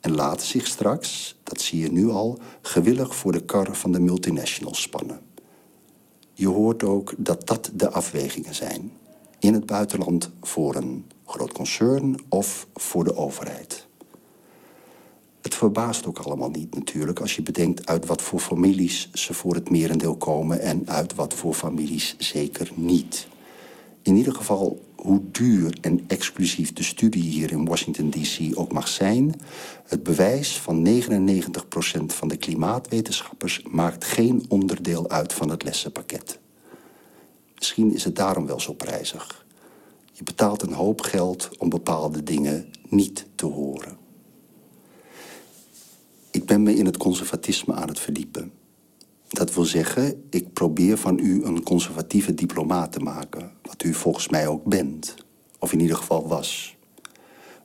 En 0.00 0.14
laten 0.14 0.46
zich 0.46 0.66
straks, 0.66 1.38
dat 1.42 1.60
zie 1.60 1.80
je 1.80 1.92
nu 1.92 2.08
al, 2.08 2.38
gewillig 2.62 3.16
voor 3.16 3.32
de 3.32 3.44
kar 3.44 3.76
van 3.76 3.92
de 3.92 4.00
multinationals 4.00 4.82
spannen. 4.82 5.20
Je 6.32 6.48
hoort 6.48 6.82
ook 6.82 7.14
dat 7.16 7.46
dat 7.46 7.70
de 7.74 7.90
afwegingen 7.90 8.54
zijn. 8.54 8.92
In 9.38 9.54
het 9.54 9.66
buitenland 9.66 10.30
voor 10.40 10.74
een 10.74 11.06
groot 11.24 11.52
concern 11.52 12.16
of 12.28 12.66
voor 12.74 13.04
de 13.04 13.16
overheid. 13.16 13.85
Het 15.46 15.54
verbaast 15.54 16.06
ook 16.06 16.18
allemaal 16.18 16.50
niet 16.50 16.74
natuurlijk 16.74 17.20
als 17.20 17.36
je 17.36 17.42
bedenkt 17.42 17.86
uit 17.86 18.06
wat 18.06 18.22
voor 18.22 18.40
families 18.40 19.10
ze 19.12 19.34
voor 19.34 19.54
het 19.54 19.70
merendeel 19.70 20.16
komen 20.16 20.60
en 20.60 20.88
uit 20.88 21.14
wat 21.14 21.34
voor 21.34 21.54
families 21.54 22.14
zeker 22.18 22.70
niet. 22.74 23.28
In 24.02 24.16
ieder 24.16 24.34
geval, 24.34 24.84
hoe 24.96 25.20
duur 25.30 25.78
en 25.80 26.04
exclusief 26.06 26.72
de 26.72 26.82
studie 26.82 27.22
hier 27.22 27.50
in 27.50 27.64
Washington 27.64 28.10
DC 28.10 28.58
ook 28.58 28.72
mag 28.72 28.88
zijn, 28.88 29.40
het 29.84 30.02
bewijs 30.02 30.58
van 30.58 30.86
99% 30.86 30.90
van 32.06 32.28
de 32.28 32.36
klimaatwetenschappers 32.36 33.62
maakt 33.70 34.04
geen 34.04 34.44
onderdeel 34.48 35.10
uit 35.10 35.32
van 35.32 35.48
het 35.48 35.62
lessenpakket. 35.62 36.38
Misschien 37.54 37.94
is 37.94 38.04
het 38.04 38.16
daarom 38.16 38.46
wel 38.46 38.60
zo 38.60 38.72
prijzig. 38.72 39.46
Je 40.12 40.22
betaalt 40.22 40.62
een 40.62 40.72
hoop 40.72 41.00
geld 41.00 41.50
om 41.58 41.68
bepaalde 41.68 42.22
dingen 42.22 42.70
niet 42.88 43.26
te 43.34 43.46
horen. 43.46 44.05
Ik 46.46 46.52
ben 46.52 46.62
me 46.62 46.76
in 46.76 46.86
het 46.86 46.96
conservatisme 46.96 47.74
aan 47.74 47.88
het 47.88 47.98
verdiepen. 47.98 48.52
Dat 49.28 49.54
wil 49.54 49.64
zeggen, 49.64 50.24
ik 50.30 50.52
probeer 50.52 50.96
van 50.96 51.18
u 51.18 51.44
een 51.44 51.62
conservatieve 51.62 52.34
diplomaat 52.34 52.92
te 52.92 52.98
maken, 52.98 53.52
wat 53.62 53.82
u 53.82 53.94
volgens 53.94 54.28
mij 54.28 54.46
ook 54.46 54.64
bent, 54.64 55.14
of 55.58 55.72
in 55.72 55.80
ieder 55.80 55.96
geval 55.96 56.28
was. 56.28 56.76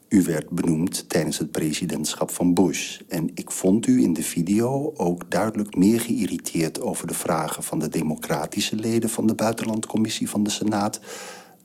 U 0.08 0.24
werd 0.24 0.50
benoemd 0.50 1.10
tijdens 1.10 1.38
het 1.38 1.52
presidentschap 1.52 2.32
van 2.32 2.54
Bush 2.54 3.00
en 3.08 3.32
ik 3.34 3.52
vond 3.52 3.88
u 3.88 4.02
in 4.02 4.14
de 4.14 4.24
video 4.24 4.94
ook 4.96 5.32
duidelijk 5.32 5.76
meer 5.76 6.00
geïrriteerd 6.00 6.82
over 6.82 7.08
de 7.08 7.14
vragen 7.14 7.64
van 7.64 7.80
de 7.80 7.90
democratische 7.90 8.76
leden 8.76 9.10
van 9.10 9.28
de 9.28 9.36
buitenlandcommissie 9.36 10.30
van 10.30 10.44
de 10.44 10.50
Senaat 10.50 11.00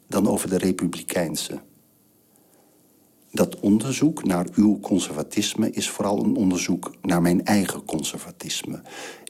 dan 0.08 0.28
over 0.28 0.48
de 0.48 0.58
republikeinse. 0.58 1.60
Dat 3.36 3.60
onderzoek 3.60 4.24
naar 4.24 4.46
uw 4.54 4.80
conservatisme 4.80 5.70
is 5.70 5.88
vooral 5.88 6.24
een 6.24 6.36
onderzoek 6.36 6.94
naar 7.02 7.22
mijn 7.22 7.44
eigen 7.44 7.84
conservatisme. 7.84 8.82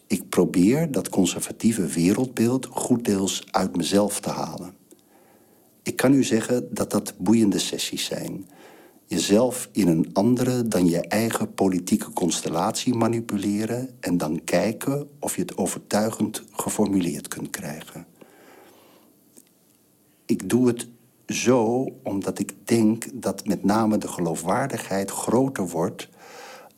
Ik 0.06 0.28
probeer 0.28 0.90
dat 0.90 1.08
conservatieve 1.08 1.86
wereldbeeld 1.86 2.66
goed 2.66 3.04
deels 3.04 3.44
uit 3.50 3.76
mezelf 3.76 4.20
te 4.20 4.28
halen. 4.28 4.74
Ik 5.82 5.96
kan 5.96 6.12
u 6.12 6.24
zeggen 6.24 6.68
dat 6.74 6.90
dat 6.90 7.14
boeiende 7.18 7.58
sessies 7.58 8.04
zijn. 8.04 8.48
Jezelf 9.06 9.68
in 9.72 9.88
een 9.88 10.10
andere 10.12 10.68
dan 10.68 10.86
je 10.86 11.00
eigen 11.00 11.54
politieke 11.54 12.12
constellatie 12.12 12.94
manipuleren 12.94 13.90
en 14.00 14.16
dan 14.16 14.44
kijken 14.44 15.08
of 15.20 15.34
je 15.34 15.40
het 15.40 15.56
overtuigend 15.56 16.42
geformuleerd 16.50 17.28
kunt 17.28 17.50
krijgen. 17.50 18.06
Ik 20.26 20.48
doe 20.48 20.66
het 20.66 20.88
zo 21.26 21.88
omdat 22.02 22.38
ik 22.38 22.52
denk 22.64 23.06
dat 23.14 23.46
met 23.46 23.64
name 23.64 23.98
de 23.98 24.08
geloofwaardigheid 24.08 25.10
groter 25.10 25.68
wordt 25.68 26.08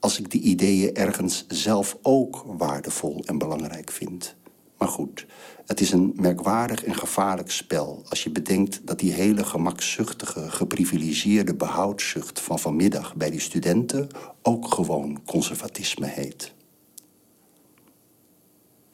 als 0.01 0.19
ik 0.19 0.31
die 0.31 0.41
ideeën 0.41 0.95
ergens 0.95 1.45
zelf 1.49 1.97
ook 2.03 2.45
waardevol 2.47 3.23
en 3.27 3.39
belangrijk 3.39 3.91
vind. 3.91 4.37
Maar 4.79 4.89
goed, 4.89 5.27
het 5.67 5.81
is 5.81 5.93
een 5.93 6.13
merkwaardig 6.17 6.85
en 6.85 6.95
gevaarlijk 6.95 7.51
spel 7.51 8.05
als 8.09 8.23
je 8.23 8.31
bedenkt 8.31 8.81
dat 8.87 8.99
die 8.99 9.13
hele 9.13 9.45
gemakzuchtige, 9.45 10.51
geprivilegeerde 10.51 11.55
behoudszucht 11.55 12.41
van 12.41 12.59
vanmiddag 12.59 13.15
bij 13.15 13.31
die 13.31 13.41
studenten 13.41 14.09
ook 14.43 14.75
gewoon 14.75 15.21
conservatisme 15.25 16.07
heet. 16.07 16.55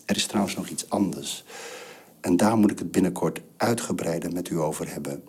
Er 0.07 0.17
is 0.17 0.27
trouwens 0.27 0.57
nog 0.57 0.69
iets 0.69 0.91
anders. 0.91 1.45
En 2.21 2.37
daar 2.37 2.57
moet 2.57 2.71
ik 2.71 2.79
het 2.79 2.91
binnenkort 2.91 3.41
uitgebreider 3.57 4.33
met 4.33 4.49
u 4.49 4.61
over 4.61 4.93
hebben 4.93 5.23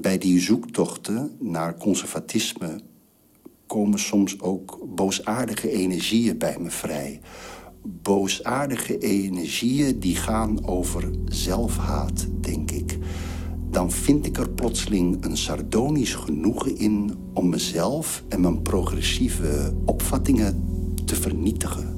bij 0.00 0.18
die 0.18 0.40
zoektochten 0.40 1.36
naar 1.40 1.76
conservatisme 1.76 2.80
komen 3.66 3.98
soms 3.98 4.40
ook 4.40 4.78
boosaardige 4.94 5.70
energieën 5.70 6.38
bij 6.38 6.56
me 6.60 6.70
vrij. 6.70 7.20
Boosaardige 7.82 8.98
energieën 8.98 9.98
die 9.98 10.16
gaan 10.16 10.66
over 10.66 11.10
zelfhaat, 11.24 12.26
denk 12.40 12.70
ik. 12.70 12.98
Dan 13.70 13.90
vind 13.92 14.26
ik 14.26 14.38
er 14.38 14.50
plotseling 14.50 15.24
een 15.24 15.36
sardonisch 15.36 16.14
genoegen 16.14 16.76
in 16.76 17.14
om 17.32 17.48
mezelf 17.48 18.24
en 18.28 18.40
mijn 18.40 18.62
progressieve 18.62 19.74
opvattingen 19.84 20.64
te 21.04 21.14
vernietigen. 21.14 21.96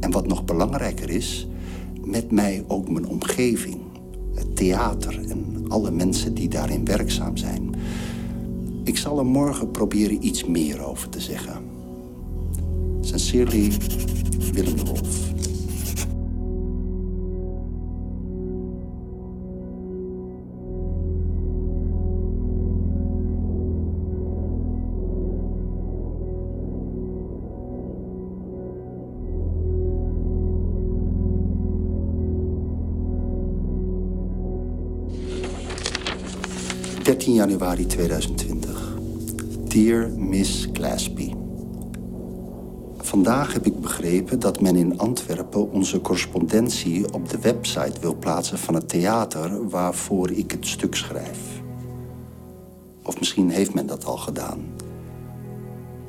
En 0.00 0.10
wat 0.10 0.26
nog 0.26 0.44
belangrijker 0.44 1.10
is, 1.10 1.48
met 2.04 2.30
mij 2.30 2.64
ook 2.66 2.88
mijn 2.88 3.06
omgeving, 3.06 3.80
het 4.34 4.56
theater 4.56 5.30
en 5.30 5.55
alle 5.68 5.90
mensen 5.90 6.34
die 6.34 6.48
daarin 6.48 6.84
werkzaam 6.84 7.36
zijn. 7.36 7.74
Ik 8.84 8.96
zal 8.96 9.18
er 9.18 9.26
morgen 9.26 9.70
proberen 9.70 10.26
iets 10.26 10.44
meer 10.44 10.86
over 10.86 11.08
te 11.08 11.20
zeggen. 11.20 11.64
Sincerely, 13.00 13.72
Willem 14.52 14.76
de 14.76 14.84
Wolf. 14.84 15.35
13 37.16 37.34
januari 37.34 37.86
2020. 37.86 38.98
Dear 39.68 40.10
Miss 40.10 40.68
Glasby. 40.72 41.32
Vandaag 42.96 43.52
heb 43.52 43.66
ik 43.66 43.80
begrepen 43.80 44.40
dat 44.40 44.60
men 44.60 44.76
in 44.76 44.98
Antwerpen 44.98 45.70
onze 45.70 46.00
correspondentie 46.00 47.12
op 47.12 47.28
de 47.28 47.38
website 47.38 48.00
wil 48.00 48.16
plaatsen 48.16 48.58
van 48.58 48.74
het 48.74 48.88
theater 48.88 49.68
waarvoor 49.68 50.30
ik 50.30 50.50
het 50.50 50.66
stuk 50.66 50.94
schrijf. 50.94 51.62
Of 53.02 53.18
misschien 53.18 53.50
heeft 53.50 53.74
men 53.74 53.86
dat 53.86 54.04
al 54.04 54.16
gedaan. 54.16 54.64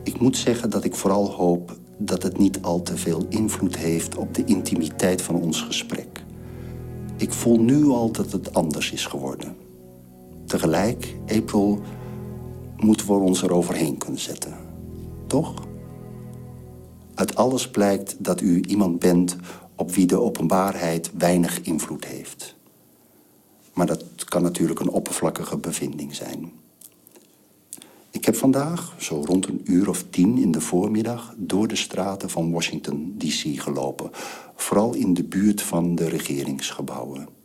Ik 0.03 0.19
moet 0.19 0.37
zeggen 0.37 0.69
dat 0.69 0.83
ik 0.83 0.95
vooral 0.95 1.31
hoop 1.31 1.77
dat 1.97 2.23
het 2.23 2.37
niet 2.37 2.61
al 2.61 2.81
te 2.81 2.97
veel 2.97 3.25
invloed 3.29 3.77
heeft 3.77 4.17
op 4.17 4.33
de 4.33 4.43
intimiteit 4.45 5.21
van 5.21 5.35
ons 5.35 5.61
gesprek. 5.61 6.23
Ik 7.17 7.33
voel 7.33 7.59
nu 7.59 7.85
al 7.85 8.11
dat 8.11 8.31
het 8.31 8.53
anders 8.53 8.91
is 8.91 9.05
geworden. 9.05 9.66
Tegelijk, 10.47 11.15
April, 11.27 11.81
moeten 12.77 13.07
we 13.07 13.13
ons 13.13 13.43
eroverheen 13.43 13.97
kunnen 13.97 14.19
zetten. 14.19 14.53
Toch? 15.27 15.53
Uit 17.15 17.35
alles 17.35 17.69
blijkt 17.69 18.15
dat 18.19 18.41
u 18.41 18.61
iemand 18.61 18.99
bent 18.99 19.35
op 19.75 19.91
wie 19.91 20.05
de 20.05 20.19
openbaarheid 20.19 21.11
weinig 21.17 21.61
invloed 21.61 22.05
heeft. 22.05 22.55
Maar 23.73 23.85
dat 23.85 24.03
kan 24.23 24.41
natuurlijk 24.41 24.79
een 24.79 24.89
oppervlakkige 24.89 25.57
bevinding 25.57 26.15
zijn. 26.15 26.51
Ik 28.11 28.25
heb 28.25 28.35
vandaag, 28.35 28.95
zo 28.97 29.23
rond 29.25 29.47
een 29.47 29.61
uur 29.63 29.89
of 29.89 30.03
tien 30.09 30.37
in 30.37 30.51
de 30.51 30.61
voormiddag, 30.61 31.33
door 31.37 31.67
de 31.67 31.75
straten 31.75 32.29
van 32.29 32.51
Washington 32.51 33.15
DC 33.17 33.61
gelopen. 33.61 34.09
Vooral 34.55 34.93
in 34.93 35.13
de 35.13 35.23
buurt 35.23 35.61
van 35.61 35.95
de 35.95 36.09
regeringsgebouwen. 36.09 37.36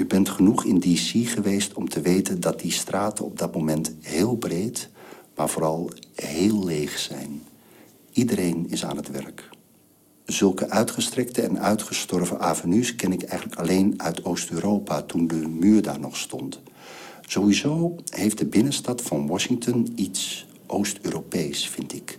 U 0.00 0.06
bent 0.06 0.28
genoeg 0.28 0.64
in 0.64 0.80
DC 0.80 1.28
geweest 1.28 1.74
om 1.74 1.88
te 1.88 2.00
weten 2.00 2.40
dat 2.40 2.60
die 2.60 2.72
straten 2.72 3.24
op 3.24 3.38
dat 3.38 3.54
moment 3.54 3.94
heel 4.00 4.36
breed, 4.36 4.88
maar 5.36 5.48
vooral 5.48 5.90
heel 6.14 6.64
leeg 6.64 6.98
zijn. 6.98 7.42
Iedereen 8.12 8.66
is 8.68 8.84
aan 8.84 8.96
het 8.96 9.10
werk. 9.10 9.48
Zulke 10.24 10.70
uitgestrekte 10.70 11.42
en 11.42 11.60
uitgestorven 11.60 12.40
avenues 12.40 12.96
ken 12.96 13.12
ik 13.12 13.22
eigenlijk 13.22 13.60
alleen 13.60 13.94
uit 13.96 14.24
Oost-Europa 14.24 15.02
toen 15.02 15.26
de 15.26 15.48
muur 15.48 15.82
daar 15.82 16.00
nog 16.00 16.16
stond. 16.16 16.60
Sowieso 17.20 17.96
heeft 18.10 18.38
de 18.38 18.46
binnenstad 18.46 19.02
van 19.02 19.26
Washington 19.26 19.92
iets 19.94 20.46
Oost-Europees, 20.66 21.68
vind 21.68 21.94
ik. 21.94 22.18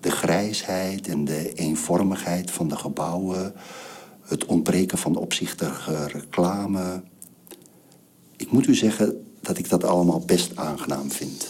De 0.00 0.10
grijsheid 0.10 1.08
en 1.08 1.24
de 1.24 1.52
eenvormigheid 1.52 2.50
van 2.50 2.68
de 2.68 2.76
gebouwen, 2.76 3.54
het 4.20 4.44
ontbreken 4.44 4.98
van 4.98 5.16
opzichtige 5.16 6.06
reclame. 6.06 7.02
Ik 8.40 8.50
moet 8.50 8.66
u 8.66 8.74
zeggen 8.74 9.26
dat 9.40 9.58
ik 9.58 9.68
dat 9.68 9.84
allemaal 9.84 10.20
best 10.20 10.56
aangenaam 10.56 11.10
vind. 11.10 11.48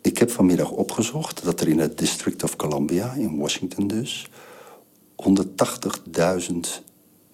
Ik 0.00 0.18
heb 0.18 0.30
vanmiddag 0.30 0.70
opgezocht 0.70 1.44
dat 1.44 1.60
er 1.60 1.68
in 1.68 1.78
het 1.78 1.98
District 1.98 2.42
of 2.42 2.56
Columbia, 2.56 3.12
in 3.12 3.38
Washington 3.38 3.86
dus, 3.86 4.28
180.000 5.16 6.54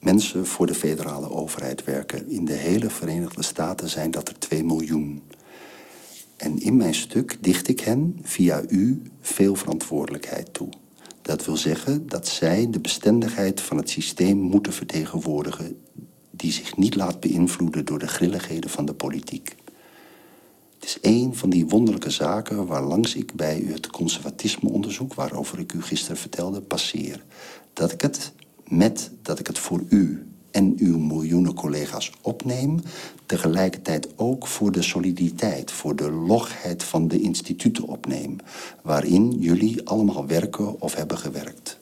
mensen 0.01 0.47
voor 0.47 0.67
de 0.67 0.75
federale 0.75 1.31
overheid 1.31 1.85
werken. 1.85 2.29
In 2.29 2.45
de 2.45 2.53
hele 2.53 2.91
Verenigde 2.91 3.43
Staten 3.43 3.89
zijn 3.89 4.11
dat 4.11 4.29
er 4.29 4.39
2 4.39 4.65
miljoen. 4.65 5.23
En 6.37 6.61
in 6.61 6.77
mijn 6.77 6.95
stuk 6.95 7.39
dicht 7.41 7.69
ik 7.69 7.81
hen 7.81 8.19
via 8.23 8.63
u 8.69 9.03
veel 9.21 9.55
verantwoordelijkheid 9.55 10.55
toe. 10.55 10.69
Dat 11.23 11.45
wil 11.45 11.57
zeggen 11.57 12.09
dat 12.09 12.29
zij 12.29 12.71
de 12.71 12.81
bestendigheid 12.81 13.61
van 13.61 13.77
het 13.77 13.91
systeem 13.91 14.39
moeten 14.39 14.73
vertegenwoordigen 14.73 15.83
die 16.37 16.53
zich 16.53 16.77
niet 16.77 16.95
laat 16.95 17.21
beïnvloeden 17.21 17.85
door 17.85 17.99
de 17.99 18.07
grilligheden 18.07 18.71
van 18.71 18.85
de 18.85 18.95
politiek. 18.95 19.55
Het 20.75 20.85
is 20.85 20.99
een 21.01 21.35
van 21.35 21.51
die 21.51 21.67
wonderlijke 21.67 22.11
zaken 22.11 22.67
waarlangs 22.67 23.15
ik 23.15 23.35
bij 23.35 23.61
u 23.61 23.73
het 23.73 23.87
conservatismeonderzoek, 23.87 25.15
waarover 25.15 25.59
ik 25.59 25.73
u 25.73 25.83
gisteren 25.83 26.17
vertelde, 26.17 26.61
passeer. 26.61 27.25
Dat 27.73 27.93
ik 27.93 28.01
het 28.01 28.33
met 28.69 29.11
dat 29.23 29.39
ik 29.39 29.47
het 29.47 29.59
voor 29.59 29.83
u 29.89 30.27
en 30.51 30.75
uw 30.79 30.99
miljoenen 30.99 31.55
collega's 31.55 32.13
opneem, 32.21 32.81
tegelijkertijd 33.27 34.09
ook 34.17 34.47
voor 34.47 34.73
de 34.73 34.83
soliditeit, 34.83 35.71
voor 35.71 35.97
de 35.97 36.11
logheid 36.11 36.83
van 36.83 37.09
de 37.09 37.21
instituten 37.21 37.85
opneem, 37.85 38.37
waarin 38.83 39.31
jullie 39.39 39.89
allemaal 39.89 40.27
werken 40.27 40.81
of 40.81 40.95
hebben 40.95 41.19
gewerkt. 41.19 41.79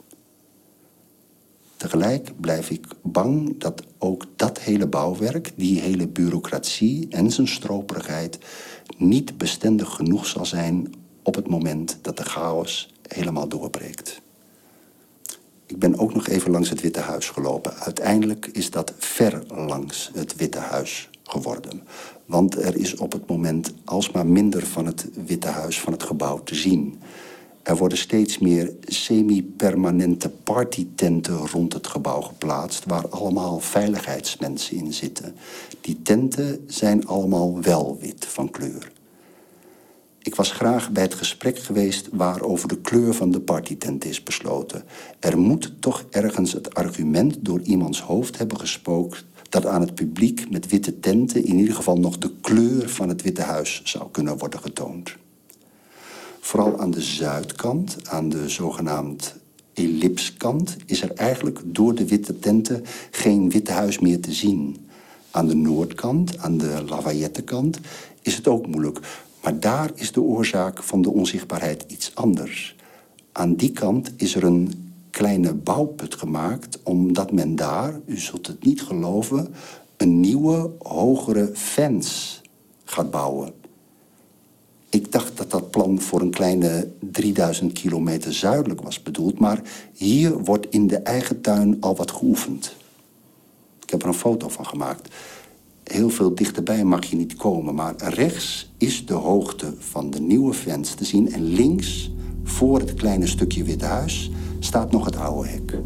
Tegelijk 1.83 2.33
blijf 2.41 2.71
ik 2.71 2.87
bang 3.03 3.61
dat 3.61 3.83
ook 3.99 4.25
dat 4.37 4.61
hele 4.61 4.87
bouwwerk, 4.87 5.53
die 5.57 5.81
hele 5.81 6.09
bureaucratie 6.09 7.07
en 7.11 7.31
zijn 7.31 7.49
stroperigheid 7.49 8.39
niet 8.97 9.39
bestendig 9.39 9.95
genoeg 9.95 10.27
zal 10.27 10.47
zijn 10.47 10.95
op 11.23 11.35
het 11.35 11.49
moment 11.49 11.99
dat 12.03 12.17
de 12.17 12.25
chaos 12.25 12.95
helemaal 13.09 13.49
doorbreekt. 13.49 14.21
Ik 15.67 15.79
ben 15.79 15.99
ook 15.99 16.15
nog 16.15 16.29
even 16.29 16.51
langs 16.51 16.71
het 16.71 16.81
Witte 16.81 17.01
Huis 17.01 17.29
gelopen. 17.29 17.75
Uiteindelijk 17.77 18.47
is 18.47 18.71
dat 18.71 18.93
ver 18.99 19.43
langs 19.49 20.11
het 20.15 20.37
Witte 20.37 20.59
Huis 20.59 21.11
geworden. 21.25 21.83
Want 22.27 22.63
er 22.63 22.77
is 22.77 22.97
op 22.97 23.13
het 23.13 23.29
moment 23.29 23.75
alsmaar 23.85 24.27
minder 24.27 24.67
van 24.67 24.87
het 24.87 25.09
Witte 25.27 25.49
Huis, 25.49 25.81
van 25.81 25.93
het 25.93 26.03
gebouw, 26.03 26.43
te 26.43 26.55
zien. 26.55 27.01
Er 27.63 27.77
worden 27.77 27.99
steeds 27.99 28.39
meer 28.39 28.73
semi-permanente 28.85 30.29
partytenten 30.29 31.37
rond 31.37 31.73
het 31.73 31.87
gebouw 31.87 32.21
geplaatst... 32.21 32.85
waar 32.85 33.09
allemaal 33.09 33.61
veiligheidsmensen 33.61 34.77
in 34.77 34.93
zitten. 34.93 35.35
Die 35.81 36.03
tenten 36.03 36.65
zijn 36.67 37.07
allemaal 37.07 37.61
wel 37.61 37.99
wit 38.01 38.27
van 38.27 38.51
kleur. 38.51 38.93
Ik 40.19 40.35
was 40.35 40.53
graag 40.53 40.91
bij 40.91 41.03
het 41.03 41.15
gesprek 41.15 41.59
geweest 41.59 42.09
waarover 42.13 42.69
de 42.69 42.81
kleur 42.81 43.15
van 43.15 43.31
de 43.31 43.41
partytent 43.41 44.05
is 44.05 44.23
besloten. 44.23 44.85
Er 45.21 45.39
moet 45.39 45.73
toch 45.81 46.05
ergens 46.11 46.53
het 46.53 46.75
argument 46.75 47.37
door 47.41 47.61
iemands 47.61 48.01
hoofd 48.01 48.39
hebben 48.39 48.59
gespookt 48.59 49.25
dat 49.49 49.67
aan 49.67 49.81
het 49.81 49.95
publiek 49.95 50.51
met 50.51 50.69
witte 50.69 51.01
tenten 51.01 51.45
in 51.45 51.59
ieder 51.59 51.75
geval 51.75 51.97
nog 51.97 52.19
de 52.19 52.31
kleur 52.41 52.89
van 52.89 53.09
het 53.09 53.23
Witte 53.23 53.43
Huis 53.43 53.81
zou 53.85 54.11
kunnen 54.11 54.39
worden 54.39 54.61
getoond. 54.61 55.17
Vooral 56.45 56.79
aan 56.79 56.91
de 56.91 57.01
zuidkant, 57.01 57.97
aan 58.09 58.29
de 58.29 58.49
zogenaamd 58.49 59.37
ellipskant, 59.75 60.77
is 60.87 61.03
er 61.03 61.15
eigenlijk 61.15 61.61
door 61.65 61.95
de 61.95 62.07
witte 62.07 62.39
tenten 62.39 62.85
geen 63.11 63.51
Witte 63.51 63.73
Huis 63.73 63.99
meer 63.99 64.21
te 64.21 64.33
zien. 64.33 64.87
Aan 65.31 65.47
de 65.47 65.55
noordkant, 65.55 66.39
aan 66.39 66.59
de 66.59 66.85
Lafayette-kant, 66.89 67.79
is 68.23 68.37
het 68.37 68.49
ook 68.49 68.67
moeilijk. 68.67 68.99
Maar 69.43 69.61
daar 69.61 69.91
is 69.95 70.13
de 70.13 70.21
oorzaak 70.21 70.83
van 70.83 71.03
de 71.03 71.11
onzichtbaarheid 71.11 71.85
iets 71.87 72.15
anders. 72.15 72.77
Aan 73.33 73.55
die 73.55 73.73
kant 73.73 74.13
is 74.17 74.35
er 74.35 74.45
een 74.45 74.93
kleine 75.11 75.55
bouwput 75.55 76.15
gemaakt, 76.15 76.79
omdat 76.83 77.33
men 77.33 77.57
daar, 77.57 78.01
u 78.07 78.19
zult 78.19 78.47
het 78.47 78.65
niet 78.65 78.83
geloven, 78.83 79.55
een 79.97 80.21
nieuwe, 80.21 80.71
hogere 80.79 81.51
fence 81.55 82.39
gaat 82.85 83.11
bouwen. 83.11 83.62
Ik 84.93 85.13
dacht 85.13 85.37
dat 85.37 85.51
dat 85.51 85.71
plan 85.71 86.01
voor 86.01 86.21
een 86.21 86.31
kleine 86.31 86.91
3000 87.01 87.73
kilometer 87.73 88.35
zuidelijk 88.35 88.83
was 88.83 89.03
bedoeld, 89.03 89.39
maar 89.39 89.63
hier 89.93 90.39
wordt 90.39 90.67
in 90.71 90.87
de 90.87 90.97
eigen 90.97 91.41
tuin 91.41 91.77
al 91.81 91.97
wat 91.97 92.11
geoefend. 92.11 92.77
Ik 93.83 93.91
heb 93.91 94.03
er 94.03 94.09
een 94.09 94.15
foto 94.15 94.49
van 94.49 94.67
gemaakt 94.67 95.09
heel 95.93 96.11
veel 96.11 96.35
dichterbij 96.35 96.85
mag 96.85 97.05
je 97.05 97.17
niet 97.17 97.35
komen. 97.35 97.75
Maar 97.75 97.95
rechts 97.97 98.73
is 98.79 99.07
de 99.07 99.15
hoogte 99.15 99.75
van 99.79 100.11
de 100.11 100.21
nieuwe 100.21 100.55
fence 100.55 100.95
te 100.95 101.05
zien. 101.05 101.33
En 101.33 101.43
links, 101.45 102.11
voor 102.45 102.79
het 102.79 102.95
kleine 102.95 103.27
stukje 103.27 103.65
Witte 103.65 103.85
Huis, 103.85 104.31
staat 104.59 104.93
nog 104.93 105.05
het 105.05 105.17
oude 105.17 105.49
hek. 105.49 105.79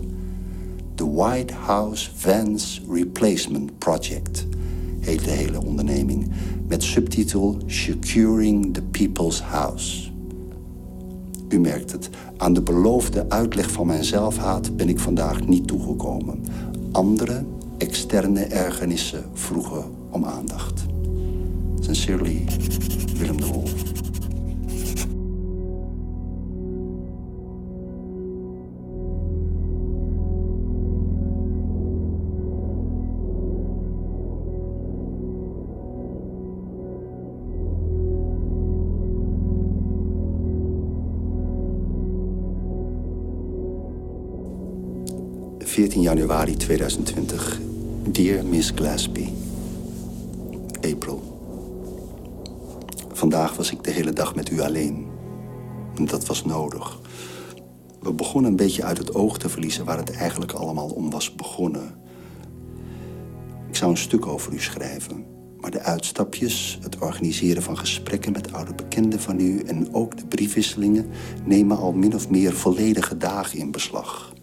The 0.95 1.11
White 1.11 1.55
House 1.55 2.11
Fence 2.15 2.81
Replacement 2.91 3.79
Project 3.79 4.47
heet 5.07 5.25
de 5.25 5.31
hele 5.31 5.65
onderneming. 5.65 6.31
Met 6.69 6.83
subtitel 6.83 7.59
Securing 7.67 8.75
the 8.75 8.83
People's 8.83 9.41
House. 9.41 10.11
U 11.49 11.59
merkt 11.59 11.93
het, 11.93 12.11
aan 12.37 12.53
de 12.53 12.63
beloofde 12.63 13.25
uitleg 13.29 13.71
van 13.71 13.87
mijn 13.87 14.05
zelfhaat 14.05 14.77
ben 14.77 14.89
ik 14.89 14.99
vandaag 14.99 15.47
niet 15.47 15.67
toegekomen. 15.67 16.45
Anderen 16.93 17.47
externe 17.79 18.45
ergernissen 18.45 19.25
vroegen 19.33 19.85
om 20.11 20.25
aandacht. 20.25 20.85
Sincerely, 21.81 22.45
Willem 23.19 23.37
de 23.37 23.47
Wolf. 23.47 23.73
...14 45.77 46.01
januari 46.01 46.57
2020 46.57 47.61
Dear 48.11 48.45
Miss 48.45 48.73
Glasby, 48.75 49.29
April. 50.93 51.39
Vandaag 53.13 53.57
was 53.57 53.73
ik 53.73 53.85
de 53.85 53.91
hele 53.91 54.13
dag 54.13 54.35
met 54.35 54.51
u 54.51 54.61
alleen. 54.61 55.07
Dat 56.05 56.27
was 56.27 56.45
nodig. 56.45 57.01
We 58.01 58.13
begonnen 58.13 58.51
een 58.51 58.57
beetje 58.57 58.85
uit 58.85 58.99
het 58.99 59.15
oog 59.15 59.39
te 59.39 59.49
verliezen 59.49 59.85
waar 59.85 59.97
het 59.97 60.11
eigenlijk 60.11 60.53
allemaal 60.53 60.89
om 60.89 61.11
was 61.11 61.35
begonnen. 61.35 61.95
Ik 63.69 63.77
zou 63.77 63.91
een 63.91 63.97
stuk 63.97 64.27
over 64.27 64.53
u 64.53 64.61
schrijven. 64.61 65.25
Maar 65.61 65.71
de 65.71 65.81
uitstapjes, 65.81 66.79
het 66.83 66.99
organiseren 66.99 67.63
van 67.63 67.79
gesprekken 67.79 68.33
met 68.33 68.53
oude 68.53 68.75
bekenden 68.75 69.21
van 69.21 69.41
u 69.41 69.61
en 69.61 69.95
ook 69.95 70.17
de 70.17 70.27
briefwisselingen 70.27 71.07
nemen 71.45 71.79
al 71.79 71.93
min 71.93 72.15
of 72.15 72.31
meer 72.31 72.53
volledige 72.53 73.17
dagen 73.17 73.59
in 73.59 73.71
beslag. 73.71 74.35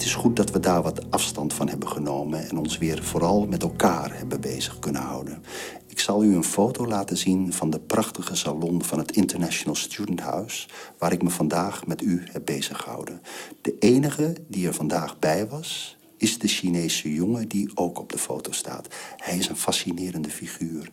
Het 0.00 0.08
is 0.08 0.14
goed 0.14 0.36
dat 0.36 0.50
we 0.50 0.60
daar 0.60 0.82
wat 0.82 1.10
afstand 1.10 1.52
van 1.52 1.68
hebben 1.68 1.88
genomen 1.88 2.48
en 2.48 2.58
ons 2.58 2.78
weer 2.78 3.04
vooral 3.04 3.46
met 3.46 3.62
elkaar 3.62 4.16
hebben 4.16 4.40
bezig 4.40 4.78
kunnen 4.78 5.02
houden. 5.02 5.42
Ik 5.86 5.98
zal 5.98 6.24
u 6.24 6.34
een 6.34 6.44
foto 6.44 6.86
laten 6.86 7.16
zien 7.16 7.52
van 7.52 7.70
de 7.70 7.80
prachtige 7.80 8.36
salon 8.36 8.84
van 8.84 8.98
het 8.98 9.10
International 9.10 9.74
Student 9.74 10.20
House, 10.20 10.68
waar 10.98 11.12
ik 11.12 11.22
me 11.22 11.30
vandaag 11.30 11.86
met 11.86 12.02
u 12.02 12.22
heb 12.24 12.44
bezig 12.44 12.78
gehouden. 12.78 13.20
De 13.60 13.78
enige 13.78 14.34
die 14.48 14.66
er 14.66 14.74
vandaag 14.74 15.18
bij 15.18 15.48
was, 15.48 15.96
is 16.16 16.38
de 16.38 16.48
Chinese 16.48 17.14
jongen 17.14 17.48
die 17.48 17.70
ook 17.74 17.98
op 17.98 18.12
de 18.12 18.18
foto 18.18 18.52
staat. 18.52 18.88
Hij 19.16 19.38
is 19.38 19.48
een 19.48 19.56
fascinerende 19.56 20.30
figuur. 20.30 20.90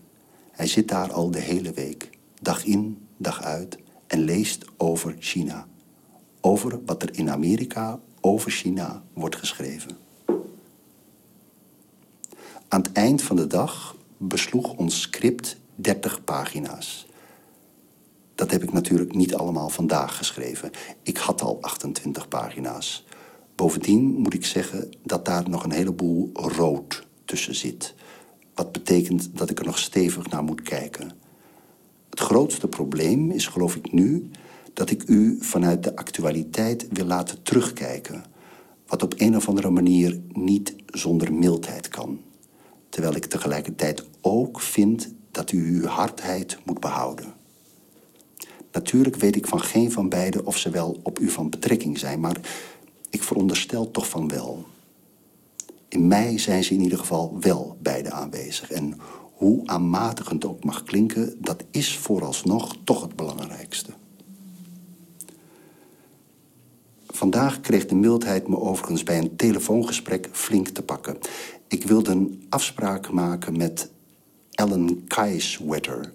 Hij 0.52 0.68
zit 0.68 0.88
daar 0.88 1.12
al 1.12 1.32
de 1.32 1.42
hele 1.42 1.72
week, 1.72 2.10
dag 2.42 2.66
in, 2.66 3.08
dag 3.18 3.42
uit, 3.44 3.78
en 4.08 4.20
leest 4.20 4.66
over 4.78 5.16
China. 5.20 5.68
Over 6.42 6.80
wat 6.86 7.04
er 7.04 7.18
in 7.18 7.30
Amerika 7.30 8.00
over 8.28 8.52
China 8.52 9.04
wordt 9.14 9.36
geschreven. 9.36 9.98
Aan 12.68 12.82
het 12.82 12.92
eind 12.92 13.22
van 13.22 13.36
de 13.36 13.48
dag 13.48 13.96
besloeg 14.18 14.74
ons 14.74 15.02
script 15.02 15.58
30 15.76 16.24
pagina's. 16.24 17.08
Dat 18.36 18.52
heb 18.52 18.64
ik 18.64 18.74
natuurlijk 18.74 19.16
niet 19.16 19.36
allemaal 19.36 19.70
vandaag 19.70 20.18
geschreven. 20.18 20.72
Ik 21.04 21.18
had 21.18 21.42
al 21.42 21.58
28 21.62 22.28
pagina's. 22.28 23.06
Bovendien 23.56 24.04
moet 24.04 24.34
ik 24.34 24.46
zeggen 24.46 24.90
dat 25.04 25.26
daar 25.26 25.50
nog 25.50 25.64
een 25.64 25.72
heleboel 25.72 26.30
rood 26.34 27.08
tussen 27.26 27.56
zit. 27.56 27.94
Wat 28.54 28.72
betekent 28.72 29.30
dat 29.34 29.50
ik 29.50 29.60
er 29.60 29.66
nog 29.66 29.78
stevig 29.78 30.30
naar 30.30 30.44
moet 30.44 30.62
kijken. 30.62 31.12
Het 32.10 32.20
grootste 32.20 32.68
probleem 32.68 33.32
is, 33.32 33.48
geloof 33.48 33.76
ik 33.76 33.92
nu, 33.92 34.30
dat 34.78 34.90
ik 34.90 35.04
u 35.08 35.38
vanuit 35.40 35.84
de 35.84 35.96
actualiteit 35.96 36.88
wil 36.90 37.06
laten 37.06 37.44
terugkijken. 37.44 38.24
Wat 38.88 39.04
op 39.04 39.14
een 39.18 39.36
of 39.36 39.48
andere 39.48 39.70
manier 39.70 40.20
niet 40.32 40.76
zonder 40.86 41.34
mildheid 41.34 41.88
kan. 41.88 42.20
Terwijl 42.90 43.16
ik 43.16 43.26
tegelijkertijd 43.26 44.04
ook 44.22 44.62
vind 44.62 45.14
dat 45.32 45.52
u 45.52 45.82
uw 45.82 45.86
hardheid 45.86 46.58
moet 46.66 46.80
behouden. 46.80 47.34
Natuurlijk 48.72 49.16
weet 49.16 49.36
ik 49.36 49.48
van 49.48 49.62
geen 49.62 49.92
van 49.92 50.10
beiden 50.10 50.46
of 50.46 50.58
ze 50.58 50.70
wel 50.70 51.00
op 51.04 51.20
u 51.20 51.30
van 51.30 51.50
betrekking 51.50 52.00
zijn, 52.00 52.20
maar 52.20 52.38
ik 53.10 53.24
veronderstel 53.24 53.92
toch 53.92 54.10
van 54.10 54.28
wel. 54.28 54.66
In 55.90 56.08
mij 56.08 56.38
zijn 56.38 56.64
ze 56.64 56.74
in 56.74 56.82
ieder 56.82 56.98
geval 56.98 57.38
wel 57.40 57.78
beide 57.82 58.12
aanwezig. 58.12 58.72
En 58.72 59.00
hoe 59.34 59.68
aanmatigend 59.68 60.46
ook 60.46 60.64
mag 60.64 60.84
klinken, 60.84 61.36
dat 61.42 61.64
is 61.72 61.98
vooralsnog 61.98 62.76
toch 62.84 63.02
het 63.02 63.16
belangrijkste. 63.16 63.92
Vandaag 67.18 67.62
kreeg 67.62 67.86
de 67.86 67.96
mildheid 67.96 68.48
me 68.48 68.60
overigens 68.60 69.04
bij 69.04 69.18
een 69.18 69.36
telefoongesprek 69.36 70.30
flink 70.32 70.68
te 70.68 70.84
pakken. 70.84 71.18
Ik 71.68 71.84
wilde 71.84 72.12
een 72.12 72.46
afspraak 72.50 73.12
maken 73.12 73.58
met 73.58 73.90
Ellen 74.52 75.08
Kaiswetter, 75.08 76.14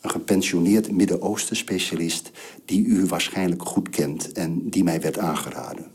een 0.00 0.10
gepensioneerd 0.10 0.90
Midden-Oosten 0.90 1.56
specialist 1.56 2.30
die 2.64 2.84
u 2.84 3.06
waarschijnlijk 3.06 3.68
goed 3.68 3.88
kent 3.88 4.32
en 4.32 4.70
die 4.70 4.84
mij 4.84 5.00
werd 5.00 5.18
aangeraden. 5.18 5.86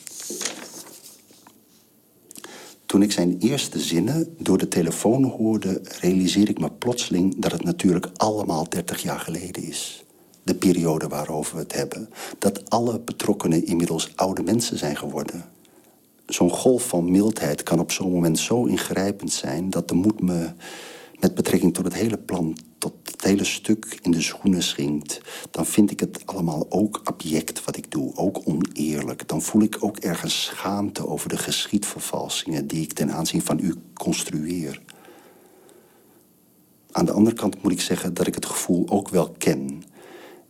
Toen 2.85 3.01
ik 3.01 3.11
zijn 3.11 3.37
eerste 3.39 3.79
zinnen 3.79 4.35
door 4.37 4.57
de 4.57 4.67
telefoon 4.67 5.23
hoorde, 5.23 5.81
realiseer 6.01 6.49
ik 6.49 6.59
me 6.59 6.71
plotseling 6.71 7.35
dat 7.37 7.51
het 7.51 7.63
natuurlijk 7.63 8.09
allemaal 8.15 8.69
30 8.69 9.01
jaar 9.01 9.19
geleden 9.19 9.63
is. 9.63 10.06
De 10.47 10.55
periode 10.55 11.07
waarover 11.07 11.55
we 11.55 11.61
het 11.61 11.73
hebben. 11.73 12.09
Dat 12.39 12.69
alle 12.69 12.99
betrokkenen 12.99 13.65
inmiddels 13.65 14.11
oude 14.15 14.43
mensen 14.43 14.77
zijn 14.77 14.97
geworden. 14.97 15.45
Zo'n 16.25 16.49
golf 16.49 16.87
van 16.87 17.11
mildheid 17.11 17.63
kan 17.63 17.79
op 17.79 17.91
zo'n 17.91 18.11
moment 18.11 18.39
zo 18.39 18.65
ingrijpend 18.65 19.31
zijn 19.31 19.69
dat 19.69 19.87
de 19.87 19.93
moed 19.93 20.21
me 20.21 20.49
met 21.19 21.35
betrekking 21.35 21.73
tot 21.73 21.85
het 21.85 21.93
hele 21.93 22.17
plan, 22.17 22.57
tot 22.77 22.93
het 23.03 23.23
hele 23.23 23.43
stuk 23.43 23.99
in 24.01 24.11
de 24.11 24.21
schoenen 24.21 24.63
schinkt, 24.63 25.21
dan 25.51 25.65
vind 25.65 25.91
ik 25.91 25.99
het 25.99 26.21
allemaal 26.25 26.65
ook 26.69 27.01
abject 27.03 27.65
wat 27.65 27.77
ik 27.77 27.91
doe, 27.91 28.15
ook 28.15 28.41
oneerlijk. 28.45 29.27
Dan 29.27 29.41
voel 29.41 29.61
ik 29.61 29.77
ook 29.79 29.97
ergens 29.97 30.43
schaamte 30.43 31.07
over 31.07 31.29
de 31.29 31.37
geschiedvervalsingen 31.37 32.67
die 32.67 32.81
ik 32.81 32.93
ten 32.93 33.11
aanzien 33.11 33.41
van 33.41 33.59
u 33.59 33.75
construeer. 33.93 34.81
Aan 36.91 37.05
de 37.05 37.11
andere 37.11 37.35
kant 37.35 37.63
moet 37.63 37.71
ik 37.71 37.81
zeggen 37.81 38.13
dat 38.13 38.27
ik 38.27 38.35
het 38.35 38.45
gevoel 38.45 38.89
ook 38.89 39.09
wel 39.09 39.35
ken. 39.37 39.83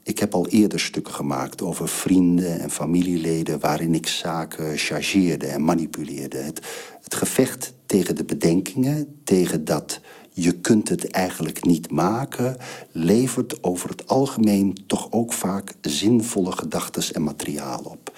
Ik 0.08 0.20
heb 0.20 0.34
al 0.34 0.48
eerder 0.48 0.80
stukken 0.80 1.14
gemaakt 1.14 1.62
over 1.62 1.88
vrienden 1.88 2.60
en 2.60 2.70
familieleden 2.70 3.60
waarin 3.60 3.94
ik 3.96 4.08
zaken 4.08 4.78
chargeerde 4.78 5.48
en 5.48 5.64
manipuleerde. 5.64 6.38
Het, 6.38 6.62
het 7.02 7.16
gevecht 7.16 7.74
tegen 7.86 8.16
de 8.16 8.24
bedenkingen, 8.24 9.22
tegen 9.24 9.66
dat 9.66 10.02
je 10.32 10.52
kunt 10.52 10.90
het 10.90 11.12
eigenlijk 11.12 11.66
niet 11.66 11.92
maken, 11.92 12.58
levert 12.92 13.64
over 13.64 13.90
het 13.90 14.08
algemeen 14.08 14.78
toch 14.86 15.12
ook 15.12 15.34
vaak 15.34 15.74
zinvolle 15.82 16.52
gedachten 16.52 17.14
en 17.14 17.24
materiaal 17.24 17.80
op. 17.84 18.18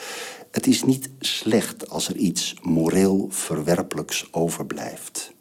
Het 0.52 0.68
is 0.68 0.84
niet 0.84 1.10
slecht 1.20 1.90
als 1.90 2.10
er 2.10 2.16
iets 2.16 2.56
moreel 2.62 3.28
verwerpelijks 3.30 4.28
overblijft. 4.32 5.34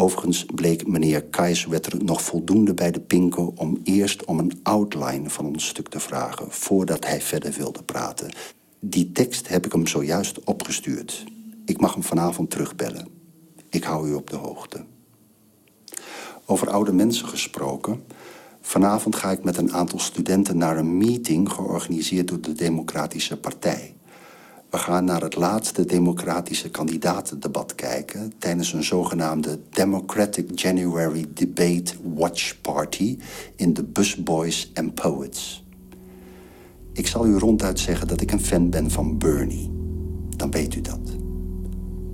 Overigens 0.00 0.44
bleek 0.54 0.86
meneer 0.86 1.22
Kaiswetter 1.22 2.04
nog 2.04 2.22
voldoende 2.22 2.74
bij 2.74 2.90
de 2.90 3.00
pinken 3.00 3.56
om 3.56 3.80
eerst 3.84 4.24
om 4.24 4.38
een 4.38 4.60
outline 4.62 5.30
van 5.30 5.46
ons 5.46 5.66
stuk 5.66 5.88
te 5.88 6.00
vragen 6.00 6.46
voordat 6.50 7.06
hij 7.06 7.20
verder 7.20 7.52
wilde 7.52 7.82
praten. 7.82 8.30
Die 8.78 9.12
tekst 9.12 9.48
heb 9.48 9.66
ik 9.66 9.72
hem 9.72 9.86
zojuist 9.86 10.44
opgestuurd. 10.44 11.24
Ik 11.64 11.80
mag 11.80 11.94
hem 11.94 12.02
vanavond 12.02 12.50
terugbellen. 12.50 13.08
Ik 13.68 13.84
hou 13.84 14.08
u 14.08 14.12
op 14.12 14.30
de 14.30 14.36
hoogte. 14.36 14.84
Over 16.44 16.70
oude 16.70 16.92
mensen 16.92 17.28
gesproken. 17.28 18.04
Vanavond 18.60 19.16
ga 19.16 19.30
ik 19.30 19.44
met 19.44 19.56
een 19.56 19.72
aantal 19.72 19.98
studenten 19.98 20.56
naar 20.56 20.78
een 20.78 20.98
meeting 20.98 21.52
georganiseerd 21.52 22.28
door 22.28 22.40
de 22.40 22.52
Democratische 22.52 23.36
Partij. 23.36 23.94
We 24.70 24.78
gaan 24.78 25.04
naar 25.04 25.22
het 25.22 25.36
laatste 25.36 25.84
democratische 25.84 26.70
kandidatendebat 26.70 27.74
kijken 27.74 28.32
tijdens 28.38 28.72
een 28.72 28.84
zogenaamde 28.84 29.60
Democratic 29.70 30.58
January 30.58 31.26
Debate 31.34 31.94
Watch 32.14 32.60
Party 32.60 33.18
in 33.56 33.74
de 33.74 33.82
Busboys 33.82 34.70
and 34.74 34.94
Poets. 34.94 35.64
Ik 36.92 37.06
zal 37.06 37.26
u 37.26 37.38
ronduit 37.38 37.78
zeggen 37.78 38.08
dat 38.08 38.20
ik 38.20 38.32
een 38.32 38.40
fan 38.40 38.70
ben 38.70 38.90
van 38.90 39.18
Bernie. 39.18 39.70
Dan 40.36 40.50
weet 40.50 40.74
u 40.74 40.80
dat. 40.80 41.00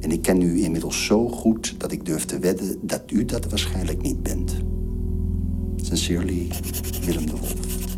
En 0.01 0.11
ik 0.11 0.23
ken 0.23 0.43
u 0.43 0.63
inmiddels 0.63 1.05
zo 1.05 1.29
goed 1.29 1.81
dat 1.81 1.93
ik 1.93 2.05
durf 2.05 2.25
te 2.25 2.39
wedden 2.39 2.79
dat 2.83 3.03
u 3.11 3.25
dat 3.25 3.49
waarschijnlijk 3.49 4.03
niet 4.03 4.23
bent. 4.23 4.57
Sincerely, 5.77 6.49
Willem 7.05 7.27
de 7.27 7.37
Wolf. 7.37 7.96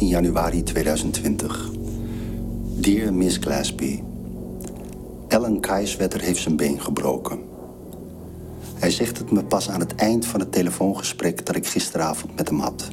15 0.00 0.18
januari 0.18 0.62
2020. 0.62 1.70
Dear 2.80 3.14
Miss 3.14 3.36
Glasby. 3.36 4.02
Ellen 5.28 5.60
Kaiswetter 5.60 6.20
heeft 6.20 6.42
zijn 6.42 6.56
been 6.56 6.80
gebroken. 6.80 7.38
Hij 8.74 8.90
zegt 8.90 9.18
het 9.18 9.30
me 9.30 9.44
pas 9.44 9.70
aan 9.70 9.80
het 9.80 9.94
eind 9.94 10.26
van 10.26 10.40
het 10.40 10.52
telefoongesprek 10.52 11.46
dat 11.46 11.56
ik 11.56 11.66
gisteravond 11.66 12.36
met 12.36 12.48
hem 12.48 12.60
had. 12.60 12.88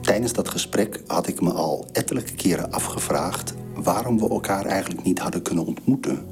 Tijdens 0.00 0.32
dat 0.32 0.48
gesprek 0.48 1.02
had 1.06 1.26
ik 1.26 1.40
me 1.40 1.52
al 1.52 1.86
ettelijke 1.92 2.34
keren 2.34 2.70
afgevraagd 2.70 3.54
waarom 3.74 4.18
we 4.18 4.28
elkaar 4.28 4.64
eigenlijk 4.64 5.04
niet 5.04 5.18
hadden 5.18 5.42
kunnen 5.42 5.66
ontmoeten. 5.66 6.24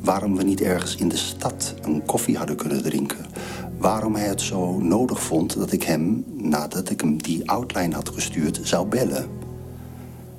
Waarom 0.00 0.36
we 0.36 0.42
niet 0.42 0.60
ergens 0.60 0.96
in 0.96 1.08
de 1.08 1.16
stad 1.16 1.74
een 1.82 2.04
koffie 2.04 2.36
hadden 2.36 2.56
kunnen 2.56 2.82
drinken 2.82 3.26
waarom 3.84 4.14
hij 4.14 4.28
het 4.28 4.40
zo 4.40 4.78
nodig 4.78 5.22
vond 5.22 5.56
dat 5.56 5.72
ik 5.72 5.82
hem, 5.82 6.24
nadat 6.26 6.90
ik 6.90 7.00
hem 7.00 7.22
die 7.22 7.50
outline 7.50 7.94
had 7.94 8.08
gestuurd, 8.08 8.60
zou 8.62 8.86
bellen. 8.86 9.28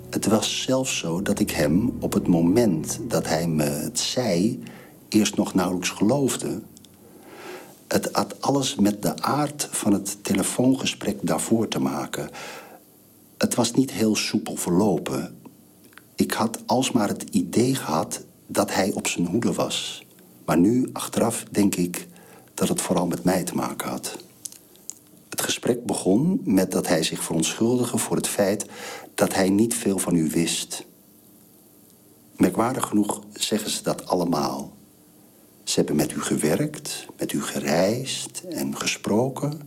Het 0.10 0.26
was 0.26 0.62
zelfs 0.62 0.98
zo 0.98 1.22
dat 1.22 1.40
ik 1.40 1.52
hem 1.52 1.98
op 2.00 2.14
het 2.14 2.28
moment 2.28 3.00
dat 3.08 3.28
hij 3.28 3.48
me 3.48 3.64
het 3.64 4.00
zei, 4.00 4.64
eerst 5.10 5.36
nog 5.36 5.54
nauwelijks 5.54 5.90
geloofde. 5.90 6.62
Het 7.88 8.10
had 8.12 8.42
alles 8.42 8.76
met 8.76 9.02
de 9.02 9.22
aard 9.22 9.68
van 9.72 9.94
het 9.94 10.24
telefoongesprek 10.24 11.18
daarvoor 11.22 11.68
te 11.68 11.80
maken. 11.80 12.30
Het 13.38 13.56
was 13.56 13.72
niet 13.72 13.92
heel 13.92 14.16
soepel 14.16 14.56
verlopen. 14.56 15.40
Ik 16.16 16.32
had 16.32 16.60
alsmaar 16.66 17.08
het 17.08 17.24
idee 17.32 17.76
gehad 17.76 18.24
dat 18.48 18.74
hij 18.74 18.92
op 18.94 19.08
zijn 19.08 19.26
hoede 19.26 19.54
was. 19.54 20.06
Maar 20.46 20.58
nu, 20.58 20.90
achteraf, 20.94 21.44
denk 21.52 21.76
ik 21.76 22.08
dat 22.56 22.70
het 22.70 22.82
vooral 22.82 23.08
met 23.08 23.24
mij 23.24 23.44
te 23.44 23.56
maken 23.56 23.90
had. 23.90 24.18
Het 25.30 25.42
gesprek 25.42 25.86
begon 25.86 26.42
met 26.44 26.72
dat 26.72 26.88
hij 26.88 27.04
zich 27.04 27.24
verontschuldigde 27.24 27.98
voor 27.98 28.16
het 28.16 28.28
feit 28.28 28.66
dat 29.16 29.34
hij 29.34 29.50
niet 29.50 29.76
veel 29.76 29.98
van 29.98 30.16
u 30.16 30.30
wist. 30.30 30.86
Merkwaardig 32.36 32.88
genoeg 32.88 33.22
zeggen 33.34 33.70
ze 33.70 33.84
dat 33.84 34.08
allemaal. 34.08 34.74
Ze 35.64 35.76
hebben 35.76 35.96
met 35.96 36.12
u 36.12 36.22
gewerkt, 36.22 37.06
met 37.18 37.32
u 37.32 37.42
gereisd 37.42 38.44
en 38.50 38.78
gesproken. 38.78 39.60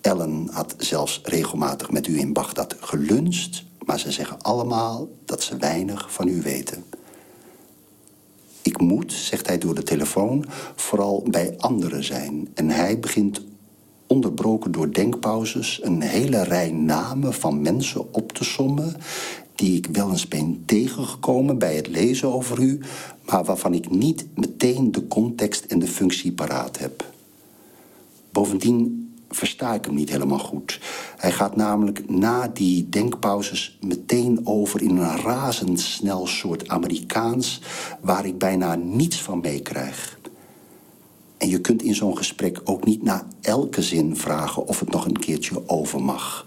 Ellen 0.00 0.48
had 0.50 0.74
zelfs 0.78 1.20
regelmatig 1.24 1.90
met 1.90 2.06
u 2.06 2.18
in 2.18 2.32
Bagdad 2.32 2.76
geluncht, 2.80 3.64
maar 3.84 3.98
ze 3.98 4.12
zeggen 4.12 4.42
allemaal 4.42 5.08
dat 5.24 5.42
ze 5.42 5.56
weinig 5.56 6.12
van 6.12 6.28
u 6.28 6.42
weten. 6.42 6.84
Ik 8.66 8.80
moet, 8.80 9.12
zegt 9.12 9.46
hij 9.46 9.58
door 9.58 9.74
de 9.74 9.82
telefoon, 9.82 10.44
vooral 10.76 11.26
bij 11.30 11.54
anderen 11.58 12.04
zijn. 12.04 12.48
En 12.54 12.70
hij 12.70 12.98
begint 13.00 13.44
onderbroken 14.06 14.72
door 14.72 14.92
denkpauzes 14.92 15.80
een 15.82 16.00
hele 16.00 16.42
rij 16.42 16.70
namen 16.70 17.34
van 17.34 17.62
mensen 17.62 18.14
op 18.14 18.32
te 18.32 18.44
sommen 18.44 18.96
die 19.54 19.76
ik 19.76 19.86
wel 19.92 20.10
eens 20.10 20.28
ben 20.28 20.62
tegengekomen 20.64 21.58
bij 21.58 21.76
het 21.76 21.86
lezen 21.86 22.32
over 22.32 22.62
u, 22.62 22.80
maar 23.24 23.44
waarvan 23.44 23.74
ik 23.74 23.90
niet 23.90 24.26
meteen 24.34 24.92
de 24.92 25.08
context 25.08 25.64
en 25.64 25.78
de 25.78 25.88
functie 25.88 26.32
paraat 26.32 26.78
heb. 26.78 27.04
Bovendien 28.30 29.05
versta 29.30 29.74
ik 29.74 29.84
hem 29.84 29.94
niet 29.94 30.10
helemaal 30.10 30.38
goed. 30.38 30.80
Hij 31.16 31.32
gaat 31.32 31.56
namelijk 31.56 32.10
na 32.10 32.48
die 32.48 32.88
denkpauzes 32.88 33.78
meteen 33.80 34.40
over 34.44 34.82
in 34.82 34.96
een 34.96 35.16
razendsnel 35.16 36.26
soort 36.26 36.68
Amerikaans 36.68 37.60
waar 38.00 38.26
ik 38.26 38.38
bijna 38.38 38.74
niets 38.74 39.22
van 39.22 39.40
meekrijg. 39.40 40.18
En 41.36 41.48
je 41.48 41.60
kunt 41.60 41.82
in 41.82 41.94
zo'n 41.94 42.16
gesprek 42.16 42.60
ook 42.64 42.84
niet 42.84 43.02
na 43.02 43.26
elke 43.40 43.82
zin 43.82 44.16
vragen 44.16 44.66
of 44.66 44.80
het 44.80 44.90
nog 44.90 45.04
een 45.04 45.18
keertje 45.18 45.68
over 45.68 46.02
mag. 46.02 46.46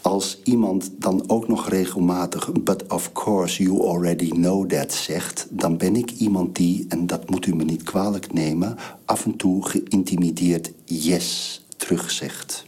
Als 0.00 0.40
iemand 0.44 0.90
dan 0.98 1.24
ook 1.26 1.48
nog 1.48 1.68
regelmatig, 1.68 2.52
but 2.52 2.92
of 2.92 3.12
course 3.12 3.62
you 3.62 3.86
already 3.86 4.28
know 4.28 4.68
that 4.68 4.92
zegt, 4.92 5.46
dan 5.50 5.76
ben 5.76 5.96
ik 5.96 6.10
iemand 6.10 6.56
die, 6.56 6.86
en 6.88 7.06
dat 7.06 7.30
moet 7.30 7.46
u 7.46 7.54
me 7.54 7.64
niet 7.64 7.82
kwalijk 7.82 8.32
nemen, 8.32 8.76
af 9.04 9.24
en 9.24 9.36
toe 9.36 9.68
geïntimideerd 9.68 10.72
yes 10.84 11.60
terugzegt. 11.80 12.64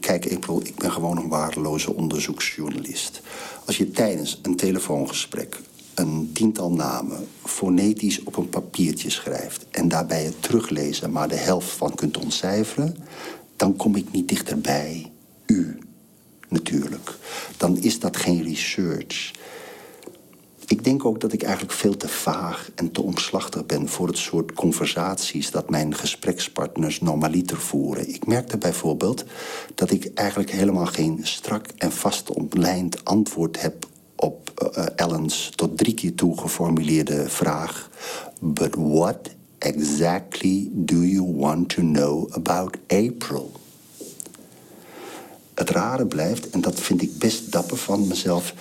Kijk, 0.00 0.32
April, 0.32 0.60
ik 0.64 0.74
ben 0.74 0.92
gewoon 0.92 1.16
een 1.16 1.28
waardeloze 1.28 1.94
onderzoeksjournalist. 1.94 3.20
Als 3.64 3.76
je 3.76 3.90
tijdens 3.90 4.38
een 4.42 4.56
telefoongesprek 4.56 5.60
een 5.94 6.30
tiental 6.32 6.70
namen 6.70 7.26
fonetisch 7.44 8.22
op 8.22 8.36
een 8.36 8.48
papiertje 8.48 9.10
schrijft 9.10 9.66
en 9.70 9.88
daarbij 9.88 10.22
het 10.24 10.42
teruglezen 10.42 11.10
maar 11.10 11.28
de 11.28 11.36
helft 11.36 11.70
van 11.70 11.94
kunt 11.94 12.16
ontcijferen, 12.16 12.96
dan 13.56 13.76
kom 13.76 13.96
ik 13.96 14.12
niet 14.12 14.28
dichterbij 14.28 15.12
u, 15.46 15.78
natuurlijk. 16.48 17.16
Dan 17.56 17.76
is 17.76 18.00
dat 18.00 18.16
geen 18.16 18.42
research. 18.42 19.30
Ik 20.66 20.84
denk 20.84 21.04
ook 21.04 21.20
dat 21.20 21.32
ik 21.32 21.42
eigenlijk 21.42 21.72
veel 21.72 21.96
te 21.96 22.08
vaag 22.08 22.70
en 22.74 22.90
te 22.92 23.02
omslachtig 23.02 23.66
ben 23.66 23.88
voor 23.88 24.06
het 24.06 24.18
soort 24.18 24.52
conversaties 24.52 25.50
dat 25.50 25.70
mijn 25.70 25.94
gesprekspartners 25.94 27.00
normaliter 27.00 27.60
voeren. 27.60 28.08
Ik 28.08 28.26
merkte 28.26 28.58
bijvoorbeeld 28.58 29.24
dat 29.74 29.90
ik 29.90 30.10
eigenlijk 30.14 30.50
helemaal 30.50 30.86
geen 30.86 31.18
strak 31.22 31.66
en 31.76 31.92
vast 31.92 32.30
ontlijnd 32.30 33.04
antwoord 33.04 33.60
heb 33.60 33.86
op 34.16 34.70
uh, 34.76 34.86
Ellens 34.96 35.52
tot 35.54 35.78
drie 35.78 35.94
keer 35.94 36.14
toe 36.14 36.38
geformuleerde 36.38 37.28
vraag: 37.28 37.90
But 38.40 38.74
what 38.74 39.30
exactly 39.58 40.68
do 40.72 40.96
you 40.96 41.34
want 41.36 41.68
to 41.68 41.82
know 41.82 42.32
about 42.32 42.76
April? 42.86 43.52
Het 45.54 45.70
rare 45.70 46.06
blijft, 46.06 46.50
en 46.50 46.60
dat 46.60 46.80
vind 46.80 47.02
ik 47.02 47.18
best 47.18 47.52
dapper 47.52 47.76
van 47.76 48.06
mezelf 48.06 48.54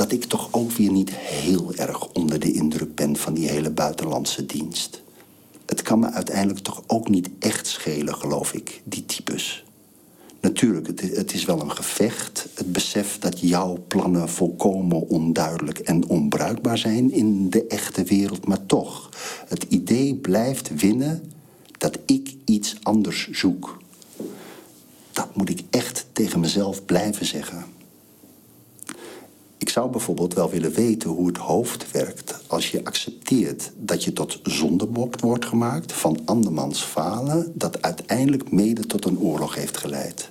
dat 0.00 0.12
ik 0.12 0.24
toch 0.24 0.48
ook 0.50 0.72
weer 0.72 0.90
niet 0.90 1.10
heel 1.10 1.74
erg 1.74 2.08
onder 2.12 2.40
de 2.40 2.52
indruk 2.52 2.94
ben 2.94 3.16
van 3.16 3.34
die 3.34 3.48
hele 3.48 3.70
buitenlandse 3.70 4.46
dienst. 4.46 5.02
Het 5.66 5.82
kan 5.82 5.98
me 5.98 6.10
uiteindelijk 6.10 6.58
toch 6.58 6.82
ook 6.86 7.08
niet 7.08 7.30
echt 7.38 7.66
schelen, 7.66 8.14
geloof 8.14 8.52
ik, 8.52 8.82
die 8.84 9.06
types. 9.06 9.64
Natuurlijk, 10.40 10.86
het, 10.86 11.00
het 11.00 11.32
is 11.32 11.44
wel 11.44 11.60
een 11.60 11.70
gevecht. 11.70 12.48
Het 12.54 12.72
besef 12.72 13.18
dat 13.18 13.40
jouw 13.40 13.84
plannen 13.88 14.28
volkomen 14.28 15.08
onduidelijk 15.08 15.78
en 15.78 16.08
onbruikbaar 16.08 16.78
zijn 16.78 17.12
in 17.12 17.50
de 17.50 17.66
echte 17.66 18.02
wereld. 18.02 18.46
Maar 18.46 18.66
toch, 18.66 19.08
het 19.48 19.62
idee 19.68 20.14
blijft 20.14 20.74
winnen 20.74 21.32
dat 21.78 21.98
ik 22.06 22.34
iets 22.44 22.76
anders 22.82 23.30
zoek. 23.30 23.78
Dat 25.12 25.36
moet 25.36 25.50
ik 25.50 25.62
echt 25.70 26.06
tegen 26.12 26.40
mezelf 26.40 26.84
blijven 26.84 27.26
zeggen. 27.26 27.78
Ik 29.60 29.68
zou 29.68 29.90
bijvoorbeeld 29.90 30.34
wel 30.34 30.50
willen 30.50 30.72
weten 30.72 31.10
hoe 31.10 31.26
het 31.26 31.36
hoofd 31.36 31.90
werkt 31.90 32.38
als 32.46 32.70
je 32.70 32.84
accepteert 32.84 33.72
dat 33.76 34.04
je 34.04 34.12
tot 34.12 34.40
zondebok 34.42 35.20
wordt 35.20 35.44
gemaakt 35.44 35.92
van 35.92 36.20
andermans 36.24 36.82
falen 36.82 37.52
dat 37.54 37.82
uiteindelijk 37.82 38.50
mede 38.50 38.86
tot 38.86 39.04
een 39.04 39.18
oorlog 39.18 39.54
heeft 39.54 39.76
geleid. 39.76 40.30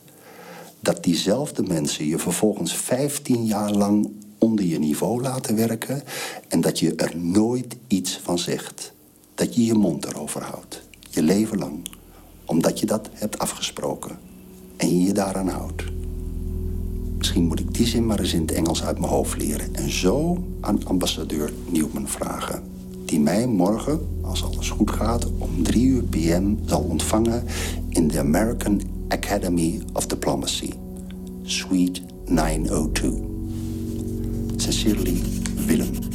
Dat 0.79 1.03
diezelfde 1.03 1.63
mensen 1.63 2.05
je 2.05 2.19
vervolgens 2.19 2.73
15 2.73 3.45
jaar 3.45 3.71
lang 3.71 4.11
onder 4.37 4.65
je 4.65 4.79
niveau 4.79 5.21
laten 5.21 5.55
werken 5.55 6.03
en 6.47 6.61
dat 6.61 6.79
je 6.79 6.95
er 6.95 7.17
nooit 7.17 7.75
iets 7.87 8.19
van 8.23 8.39
zegt. 8.39 8.93
Dat 9.35 9.55
je 9.55 9.65
je 9.65 9.73
mond 9.73 10.05
erover 10.05 10.41
houdt, 10.41 10.81
je 11.09 11.21
leven 11.21 11.57
lang, 11.57 11.87
omdat 12.45 12.79
je 12.79 12.85
dat 12.85 13.09
hebt 13.13 13.39
afgesproken 13.39 14.19
en 14.77 14.97
je 14.97 15.03
je 15.03 15.13
daaraan 15.13 15.49
houdt. 15.49 15.98
Misschien 17.19 17.45
moet 17.45 17.59
ik 17.59 17.73
die 17.73 17.87
zin 17.87 18.05
maar 18.05 18.19
eens 18.19 18.33
in 18.33 18.41
het 18.41 18.51
Engels 18.51 18.83
uit 18.83 18.99
mijn 18.99 19.11
hoofd 19.11 19.37
leren. 19.37 19.75
En 19.75 19.89
zo 19.89 20.43
aan 20.61 20.85
ambassadeur 20.85 21.53
Newman 21.69 22.07
vragen. 22.07 22.63
Die 23.05 23.19
mij 23.19 23.47
morgen, 23.47 23.99
als 24.21 24.43
alles 24.43 24.69
goed 24.69 24.91
gaat, 24.91 25.27
om 25.37 25.63
3 25.63 25.85
uur 25.85 26.03
pm 26.03 26.57
zal 26.65 26.81
ontvangen 26.81 27.43
in 27.89 28.07
de 28.07 28.19
American 28.19 28.81
Academy 29.07 29.81
of 29.93 30.05
Diplomacy. 30.05 30.69
Suite 31.43 32.01
902. 32.25 33.13
Sincerely, 34.55 35.21
Willem. 35.65 36.08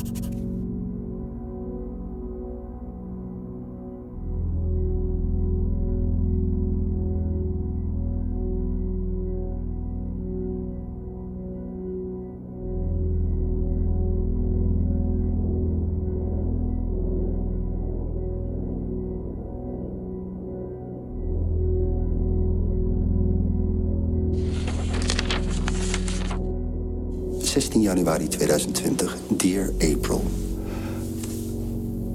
Januari 27.85 28.29
2020, 28.29 29.17
Dear 29.37 29.69
April. 29.79 30.23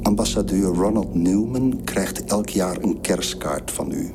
Ambassadeur 0.01 0.75
Ronald 0.75 1.15
Newman 1.15 1.81
krijgt 1.83 2.23
elk 2.23 2.49
jaar 2.49 2.77
een 2.81 3.01
kerstkaart 3.01 3.71
van 3.71 3.91
u. 3.91 4.13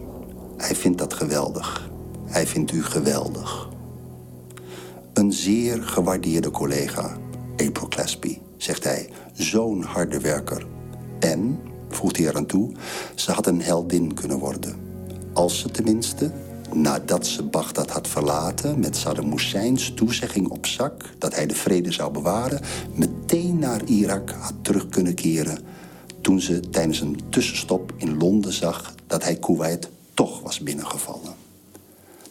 Hij 0.57 0.75
vindt 0.75 0.99
dat 0.99 1.15
geweldig. 1.15 1.91
Hij 2.25 2.47
vindt 2.47 2.73
u 2.73 2.83
geweldig. 2.83 3.69
Een 5.13 5.33
zeer 5.33 5.83
gewaardeerde 5.83 6.51
collega, 6.51 7.17
April 7.51 7.89
Claspy, 7.89 8.39
zegt 8.57 8.85
hij. 8.85 9.11
Zo'n 9.33 9.83
harde 9.83 10.21
werker. 10.21 10.67
En, 11.19 11.59
voegt 11.89 12.17
hij 12.17 12.27
eraan 12.27 12.47
toe, 12.47 12.73
ze 13.15 13.33
had 13.33 13.47
een 13.47 13.63
heldin 13.63 14.15
kunnen 14.15 14.39
worden. 14.39 14.77
Als 15.33 15.59
ze 15.59 15.71
tenminste 15.71 16.31
nadat 16.75 17.27
ze 17.27 17.43
Bagdad 17.43 17.91
had 17.91 18.09
verlaten 18.09 18.79
met 18.79 18.97
Saddam 18.97 19.31
Husseins 19.31 19.93
toezegging 19.95 20.49
op 20.49 20.67
zak 20.67 21.15
dat 21.19 21.35
hij 21.35 21.47
de 21.47 21.55
vrede 21.55 21.93
zou 21.93 22.13
bewaren, 22.13 22.61
meteen 22.95 23.59
naar 23.59 23.85
Irak 23.85 24.31
had 24.31 24.55
terug 24.63 24.89
kunnen 24.89 25.15
keren 25.15 25.59
toen 26.21 26.41
ze 26.41 26.61
tijdens 26.71 27.01
een 27.01 27.21
tussenstop 27.29 27.93
in 27.97 28.17
Londen 28.19 28.53
zag 28.53 28.95
dat 29.07 29.25
hij 29.25 29.37
Kuwait 29.37 29.89
toch 30.15 30.41
was 30.41 30.61
binnengevallen. 30.61 31.35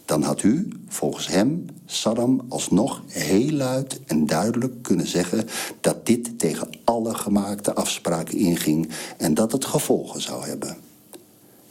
Dan 0.04 0.22
had 0.22 0.42
u, 0.42 0.68
volgens 0.88 1.26
hem, 1.26 1.66
Saddam 1.86 2.40
alsnog 2.48 3.02
heel 3.06 3.50
luid 3.50 4.00
en 4.06 4.26
duidelijk 4.26 4.82
kunnen 4.82 5.06
zeggen 5.06 5.48
dat 5.80 6.06
dit 6.06 6.38
tegen 6.38 6.68
alle 6.84 7.14
gemaakte 7.14 7.74
afspraken 7.74 8.38
inging 8.38 8.88
en 9.16 9.34
dat 9.34 9.52
het 9.52 9.64
gevolgen 9.64 10.20
zou 10.20 10.46
hebben. 10.46 10.76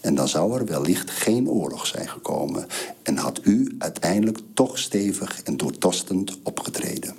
En 0.04 0.16
dan 0.16 0.28
zou 0.28 0.60
er 0.60 0.66
wellicht 0.66 1.10
geen 1.10 1.50
oorlog 1.50 1.86
zijn 1.86 2.10
gekomen. 2.10 2.68
En 3.04 3.18
had 3.18 3.40
u 3.44 3.76
uiteindelijk 3.78 4.40
toch 4.54 4.80
stevig 4.80 5.42
en 5.44 5.58
doortastend 5.58 6.38
opgetreden. 6.44 7.16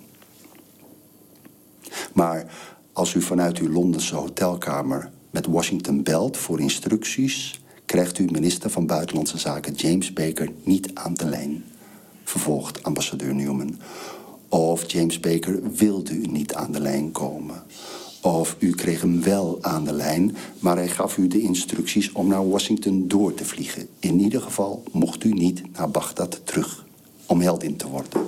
Maar 2.12 2.46
als 2.92 3.14
u 3.14 3.22
vanuit 3.22 3.58
uw 3.58 3.72
Londense 3.72 4.14
hotelkamer 4.14 5.10
met 5.30 5.46
Washington 5.46 6.02
belt 6.02 6.36
voor 6.36 6.60
instructies, 6.60 7.60
krijgt 7.84 8.18
u 8.18 8.24
minister 8.24 8.70
van 8.70 8.86
Buitenlandse 8.86 9.38
Zaken 9.38 9.74
James 9.74 10.12
Baker 10.12 10.48
niet 10.62 10.90
aan 10.94 11.14
de 11.14 11.26
lijn. 11.26 11.64
Vervolgt 12.24 12.82
ambassadeur 12.82 13.34
Newman. 13.34 13.80
Of 14.48 14.90
James 14.92 15.20
Baker 15.20 15.72
wilde 15.72 16.12
u 16.12 16.26
niet 16.26 16.54
aan 16.54 16.72
de 16.72 16.80
lijn 16.80 17.12
komen. 17.12 17.62
Of 18.24 18.56
u 18.58 18.74
kreeg 18.74 19.00
hem 19.00 19.22
wel 19.22 19.58
aan 19.60 19.84
de 19.84 19.92
lijn, 19.92 20.36
maar 20.58 20.76
hij 20.76 20.88
gaf 20.88 21.16
u 21.16 21.26
de 21.26 21.40
instructies 21.40 22.12
om 22.12 22.28
naar 22.28 22.48
Washington 22.48 23.08
door 23.08 23.34
te 23.34 23.44
vliegen. 23.44 23.88
In 23.98 24.20
ieder 24.20 24.40
geval 24.40 24.82
mocht 24.92 25.24
u 25.24 25.32
niet 25.32 25.62
naar 25.72 25.90
Bagdad 25.90 26.40
terug 26.44 26.84
om 27.26 27.40
heldin 27.40 27.76
te 27.76 27.88
worden. 27.88 28.26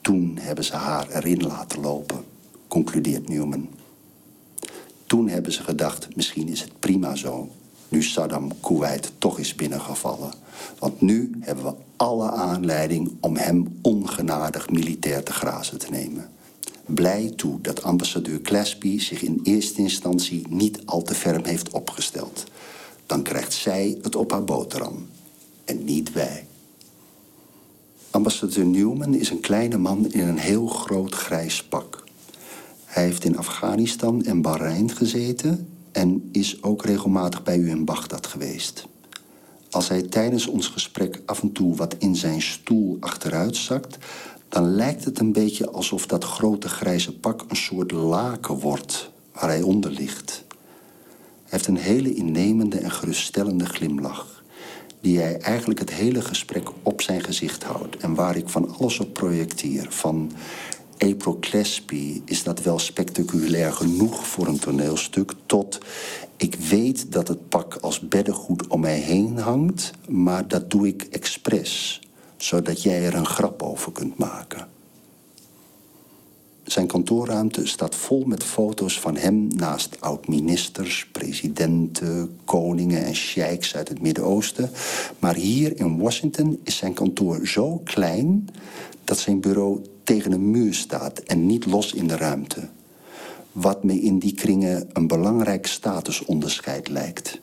Toen 0.00 0.38
hebben 0.40 0.64
ze 0.64 0.76
haar 0.76 1.08
erin 1.08 1.42
laten 1.42 1.80
lopen, 1.80 2.24
concludeert 2.68 3.28
Newman. 3.28 3.68
Toen 5.06 5.28
hebben 5.28 5.52
ze 5.52 5.62
gedacht, 5.62 6.16
misschien 6.16 6.48
is 6.48 6.60
het 6.60 6.72
prima 6.78 7.14
zo, 7.14 7.48
nu 7.88 8.02
Saddam 8.02 8.60
Kuwait 8.60 9.12
toch 9.18 9.38
is 9.38 9.54
binnengevallen. 9.54 10.32
Want 10.78 11.00
nu 11.00 11.30
hebben 11.40 11.64
we 11.64 11.74
alle 11.96 12.30
aanleiding 12.30 13.12
om 13.20 13.36
hem 13.36 13.78
ongenadig 13.82 14.70
militair 14.70 15.22
te 15.22 15.32
grazen 15.32 15.78
te 15.78 15.90
nemen. 15.90 16.30
Blij 16.86 17.32
toe 17.36 17.60
dat 17.60 17.82
ambassadeur 17.82 18.40
Claspy 18.40 18.98
zich 18.98 19.22
in 19.22 19.40
eerste 19.42 19.80
instantie 19.80 20.46
niet 20.48 20.86
al 20.86 21.02
te 21.02 21.14
ferm 21.14 21.44
heeft 21.44 21.70
opgesteld. 21.70 22.44
Dan 23.06 23.22
krijgt 23.22 23.52
zij 23.52 23.98
het 24.02 24.16
op 24.16 24.30
haar 24.30 24.44
boterham 24.44 25.08
en 25.64 25.84
niet 25.84 26.12
wij. 26.12 26.46
Ambassadeur 28.10 28.66
Newman 28.66 29.14
is 29.14 29.30
een 29.30 29.40
kleine 29.40 29.78
man 29.78 30.12
in 30.12 30.28
een 30.28 30.38
heel 30.38 30.66
groot 30.66 31.14
grijs 31.14 31.64
pak. 31.64 32.04
Hij 32.84 33.04
heeft 33.04 33.24
in 33.24 33.38
Afghanistan 33.38 34.24
en 34.24 34.42
Bahrein 34.42 34.90
gezeten 34.90 35.68
en 35.92 36.28
is 36.32 36.62
ook 36.62 36.84
regelmatig 36.84 37.42
bij 37.42 37.56
u 37.56 37.68
in 37.68 37.84
Bagdad 37.84 38.26
geweest. 38.26 38.88
Als 39.70 39.88
hij 39.88 40.02
tijdens 40.02 40.46
ons 40.46 40.66
gesprek 40.68 41.22
af 41.26 41.42
en 41.42 41.52
toe 41.52 41.76
wat 41.76 41.94
in 41.98 42.16
zijn 42.16 42.42
stoel 42.42 42.96
achteruit 43.00 43.56
zakt, 43.56 43.98
dan 44.50 44.74
lijkt 44.74 45.04
het 45.04 45.18
een 45.18 45.32
beetje 45.32 45.70
alsof 45.70 46.06
dat 46.06 46.24
grote 46.24 46.68
grijze 46.68 47.18
pak 47.18 47.44
een 47.48 47.56
soort 47.56 47.90
laken 47.90 48.54
wordt 48.54 49.10
waar 49.32 49.48
hij 49.48 49.62
onder 49.62 49.90
ligt. 49.90 50.44
Hij 50.48 51.58
heeft 51.58 51.66
een 51.66 51.76
hele 51.76 52.14
innemende 52.14 52.78
en 52.78 52.90
geruststellende 52.90 53.64
glimlach, 53.64 54.42
die 55.00 55.18
hij 55.18 55.40
eigenlijk 55.40 55.80
het 55.80 55.90
hele 55.90 56.22
gesprek 56.22 56.68
op 56.82 57.00
zijn 57.02 57.20
gezicht 57.20 57.62
houdt 57.62 57.96
en 57.96 58.14
waar 58.14 58.36
ik 58.36 58.48
van 58.48 58.76
alles 58.78 58.98
op 58.98 59.12
projecteer. 59.12 59.86
Van 59.90 60.32
April 60.98 61.38
is 62.24 62.42
dat 62.42 62.62
wel 62.62 62.78
spectaculair 62.78 63.72
genoeg 63.72 64.26
voor 64.26 64.46
een 64.46 64.58
toneelstuk, 64.58 65.32
tot 65.46 65.78
ik 66.36 66.54
weet 66.54 67.12
dat 67.12 67.28
het 67.28 67.48
pak 67.48 67.74
als 67.74 68.00
beddengoed 68.00 68.66
om 68.66 68.80
mij 68.80 68.98
heen 68.98 69.38
hangt, 69.38 69.90
maar 70.08 70.48
dat 70.48 70.70
doe 70.70 70.86
ik 70.86 71.02
expres 71.02 72.00
zodat 72.42 72.82
jij 72.82 73.04
er 73.06 73.14
een 73.14 73.26
grap 73.26 73.62
over 73.62 73.92
kunt 73.92 74.18
maken. 74.18 74.68
Zijn 76.64 76.86
kantoorruimte 76.86 77.66
staat 77.66 77.94
vol 77.94 78.24
met 78.24 78.44
foto's 78.44 79.00
van 79.00 79.16
hem 79.16 79.48
naast 79.56 80.00
oud-ministers, 80.00 81.06
presidenten, 81.12 82.38
koningen 82.44 83.04
en 83.04 83.14
sheiks 83.14 83.76
uit 83.76 83.88
het 83.88 84.00
Midden-Oosten. 84.00 84.70
Maar 85.18 85.34
hier 85.34 85.78
in 85.78 85.98
Washington 85.98 86.60
is 86.64 86.76
zijn 86.76 86.94
kantoor 86.94 87.46
zo 87.46 87.80
klein 87.84 88.48
dat 89.04 89.18
zijn 89.18 89.40
bureau 89.40 89.84
tegen 90.04 90.32
een 90.32 90.50
muur 90.50 90.74
staat 90.74 91.18
en 91.18 91.46
niet 91.46 91.66
los 91.66 91.92
in 91.92 92.06
de 92.06 92.16
ruimte. 92.16 92.68
Wat 93.52 93.84
me 93.84 94.00
in 94.00 94.18
die 94.18 94.34
kringen 94.34 94.88
een 94.92 95.06
belangrijk 95.06 95.66
statusonderscheid 95.66 96.88
lijkt. 96.88 97.40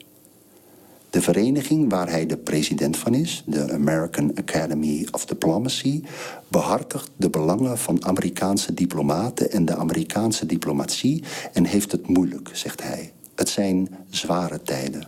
De 1.10 1.22
vereniging 1.22 1.90
waar 1.90 2.10
hij 2.10 2.26
de 2.26 2.38
president 2.38 2.98
van 2.98 3.14
is, 3.14 3.44
de 3.46 3.72
American 3.72 4.32
Academy 4.36 5.08
of 5.12 5.26
Diplomacy, 5.26 6.04
behartigt 6.48 7.10
de 7.16 7.30
belangen 7.30 7.78
van 7.78 8.06
Amerikaanse 8.06 8.74
diplomaten 8.74 9.52
en 9.52 9.66
de 9.66 9.76
Amerikaanse 9.76 10.46
diplomatie 10.46 11.24
en 11.54 11.66
heeft 11.66 11.92
het 11.92 12.08
moeilijk, 12.08 12.50
zegt 12.54 12.84
hij. 12.84 13.12
Het 13.36 13.50
zijn 13.50 13.90
zware 14.10 14.62
tijden. 14.62 15.08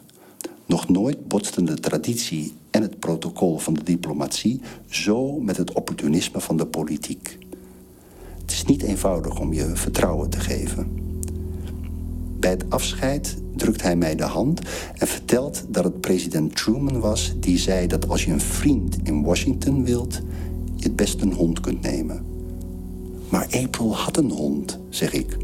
Nog 0.65 0.89
nooit 0.89 1.27
botsten 1.27 1.65
de 1.65 1.79
traditie 1.79 2.53
en 2.71 2.81
het 2.81 2.99
protocol 2.99 3.57
van 3.57 3.73
de 3.73 3.83
diplomatie 3.83 4.61
zo 4.89 5.39
met 5.39 5.57
het 5.57 5.73
opportunisme 5.73 6.41
van 6.41 6.57
de 6.57 6.65
politiek. 6.65 7.37
Het 8.41 8.51
is 8.51 8.65
niet 8.65 8.81
eenvoudig 8.81 9.39
om 9.39 9.53
je 9.53 9.75
vertrouwen 9.75 10.29
te 10.29 10.39
geven. 10.39 11.08
Bij 12.39 12.49
het 12.49 12.65
afscheid 12.69 13.37
drukt 13.55 13.81
hij 13.81 13.95
mij 13.95 14.15
de 14.15 14.23
hand 14.23 14.61
en 14.97 15.07
vertelt 15.07 15.65
dat 15.67 15.83
het 15.83 16.01
president 16.01 16.55
Truman 16.55 16.99
was 16.99 17.33
die 17.39 17.57
zei 17.57 17.87
dat 17.87 18.09
als 18.09 18.25
je 18.25 18.31
een 18.31 18.41
vriend 18.41 18.97
in 19.03 19.23
Washington 19.23 19.85
wilt, 19.85 20.21
je 20.75 20.83
het 20.83 20.95
best 20.95 21.21
een 21.21 21.33
hond 21.33 21.59
kunt 21.59 21.81
nemen. 21.81 22.25
Maar 23.29 23.47
April 23.51 23.95
had 23.95 24.17
een 24.17 24.31
hond, 24.31 24.79
zeg 24.89 25.13
ik. 25.13 25.37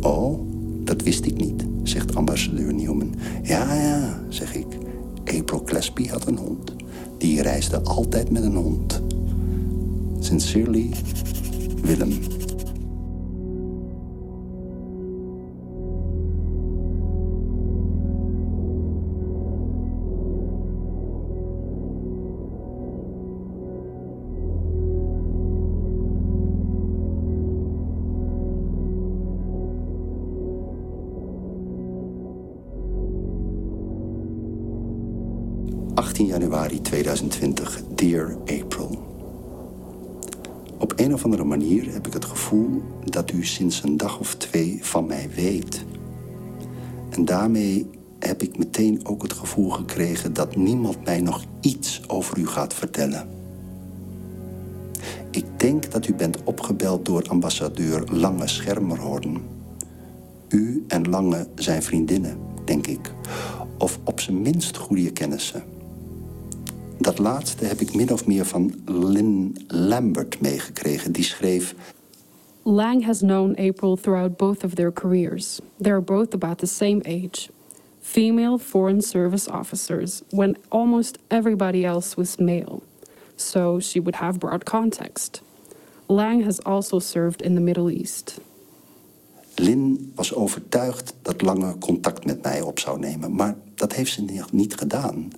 Oh, 0.00 0.40
dat 0.84 1.02
wist 1.02 1.24
ik 1.24 1.36
niet, 1.36 1.64
zegt 1.82 2.14
ambassadeur 2.14 2.74
Newman. 2.74 3.14
Ja, 3.42 3.74
ja, 3.74 4.20
zeg 4.28 4.54
ik. 4.54 4.66
April 5.24 5.62
Claspy 5.62 6.08
had 6.08 6.26
een 6.26 6.38
hond. 6.38 6.72
Die 7.18 7.42
reisde 7.42 7.80
altijd 7.80 8.30
met 8.30 8.42
een 8.42 8.56
hond. 8.56 9.02
Sincerely, 10.18 10.90
Willem. 11.82 12.12
18 36.16 36.34
januari 36.34 36.80
2020, 36.80 37.82
Dear 37.94 38.36
April. 38.46 39.04
Op 40.78 40.92
een 40.96 41.14
of 41.14 41.24
andere 41.24 41.44
manier 41.44 41.92
heb 41.92 42.06
ik 42.06 42.12
het 42.12 42.24
gevoel 42.24 42.82
dat 43.04 43.32
u 43.32 43.44
sinds 43.44 43.82
een 43.82 43.96
dag 43.96 44.18
of 44.18 44.34
twee 44.34 44.78
van 44.82 45.06
mij 45.06 45.28
weet. 45.34 45.84
En 47.10 47.24
daarmee 47.24 47.90
heb 48.18 48.42
ik 48.42 48.58
meteen 48.58 49.06
ook 49.06 49.22
het 49.22 49.32
gevoel 49.32 49.70
gekregen 49.70 50.32
dat 50.32 50.56
niemand 50.56 51.04
mij 51.04 51.20
nog 51.20 51.44
iets 51.60 52.02
over 52.06 52.38
u 52.38 52.46
gaat 52.46 52.74
vertellen. 52.74 53.28
Ik 55.30 55.44
denk 55.56 55.90
dat 55.90 56.06
u 56.06 56.14
bent 56.14 56.44
opgebeld 56.44 57.04
door 57.04 57.24
ambassadeur 57.28 58.04
Lange 58.12 58.48
Schermerhorn. 58.48 59.42
U 60.48 60.84
en 60.88 61.08
Lange 61.08 61.46
zijn 61.54 61.82
vriendinnen, 61.82 62.38
denk 62.64 62.86
ik. 62.86 63.12
Of 63.78 63.98
op 64.04 64.20
zijn 64.20 64.42
minst 64.42 64.76
goede 64.76 65.12
kennissen. 65.12 65.75
Dat 66.98 67.18
laatste 67.18 67.64
heb 67.64 67.80
ik 67.80 67.94
min 67.94 68.12
of 68.12 68.26
meer 68.26 68.44
van 68.44 68.74
Lynn 68.84 69.56
Lambert 69.68 70.40
meegekregen. 70.40 71.12
Die 71.12 71.24
schreef... 71.24 71.74
Lang 72.62 73.04
has 73.04 73.18
known 73.18 73.54
April 73.58 73.96
throughout 73.96 74.36
both 74.36 74.64
of 74.64 74.74
their 74.74 74.92
careers. 74.92 75.60
They're 75.80 76.02
both 76.02 76.34
about 76.34 76.58
the 76.58 76.66
same 76.66 77.00
age. 77.04 77.48
Female 78.00 78.58
Foreign 78.58 79.02
Service 79.02 79.50
officers, 79.50 80.22
when 80.30 80.56
almost 80.68 81.18
everybody 81.28 81.84
else 81.84 82.16
was 82.16 82.36
male. 82.36 82.82
So 83.36 83.80
she 83.80 84.00
would 84.00 84.16
have 84.16 84.38
broad 84.38 84.64
context. 84.64 85.42
Lang 86.08 86.44
has 86.44 86.58
also 86.64 86.98
served 86.98 87.42
in 87.42 87.54
the 87.54 87.60
Middle 87.60 87.90
East. 87.90 88.40
Lynn 89.54 90.12
was 90.14 90.34
overtuigd 90.34 91.14
dat 91.22 91.42
Lange 91.42 91.78
contact 91.78 92.24
met 92.24 92.42
mij 92.42 92.60
op 92.60 92.78
zou 92.78 92.98
nemen, 92.98 93.34
maar 93.34 93.56
dat 93.74 93.92
heeft 93.92 94.12
ze 94.12 94.44
niet 94.50 94.74
gedaan. 94.74 95.30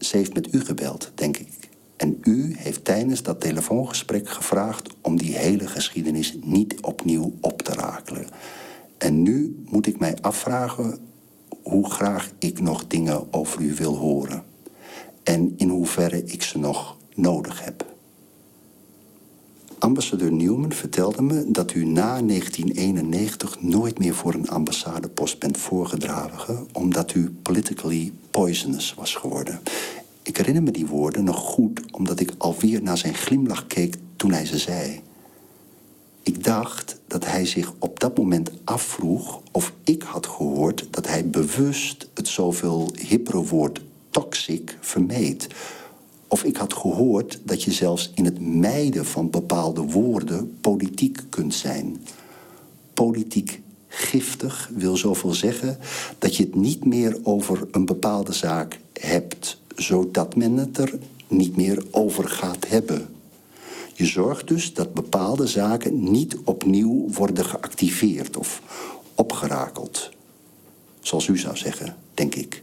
Ze 0.00 0.16
heeft 0.16 0.34
met 0.34 0.54
u 0.54 0.60
gebeld, 0.60 1.12
denk 1.14 1.36
ik. 1.36 1.48
En 1.96 2.18
u 2.22 2.54
heeft 2.58 2.84
tijdens 2.84 3.22
dat 3.22 3.40
telefoongesprek 3.40 4.28
gevraagd 4.28 4.88
om 5.00 5.18
die 5.18 5.36
hele 5.36 5.66
geschiedenis 5.66 6.36
niet 6.44 6.80
opnieuw 6.80 7.32
op 7.40 7.62
te 7.62 7.72
rakelen. 7.72 8.26
En 8.98 9.22
nu 9.22 9.62
moet 9.70 9.86
ik 9.86 9.98
mij 9.98 10.16
afvragen 10.20 10.98
hoe 11.62 11.90
graag 11.90 12.30
ik 12.38 12.60
nog 12.60 12.86
dingen 12.86 13.32
over 13.32 13.60
u 13.60 13.74
wil 13.74 13.96
horen. 13.96 14.42
En 15.22 15.54
in 15.56 15.68
hoeverre 15.68 16.24
ik 16.24 16.42
ze 16.42 16.58
nog 16.58 16.96
nodig 17.14 17.64
heb. 17.64 17.88
Ambassadeur 19.78 20.32
Newman 20.32 20.72
vertelde 20.72 21.22
me 21.22 21.50
dat 21.50 21.74
u 21.74 21.84
na 21.84 22.22
1991 22.22 23.62
nooit 23.62 23.98
meer 23.98 24.14
voor 24.14 24.34
een 24.34 24.48
ambassadepost 24.48 25.38
bent 25.38 25.58
voorgedragen, 25.58 26.66
omdat 26.72 27.14
u 27.14 27.30
politically 27.42 28.12
poisonous 28.30 28.94
was 28.94 29.14
geworden. 29.14 29.60
Ik 30.22 30.36
herinner 30.36 30.62
me 30.62 30.70
die 30.70 30.86
woorden 30.86 31.24
nog 31.24 31.38
goed, 31.38 31.80
omdat 31.90 32.20
ik 32.20 32.32
alweer 32.38 32.82
naar 32.82 32.98
zijn 32.98 33.14
glimlach 33.14 33.66
keek 33.66 33.96
toen 34.16 34.32
hij 34.32 34.46
ze 34.46 34.58
zei. 34.58 35.00
Ik 36.22 36.44
dacht 36.44 37.00
dat 37.06 37.26
hij 37.26 37.46
zich 37.46 37.72
op 37.78 38.00
dat 38.00 38.18
moment 38.18 38.50
afvroeg 38.64 39.40
of 39.52 39.72
ik 39.84 40.02
had 40.02 40.26
gehoord 40.26 40.86
dat 40.90 41.06
hij 41.06 41.30
bewust 41.30 42.08
het 42.14 42.28
zoveel 42.28 42.92
hippere 43.08 43.44
woord 43.44 43.80
toxic 44.10 44.76
vermeed. 44.80 45.46
Of 46.28 46.44
ik 46.44 46.56
had 46.56 46.74
gehoord 46.74 47.40
dat 47.44 47.62
je 47.62 47.72
zelfs 47.72 48.10
in 48.14 48.24
het 48.24 48.40
mijden 48.40 49.06
van 49.06 49.30
bepaalde 49.30 49.82
woorden 49.82 50.58
politiek 50.60 51.22
kunt 51.28 51.54
zijn. 51.54 52.04
Politiek 52.94 53.60
giftig 53.92 54.70
wil 54.74 54.96
zoveel 54.96 55.32
zeggen 55.32 55.78
dat 56.18 56.36
je 56.36 56.42
het 56.42 56.54
niet 56.54 56.84
meer 56.84 57.18
over 57.22 57.68
een 57.70 57.84
bepaalde 57.84 58.32
zaak 58.32 58.80
hebt, 58.92 59.60
zodat 59.76 60.36
men 60.36 60.56
het 60.56 60.78
er 60.78 60.98
niet 61.28 61.56
meer 61.56 61.84
over 61.90 62.28
gaat 62.28 62.68
hebben. 62.68 63.08
Je 63.94 64.06
zorgt 64.06 64.48
dus 64.48 64.74
dat 64.74 64.94
bepaalde 64.94 65.46
zaken 65.46 66.10
niet 66.10 66.36
opnieuw 66.44 67.10
worden 67.12 67.44
geactiveerd 67.44 68.36
of 68.36 68.62
opgerakeld. 69.14 70.10
Zoals 71.00 71.26
u 71.26 71.38
zou 71.38 71.56
zeggen, 71.56 71.96
denk 72.14 72.34
ik. 72.34 72.62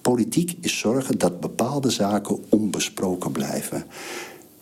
Politiek 0.00 0.56
is 0.60 0.78
zorgen 0.78 1.18
dat 1.18 1.40
bepaalde 1.40 1.90
zaken 1.90 2.44
onbesproken 2.48 3.32
blijven. 3.32 3.86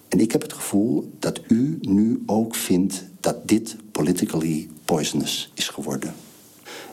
En 0.09 0.20
ik 0.20 0.32
heb 0.32 0.42
het 0.42 0.53
gevoel 0.53 1.12
dat 1.18 1.40
u 1.48 1.78
nu 1.80 2.22
ook 2.26 2.55
vindt 2.55 3.05
dat 3.22 3.48
dit 3.48 3.76
politically 3.92 4.68
poisonous 4.84 5.50
is 5.54 5.68
geworden. 5.68 6.14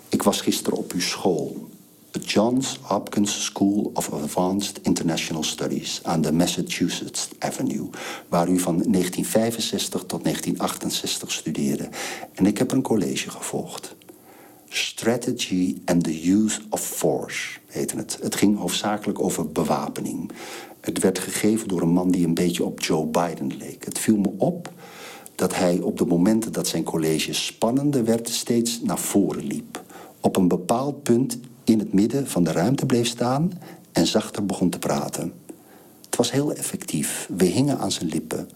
Ik 0.10 0.24
was 0.24 0.42
gisteren 0.42 0.78
op 0.78 0.92
uw 0.92 1.00
school, 1.00 1.70
de 2.12 2.20
Johns 2.20 2.80
Hopkins 2.82 3.44
School 3.44 3.92
of 3.94 4.12
Advanced 4.12 4.80
International 4.82 5.44
Studies 5.44 6.00
aan 6.04 6.22
de 6.22 6.32
Massachusetts 6.32 7.30
Avenue, 7.40 7.90
waar 8.28 8.50
u 8.50 8.60
van 8.60 8.74
1965 8.74 10.04
tot 10.06 10.24
1968 10.24 11.32
studeerde. 11.32 11.90
En 12.34 12.46
ik 12.46 12.58
heb 12.58 12.72
een 12.72 12.82
college 12.82 13.30
gevolgd. 13.30 13.96
Strategy 14.68 15.78
and 15.86 16.04
the 16.04 16.30
Use 16.32 16.60
of 16.70 16.82
Force 16.82 17.60
heette 17.68 17.96
het. 17.96 18.18
Het 18.22 18.36
ging 18.36 18.58
hoofdzakelijk 18.58 19.20
over 19.20 19.52
bewapening. 19.52 20.32
Het 20.82 21.00
werd 21.00 21.20
gegeven 21.20 21.68
door 21.68 21.82
een 21.82 21.90
man 21.90 22.12
die 22.12 22.26
een 22.26 22.34
beetje 22.34 22.64
op 22.64 22.82
Joe 22.82 23.06
Biden 23.06 23.58
leek. 23.58 23.86
Het 23.86 24.00
viel 24.00 24.18
me 24.18 24.30
op 24.38 24.72
dat 25.40 25.56
hij 25.56 25.80
op 25.80 25.98
de 25.98 26.06
momenten 26.06 26.52
dat 26.52 26.68
zijn 26.68 26.84
college 26.84 27.34
spannender 27.34 28.06
werd 28.06 28.30
steeds 28.30 28.82
naar 28.82 29.00
voren 29.00 29.44
liep. 29.44 29.84
Op 30.20 30.36
een 30.36 30.48
bepaald 30.48 31.04
punt 31.04 31.40
in 31.64 31.80
het 31.80 31.94
midden 31.94 32.28
van 32.28 32.44
de 32.44 32.52
ruimte 32.52 32.86
bleef 32.86 33.08
staan 33.08 33.52
en 33.92 34.08
zachter 34.08 34.46
begon 34.46 34.70
te 34.70 34.80
praten. 34.80 35.34
Het 36.06 36.16
was 36.16 36.32
heel 36.32 36.54
effectief. 36.54 37.30
We 37.38 37.46
hingen 37.46 37.78
aan 37.80 37.92
zijn 37.92 38.10
lippen. 38.10 38.50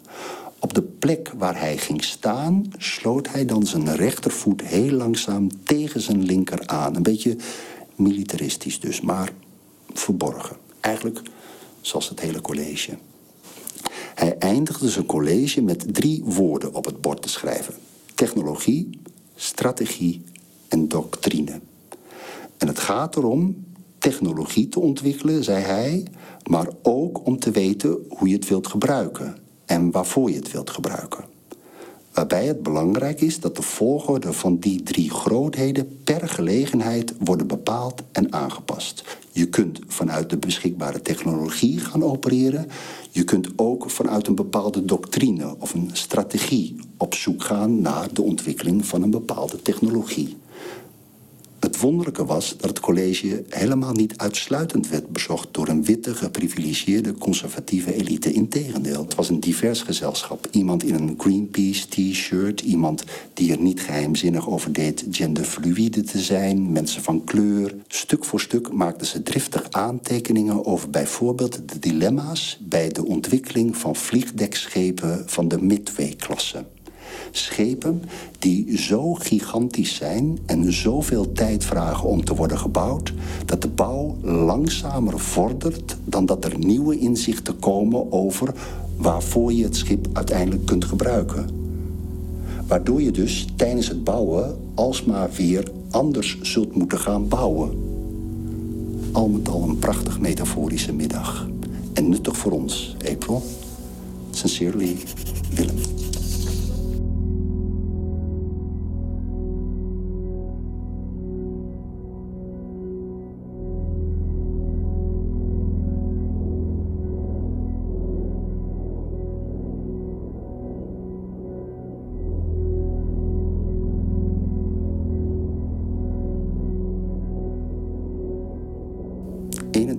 Op 0.60 0.74
de 0.74 0.82
plek 0.82 1.32
waar 1.38 1.60
hij 1.60 1.78
ging 1.78 2.04
staan, 2.04 2.72
sloot 2.78 3.28
hij 3.30 3.46
dan 3.46 3.66
zijn 3.66 3.96
rechtervoet 3.96 4.62
heel 4.62 4.92
langzaam 4.92 5.64
tegen 5.64 6.02
zijn 6.02 6.24
linker 6.24 6.68
aan. 6.68 6.96
Een 6.96 7.04
beetje 7.04 7.38
militaristisch 7.96 8.80
dus, 8.80 9.02
maar 9.02 9.30
verborgen. 9.94 10.58
Eigenlijk 10.80 11.22
zoals 11.82 12.10
het 12.10 12.20
hele 12.20 12.42
college. 12.42 12.98
Hij 14.16 14.38
eindigde 14.38 14.90
zijn 14.90 15.06
college 15.06 15.62
met 15.62 15.94
drie 15.94 16.24
woorden 16.26 16.74
op 16.74 16.86
het 16.86 17.02
bord 17.02 17.22
te 17.22 17.30
schrijven: 17.30 17.74
technologie, 18.16 19.00
strategie 19.36 20.22
en 20.68 20.88
doctrine. 20.88 21.60
En 22.58 22.68
het 22.68 22.80
gaat 22.80 23.16
erom 23.16 23.66
technologie 23.98 24.70
te 24.70 24.80
ontwikkelen, 24.80 25.44
zei 25.44 25.64
hij, 25.64 26.04
maar 26.44 26.68
ook 26.82 27.26
om 27.26 27.40
te 27.40 27.52
weten 27.52 27.98
hoe 28.10 28.28
je 28.28 28.36
het 28.36 28.48
wilt 28.48 28.68
gebruiken 28.68 29.38
en 29.66 29.92
waarvoor 29.92 30.30
je 30.30 30.36
het 30.36 30.52
wilt 30.52 30.70
gebruiken. 30.70 31.26
Waarbij 32.14 32.46
het 32.46 32.64
belangrijk 32.64 33.22
is 33.22 33.40
dat 33.40 33.56
de 33.56 33.62
volgorde 33.62 34.34
van 34.34 34.58
die 34.60 34.84
drie 34.84 35.10
grootheden 35.10 36.00
per 36.04 36.28
gelegenheid 36.28 37.14
worden 37.20 37.48
bepaald 37.48 38.02
en 38.12 38.34
aangepast. 38.34 39.18
Je 39.32 39.50
kunt 39.50 39.80
vanuit 39.88 40.30
de 40.30 40.38
beschikbare 40.38 41.02
technologie 41.02 41.80
gaan 41.80 42.04
opereren. 42.04 42.68
Je 43.14 43.24
kunt 43.24 43.48
ook 43.56 43.90
vanuit 43.90 44.28
een 44.28 44.36
bepaalde 44.36 44.86
doctrine 44.86 45.56
of 45.60 45.74
een 45.74 45.90
strategie 45.94 46.76
op 46.98 47.14
zoek 47.14 47.44
gaan 47.44 47.82
naar 47.82 48.14
de 48.14 48.22
ontwikkeling 48.22 48.86
van 48.86 49.02
een 49.02 49.10
bepaalde 49.10 49.62
technologie. 49.62 50.38
Het 51.64 51.80
wonderlijke 51.80 52.26
was 52.26 52.56
dat 52.58 52.70
het 52.70 52.80
college 52.80 53.44
helemaal 53.50 53.94
niet 53.94 54.18
uitsluitend 54.18 54.90
werd 54.90 55.08
bezocht 55.08 55.48
door 55.52 55.68
een 55.68 55.84
witte, 55.84 56.16
geprivilegeerde, 56.16 57.14
conservatieve 57.14 57.94
elite. 57.94 58.32
Integendeel, 58.32 59.04
het 59.04 59.16
was 59.16 59.30
een 59.30 59.40
divers 59.40 59.82
gezelschap. 59.82 60.48
Iemand 60.52 60.84
in 60.84 60.94
een 60.94 61.16
Greenpeace 61.18 61.88
t-shirt, 61.88 62.62
iemand 62.62 63.04
die 63.34 63.52
er 63.52 63.60
niet 63.60 63.82
geheimzinnig 63.82 64.50
over 64.50 64.74
deed 64.74 65.06
genderfluïde 65.12 66.02
te 66.02 66.20
zijn, 66.20 66.72
mensen 66.72 67.02
van 67.02 67.24
kleur. 67.24 67.76
Stuk 67.88 68.26
voor 68.26 68.42
stuk 68.42 68.72
maakten 68.72 69.08
ze 69.08 69.24
driftig 69.24 69.72
aantekeningen 69.72 70.66
over 70.66 70.90
bijvoorbeeld 70.90 71.70
de 71.70 71.80
dilemma's 71.80 72.60
bij 72.62 72.90
de 72.90 73.06
ontwikkeling 73.06 73.78
van 73.78 73.96
vliegdekschepen 73.96 75.24
van 75.26 75.48
de 75.48 75.62
Midway-klasse. 75.62 76.66
Schepen 77.32 78.04
die 78.40 78.78
zo 78.78 79.14
gigantisch 79.14 79.96
zijn 79.96 80.40
en 80.46 80.74
zoveel 80.74 81.32
tijd 81.32 81.66
vragen 81.66 82.10
om 82.10 82.26
te 82.26 82.36
worden 82.36 82.58
gebouwd, 82.58 83.14
dat 83.46 83.62
de 83.62 83.68
bouw 83.68 84.18
langzamer 84.22 85.20
vordert 85.20 85.98
dan 86.06 86.26
dat 86.26 86.46
er 86.46 86.58
nieuwe 86.58 87.00
inzichten 87.00 87.60
komen 87.60 88.12
over 88.12 88.54
waarvoor 88.98 89.54
je 89.54 89.64
het 89.64 89.76
schip 89.76 90.08
uiteindelijk 90.14 90.66
kunt 90.66 90.86
gebruiken. 90.86 91.50
Waardoor 92.68 93.02
je 93.02 93.12
dus 93.12 93.48
tijdens 93.56 93.88
het 93.88 94.04
bouwen 94.04 94.58
alsmaar 94.74 95.30
weer 95.32 95.72
anders 95.90 96.42
zult 96.42 96.76
moeten 96.76 97.00
gaan 97.00 97.28
bouwen. 97.28 97.92
Al 99.12 99.28
met 99.28 99.50
al 99.50 99.64
een 99.64 99.80
prachtig 99.80 100.20
metaforische 100.20 100.94
middag. 100.94 101.48
En 101.94 102.10
nuttig 102.10 102.38
voor 102.38 102.52
ons, 102.52 102.96
April. 103.10 103.44
Sincerely, 104.32 104.98
Willem. 105.54 106.03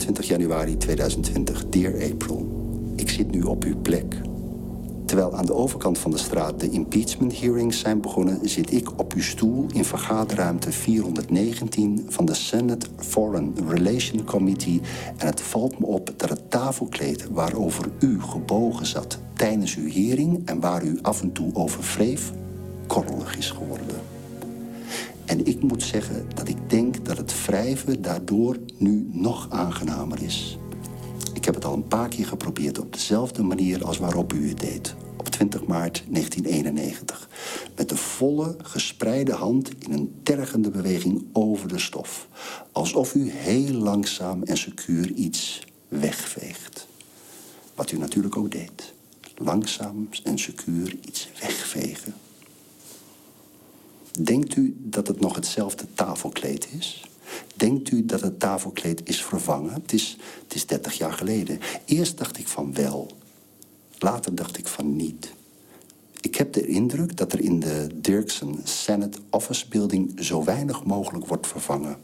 21 0.05 0.37
januari 0.37 0.77
2020, 0.77 1.69
Dear 1.69 2.13
April. 2.13 2.47
Ik 2.97 3.11
zit 3.11 3.31
nu 3.31 3.43
op 3.43 3.65
uw 3.65 3.77
plek. 3.83 4.21
Terwijl 5.07 5.37
aan 5.37 5.47
de 5.47 5.55
overkant 5.55 5.99
van 5.99 6.11
de 6.11 6.19
straat 6.19 6.61
de 6.61 6.71
impeachment 6.71 7.41
hearings 7.41 7.79
zijn 7.79 8.01
begonnen, 8.01 8.49
zit 8.49 8.73
ik 8.73 8.99
op 8.99 9.13
uw 9.13 9.23
stoel 9.23 9.67
in 9.73 9.85
vergaderruimte 9.85 10.73
419 10.73 12.07
van 12.09 12.25
de 12.25 12.35
Senate 12.35 12.87
Foreign 12.97 13.55
Relations 13.69 14.25
Committee. 14.25 14.81
En 15.17 15.27
het 15.27 15.41
valt 15.41 15.79
me 15.79 15.87
op 15.87 16.15
dat 16.17 16.29
het 16.29 16.51
tafelkleed 16.51 17.29
waarover 17.31 17.85
u 18.01 18.21
gebogen 18.21 18.87
zat 18.87 19.19
tijdens 19.35 19.77
uw 19.77 19.91
hearing 19.91 20.43
en 20.45 20.61
waar 20.61 20.85
u 20.85 20.99
af 21.03 21.23
en 21.23 21.33
toe 21.33 21.55
over 21.55 21.95
wreef, 21.97 22.33
korrelig 22.87 23.37
is 23.37 23.51
geworden. 23.51 24.14
En 25.27 25.47
ik 25.47 25.63
moet 25.63 25.83
zeggen 25.83 26.27
dat 26.35 26.49
ik 26.49 26.71
denk 26.71 27.05
dat 27.05 27.17
het 27.17 27.47
wrijven 27.47 28.03
daardoor 28.03 28.57
nu 28.77 29.09
nog 29.13 29.51
aangenamer 29.51 30.23
is. 30.23 30.59
Ik 31.35 31.45
heb 31.45 31.55
het 31.55 31.65
al 31.65 31.75
een 31.75 31.89
paar 31.89 32.09
keer 32.09 32.27
geprobeerd 32.27 32.79
op 32.79 32.93
dezelfde 32.93 33.43
manier 33.43 33.85
als 33.85 33.99
waarop 33.99 34.33
u 34.33 34.49
het 34.49 34.61
deed. 34.61 34.95
Op 35.17 35.29
20 35.29 35.67
maart 35.67 36.05
1991. 36.09 37.29
Met 37.77 37.89
de 37.89 37.97
volle, 37.97 38.57
gespreide 38.63 39.33
hand 39.33 39.71
in 39.79 39.93
een 39.93 40.15
tergende 40.23 40.71
beweging 40.71 41.25
over 41.33 41.69
de 41.69 41.79
stof. 41.79 42.29
Alsof 42.73 43.15
u 43.15 43.31
heel 43.31 43.75
langzaam 43.75 44.43
en 44.43 44.57
secuur 44.57 45.11
iets 45.11 45.67
wegveegt. 45.89 46.87
Wat 47.75 47.91
u 47.91 47.99
natuurlijk 47.99 48.37
ook 48.37 48.51
deed. 48.51 48.93
Langzaam 49.37 50.09
en 50.25 50.39
secuur 50.39 50.97
iets 51.07 51.29
wegvegen. 51.41 52.15
Denkt 54.21 54.57
u 54.57 54.77
dat 54.79 55.07
het 55.07 55.21
nog 55.21 55.35
hetzelfde 55.35 55.85
tafelkleed 55.95 56.69
is? 56.79 57.11
Denkt 57.57 57.91
u 57.91 58.05
dat 58.05 58.21
het 58.21 58.41
tafelkleed 58.41 59.09
is 59.09 59.25
vervangen? 59.25 59.73
Het 59.73 59.93
is, 59.93 60.17
het 60.43 60.55
is 60.55 60.67
30 60.67 60.95
jaar 60.95 61.13
geleden. 61.13 61.59
Eerst 61.85 62.19
dacht 62.19 62.39
ik 62.39 62.49
van 62.49 62.75
wel. 62.75 63.11
Later 63.99 64.35
dacht 64.35 64.59
ik 64.59 64.67
van 64.67 64.97
niet. 64.97 65.35
Ik 66.21 66.35
heb 66.35 66.53
de 66.53 66.67
indruk 66.67 67.17
dat 67.17 67.33
er 67.33 67.41
in 67.41 67.61
de 67.61 67.87
Dirksen 67.95 68.61
Senate 68.65 69.19
Office 69.31 69.69
Building 69.69 70.25
zo 70.25 70.45
weinig 70.45 70.85
mogelijk 70.85 71.27
wordt 71.27 71.47
vervangen. 71.47 71.97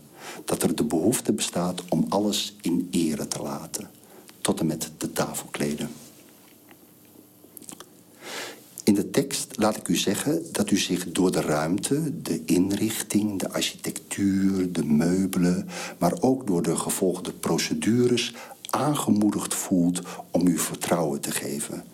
Dat 0.45 0.63
er 0.63 0.75
de 0.75 0.85
behoefte 0.85 1.33
bestaat 1.33 1.83
om 1.89 2.07
alles 2.09 2.57
in 2.61 2.89
ere 2.91 3.29
te 3.29 3.43
laten. 3.43 3.91
Tot 4.41 4.61
en 4.61 4.67
met 4.67 4.91
de 4.99 5.13
tafelkleden. 5.13 5.91
In 8.91 8.97
de 8.97 9.11
tekst 9.11 9.57
laat 9.57 9.77
ik 9.77 9.89
u 9.89 9.97
zeggen 9.97 10.43
dat 10.53 10.71
u 10.71 10.77
zich 10.77 11.13
door 11.13 11.33
de 11.33 11.41
ruimte, 11.41 12.23
de 12.23 12.43
inrichting, 12.45 13.39
de 13.39 13.53
architectuur, 13.53 14.73
de 14.73 14.85
meubelen, 14.85 15.69
maar 15.99 16.13
ook 16.21 16.47
door 16.47 16.63
de 16.63 16.77
gevolgde 16.77 17.33
procedures 17.33 18.35
aangemoedigd 18.71 19.55
voelt 19.55 20.01
om 20.31 20.47
u 20.47 20.59
vertrouwen 20.59 21.21
te 21.21 21.31
geven. 21.31 21.85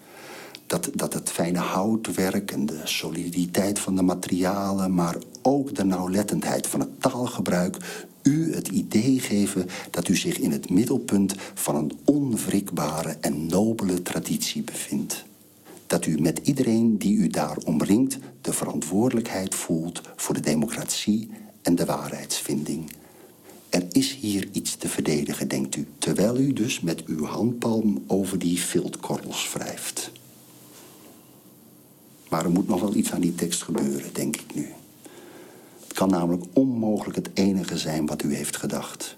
Dat, 0.66 0.90
dat 0.94 1.12
het 1.12 1.30
fijne 1.30 1.59
houtwerk 1.59 2.51
en 2.51 2.66
de 2.66 2.80
soliditeit 2.84 3.78
van 3.78 3.97
de 3.97 4.03
materialen, 4.03 4.94
maar 4.94 5.16
ook 5.42 5.74
de 5.74 5.84
nauwlettendheid 5.84 6.66
van 6.66 6.80
het 6.80 7.01
taalgebruik 7.01 7.76
u 8.22 8.55
het 8.55 8.68
idee 8.68 9.20
geven 9.20 9.66
dat 9.90 10.09
u 10.09 10.16
zich 10.16 10.38
in 10.38 10.53
het 10.53 10.70
middelpunt 10.70 11.34
van 11.55 11.76
een 11.76 11.92
onwrikbare 12.05 13.16
en 13.20 13.47
nobele 13.47 14.03
traditie 14.03 14.62
bevindt. 14.62 15.25
Dat 15.87 16.07
u 16.07 16.20
met 16.20 16.41
iedereen 16.43 16.99
die 16.99 17.16
u 17.16 17.28
daar 17.28 17.57
omringt 17.64 18.18
de 18.41 18.53
verantwoordelijkheid 18.53 19.55
voelt 19.55 20.01
voor 20.16 20.34
de 20.34 20.41
democratie 20.41 21.30
en 21.62 21.74
de 21.74 21.84
waarheidsvinding. 21.84 22.91
Er 23.68 23.87
is 23.91 24.14
hier 24.14 24.49
iets 24.53 24.76
te 24.76 24.89
verdedigen, 24.89 25.49
denkt 25.49 25.76
u, 25.76 25.87
terwijl 25.99 26.39
u 26.39 26.53
dus 26.53 26.80
met 26.80 27.05
uw 27.05 27.24
handpalm 27.24 28.05
over 28.07 28.39
die 28.39 28.61
viltkorrels 28.61 29.53
wrijft. 29.53 30.11
Maar 32.28 32.45
er 32.45 32.51
moet 32.51 32.68
nog 32.68 32.80
wel 32.80 32.95
iets 32.95 33.12
aan 33.12 33.20
die 33.20 33.34
tekst 33.34 33.62
gebeuren, 33.62 34.12
denk 34.12 34.37
ik 34.37 34.55
nu. 34.55 34.68
Het 35.82 35.93
kan 35.93 36.09
namelijk 36.09 36.45
onmogelijk 36.53 37.16
het 37.16 37.30
enige 37.34 37.78
zijn 37.78 38.07
wat 38.07 38.22
u 38.22 38.34
heeft 38.34 38.57
gedacht. 38.57 39.16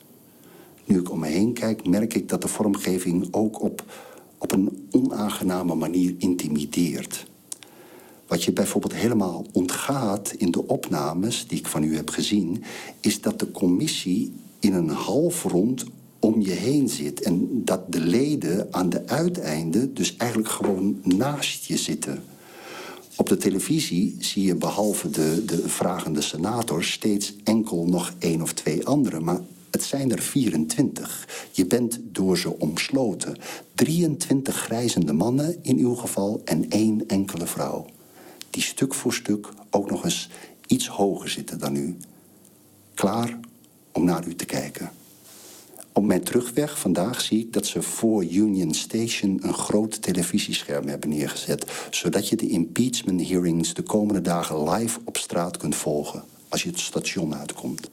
Nu 0.84 0.98
ik 0.98 1.10
om 1.10 1.18
me 1.18 1.26
heen 1.26 1.52
kijk, 1.52 1.86
merk 1.86 2.14
ik 2.14 2.28
dat 2.28 2.42
de 2.42 2.48
vormgeving 2.48 3.28
ook 3.30 3.62
op, 3.62 3.84
op 4.38 4.52
een 4.52 4.88
onaangename 4.90 5.74
manier 5.74 6.14
intimideert. 6.18 7.26
Wat 8.26 8.44
je 8.44 8.52
bijvoorbeeld 8.52 8.94
helemaal 8.94 9.46
ontgaat 9.52 10.32
in 10.36 10.50
de 10.50 10.66
opnames 10.66 11.46
die 11.46 11.58
ik 11.58 11.66
van 11.66 11.82
u 11.82 11.96
heb 11.96 12.10
gezien, 12.10 12.62
is 13.00 13.20
dat 13.20 13.38
de 13.38 13.50
commissie 13.50 14.32
in 14.60 14.74
een 14.74 14.88
halfrond 14.88 15.84
om 16.18 16.40
je 16.40 16.50
heen 16.50 16.88
zit. 16.88 17.22
En 17.22 17.64
dat 17.64 17.92
de 17.92 18.00
leden 18.00 18.68
aan 18.70 18.88
de 18.88 19.06
uiteinden 19.06 19.94
dus 19.94 20.16
eigenlijk 20.16 20.50
gewoon 20.50 21.00
naast 21.02 21.64
je 21.64 21.76
zitten. 21.76 22.22
Op 23.16 23.28
de 23.28 23.36
televisie 23.36 24.16
zie 24.18 24.42
je 24.42 24.54
behalve 24.54 25.10
de, 25.10 25.42
de 25.44 25.68
vragende 25.68 26.20
senators 26.20 26.92
steeds 26.92 27.34
enkel 27.44 27.86
nog 27.86 28.12
één 28.18 28.42
of 28.42 28.52
twee 28.52 28.86
anderen. 28.86 29.24
Maar 29.24 29.40
het 29.70 29.82
zijn 29.82 30.12
er 30.12 30.22
24. 30.22 31.48
Je 31.52 31.66
bent 31.66 32.00
door 32.02 32.38
ze 32.38 32.58
omsloten. 32.58 33.36
23 33.74 34.56
grijzende 34.56 35.12
mannen 35.12 35.58
in 35.62 35.78
uw 35.78 35.94
geval 35.94 36.40
en 36.44 36.70
één 36.70 37.08
enkele 37.08 37.46
vrouw. 37.46 37.86
Die 38.50 38.62
stuk 38.62 38.94
voor 38.94 39.14
stuk 39.14 39.48
ook 39.70 39.90
nog 39.90 40.04
eens 40.04 40.28
iets 40.66 40.88
hoger 40.88 41.28
zitten 41.28 41.58
dan 41.58 41.76
u. 41.76 41.96
Klaar 42.94 43.38
om 43.92 44.04
naar 44.04 44.26
u 44.26 44.34
te 44.34 44.44
kijken. 44.44 44.90
Op 45.92 46.04
mijn 46.04 46.22
terugweg 46.22 46.78
vandaag 46.78 47.20
zie 47.20 47.38
ik 47.38 47.52
dat 47.52 47.66
ze 47.66 47.82
voor 47.82 48.24
Union 48.24 48.74
Station 48.74 49.38
een 49.42 49.54
groot 49.54 50.02
televisiescherm 50.02 50.88
hebben 50.88 51.08
neergezet, 51.08 51.66
zodat 51.90 52.28
je 52.28 52.36
de 52.36 52.48
impeachment 52.48 53.28
hearings 53.28 53.74
de 53.74 53.82
komende 53.82 54.20
dagen 54.20 54.70
live 54.70 55.00
op 55.04 55.16
straat 55.16 55.56
kunt 55.56 55.74
volgen 55.74 56.24
als 56.48 56.62
je 56.62 56.68
het 56.68 56.78
station 56.78 57.34
uitkomt. 57.34 57.90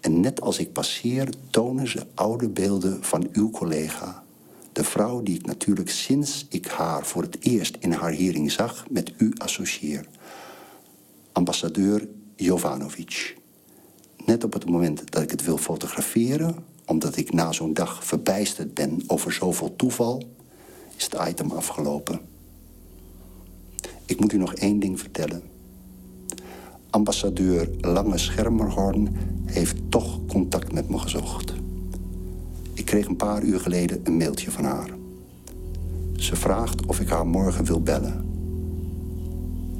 En 0.00 0.20
net 0.20 0.40
als 0.40 0.58
ik 0.58 0.72
passeer, 0.72 1.28
tonen 1.50 1.88
ze 1.88 2.06
oude 2.14 2.48
beelden 2.48 3.04
van 3.04 3.28
uw 3.32 3.50
collega, 3.50 4.24
de 4.72 4.84
vrouw 4.84 5.22
die 5.22 5.34
ik 5.34 5.46
natuurlijk 5.46 5.90
sinds 5.90 6.46
ik 6.48 6.66
haar 6.66 7.06
voor 7.06 7.22
het 7.22 7.36
eerst 7.40 7.76
in 7.80 7.92
haar 7.92 8.14
hearing 8.14 8.52
zag 8.52 8.84
met 8.90 9.12
u 9.16 9.32
associeer. 9.36 10.06
Ambassadeur 11.32 12.08
Jovanovic. 12.36 13.36
Net 14.24 14.44
op 14.44 14.52
het 14.52 14.70
moment 14.70 15.12
dat 15.12 15.22
ik 15.22 15.30
het 15.30 15.44
wil 15.44 15.56
fotograferen, 15.56 16.64
omdat 16.86 17.16
ik 17.16 17.32
na 17.32 17.52
zo'n 17.52 17.74
dag 17.74 18.04
verbijsterd 18.04 18.74
ben 18.74 19.02
over 19.06 19.32
zoveel 19.32 19.76
toeval, 19.76 20.22
is 20.96 21.04
het 21.04 21.28
item 21.28 21.50
afgelopen. 21.50 22.20
Ik 24.06 24.20
moet 24.20 24.32
u 24.32 24.36
nog 24.36 24.54
één 24.54 24.78
ding 24.78 24.98
vertellen. 24.98 25.49
Ambassadeur 26.90 27.70
Lange 27.80 28.18
Schermerhorn 28.18 29.08
heeft 29.44 29.76
toch 29.88 30.18
contact 30.28 30.72
met 30.72 30.88
me 30.88 30.98
gezocht. 30.98 31.52
Ik 32.72 32.84
kreeg 32.84 33.06
een 33.06 33.16
paar 33.16 33.42
uur 33.42 33.60
geleden 33.60 34.00
een 34.04 34.16
mailtje 34.16 34.50
van 34.50 34.64
haar. 34.64 34.90
Ze 36.16 36.36
vraagt 36.36 36.86
of 36.86 37.00
ik 37.00 37.08
haar 37.08 37.26
morgen 37.26 37.64
wil 37.64 37.80
bellen. 37.80 38.24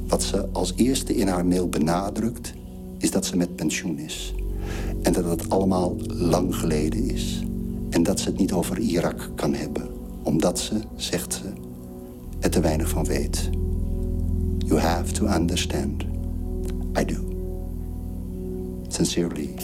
Wat 0.09 0.23
ze 0.23 0.49
als 0.53 0.73
eerste 0.77 1.15
in 1.15 1.29
haar 1.29 1.47
mail 1.47 1.69
benadrukt, 1.69 2.53
is 2.99 3.11
dat 3.11 3.27
ze 3.27 3.37
met 3.37 3.57
pensioen 3.57 3.99
is. 3.99 4.35
En 5.03 5.13
dat 5.13 5.25
het 5.25 5.51
allemaal 5.51 5.97
lang 6.07 6.57
geleden 6.57 7.11
is. 7.11 7.43
En 7.91 8.03
dat 8.03 8.21
ze 8.21 8.29
het 8.29 8.39
niet 8.39 8.53
over 8.53 8.79
Irak 8.79 9.31
kan 9.35 9.55
hebben. 9.55 9.89
Omdat 10.23 10.59
ze, 10.59 10.81
zegt 10.97 11.35
ze, 11.35 11.53
er 12.39 12.51
te 12.51 12.61
weinig 12.61 12.89
van 12.89 13.05
weet. 13.05 13.51
You 14.59 14.81
have 14.81 15.13
to 15.13 15.27
understand. 15.27 16.10
I 16.97 17.05
do. 17.05 17.17
Sincerely. 18.91 19.57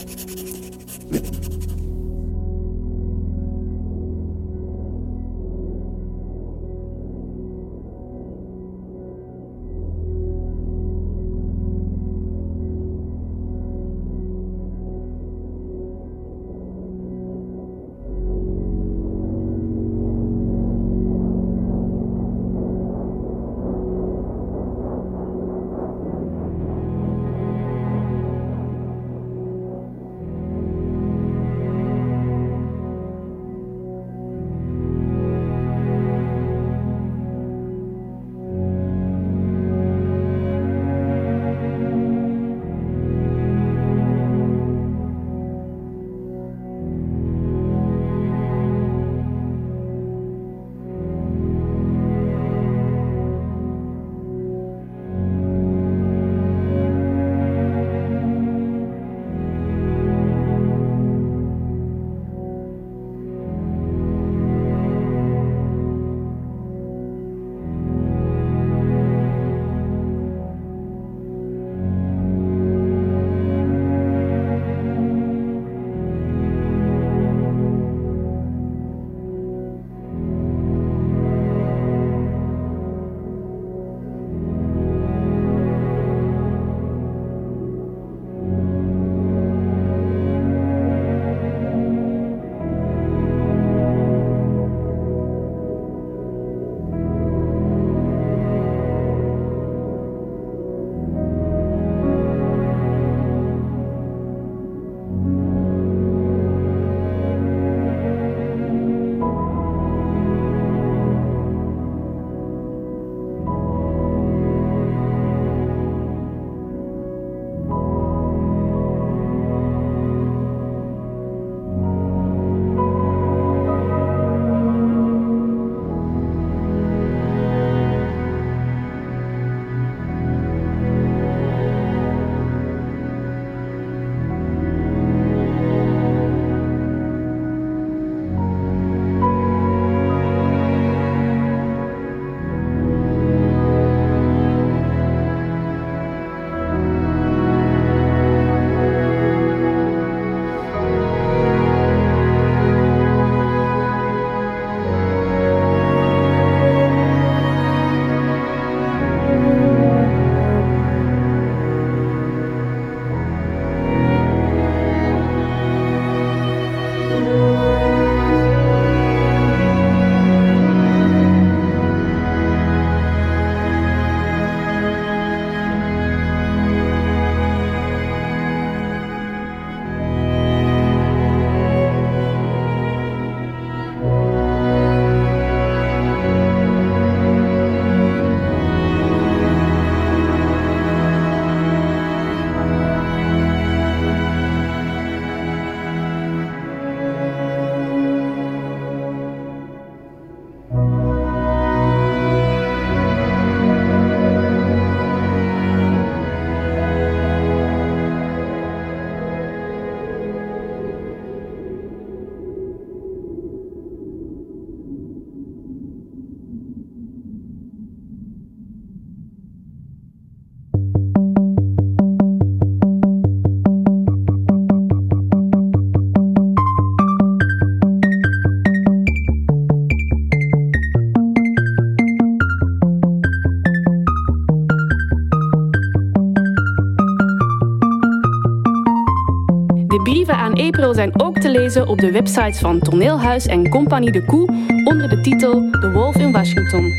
Zijn 240.77 241.21
ook 241.21 241.37
te 241.39 241.49
lezen 241.49 241.87
op 241.87 241.99
de 241.99 242.11
websites 242.11 242.59
van 242.59 242.79
Toneelhuis 242.79 243.45
en 243.45 243.69
Compagnie 243.69 244.11
de 244.11 244.25
Koe 244.25 244.47
onder 244.83 245.09
de 245.09 245.21
titel 245.21 245.69
The 245.71 245.91
Wolf 245.91 246.15
in 246.15 246.31
Washington. 246.31 246.93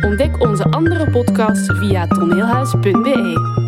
Ontdek 0.00 0.40
onze 0.40 0.64
andere 0.64 1.10
podcasts 1.10 1.78
via 1.78 2.06
toneelhuis.be. 2.06 3.65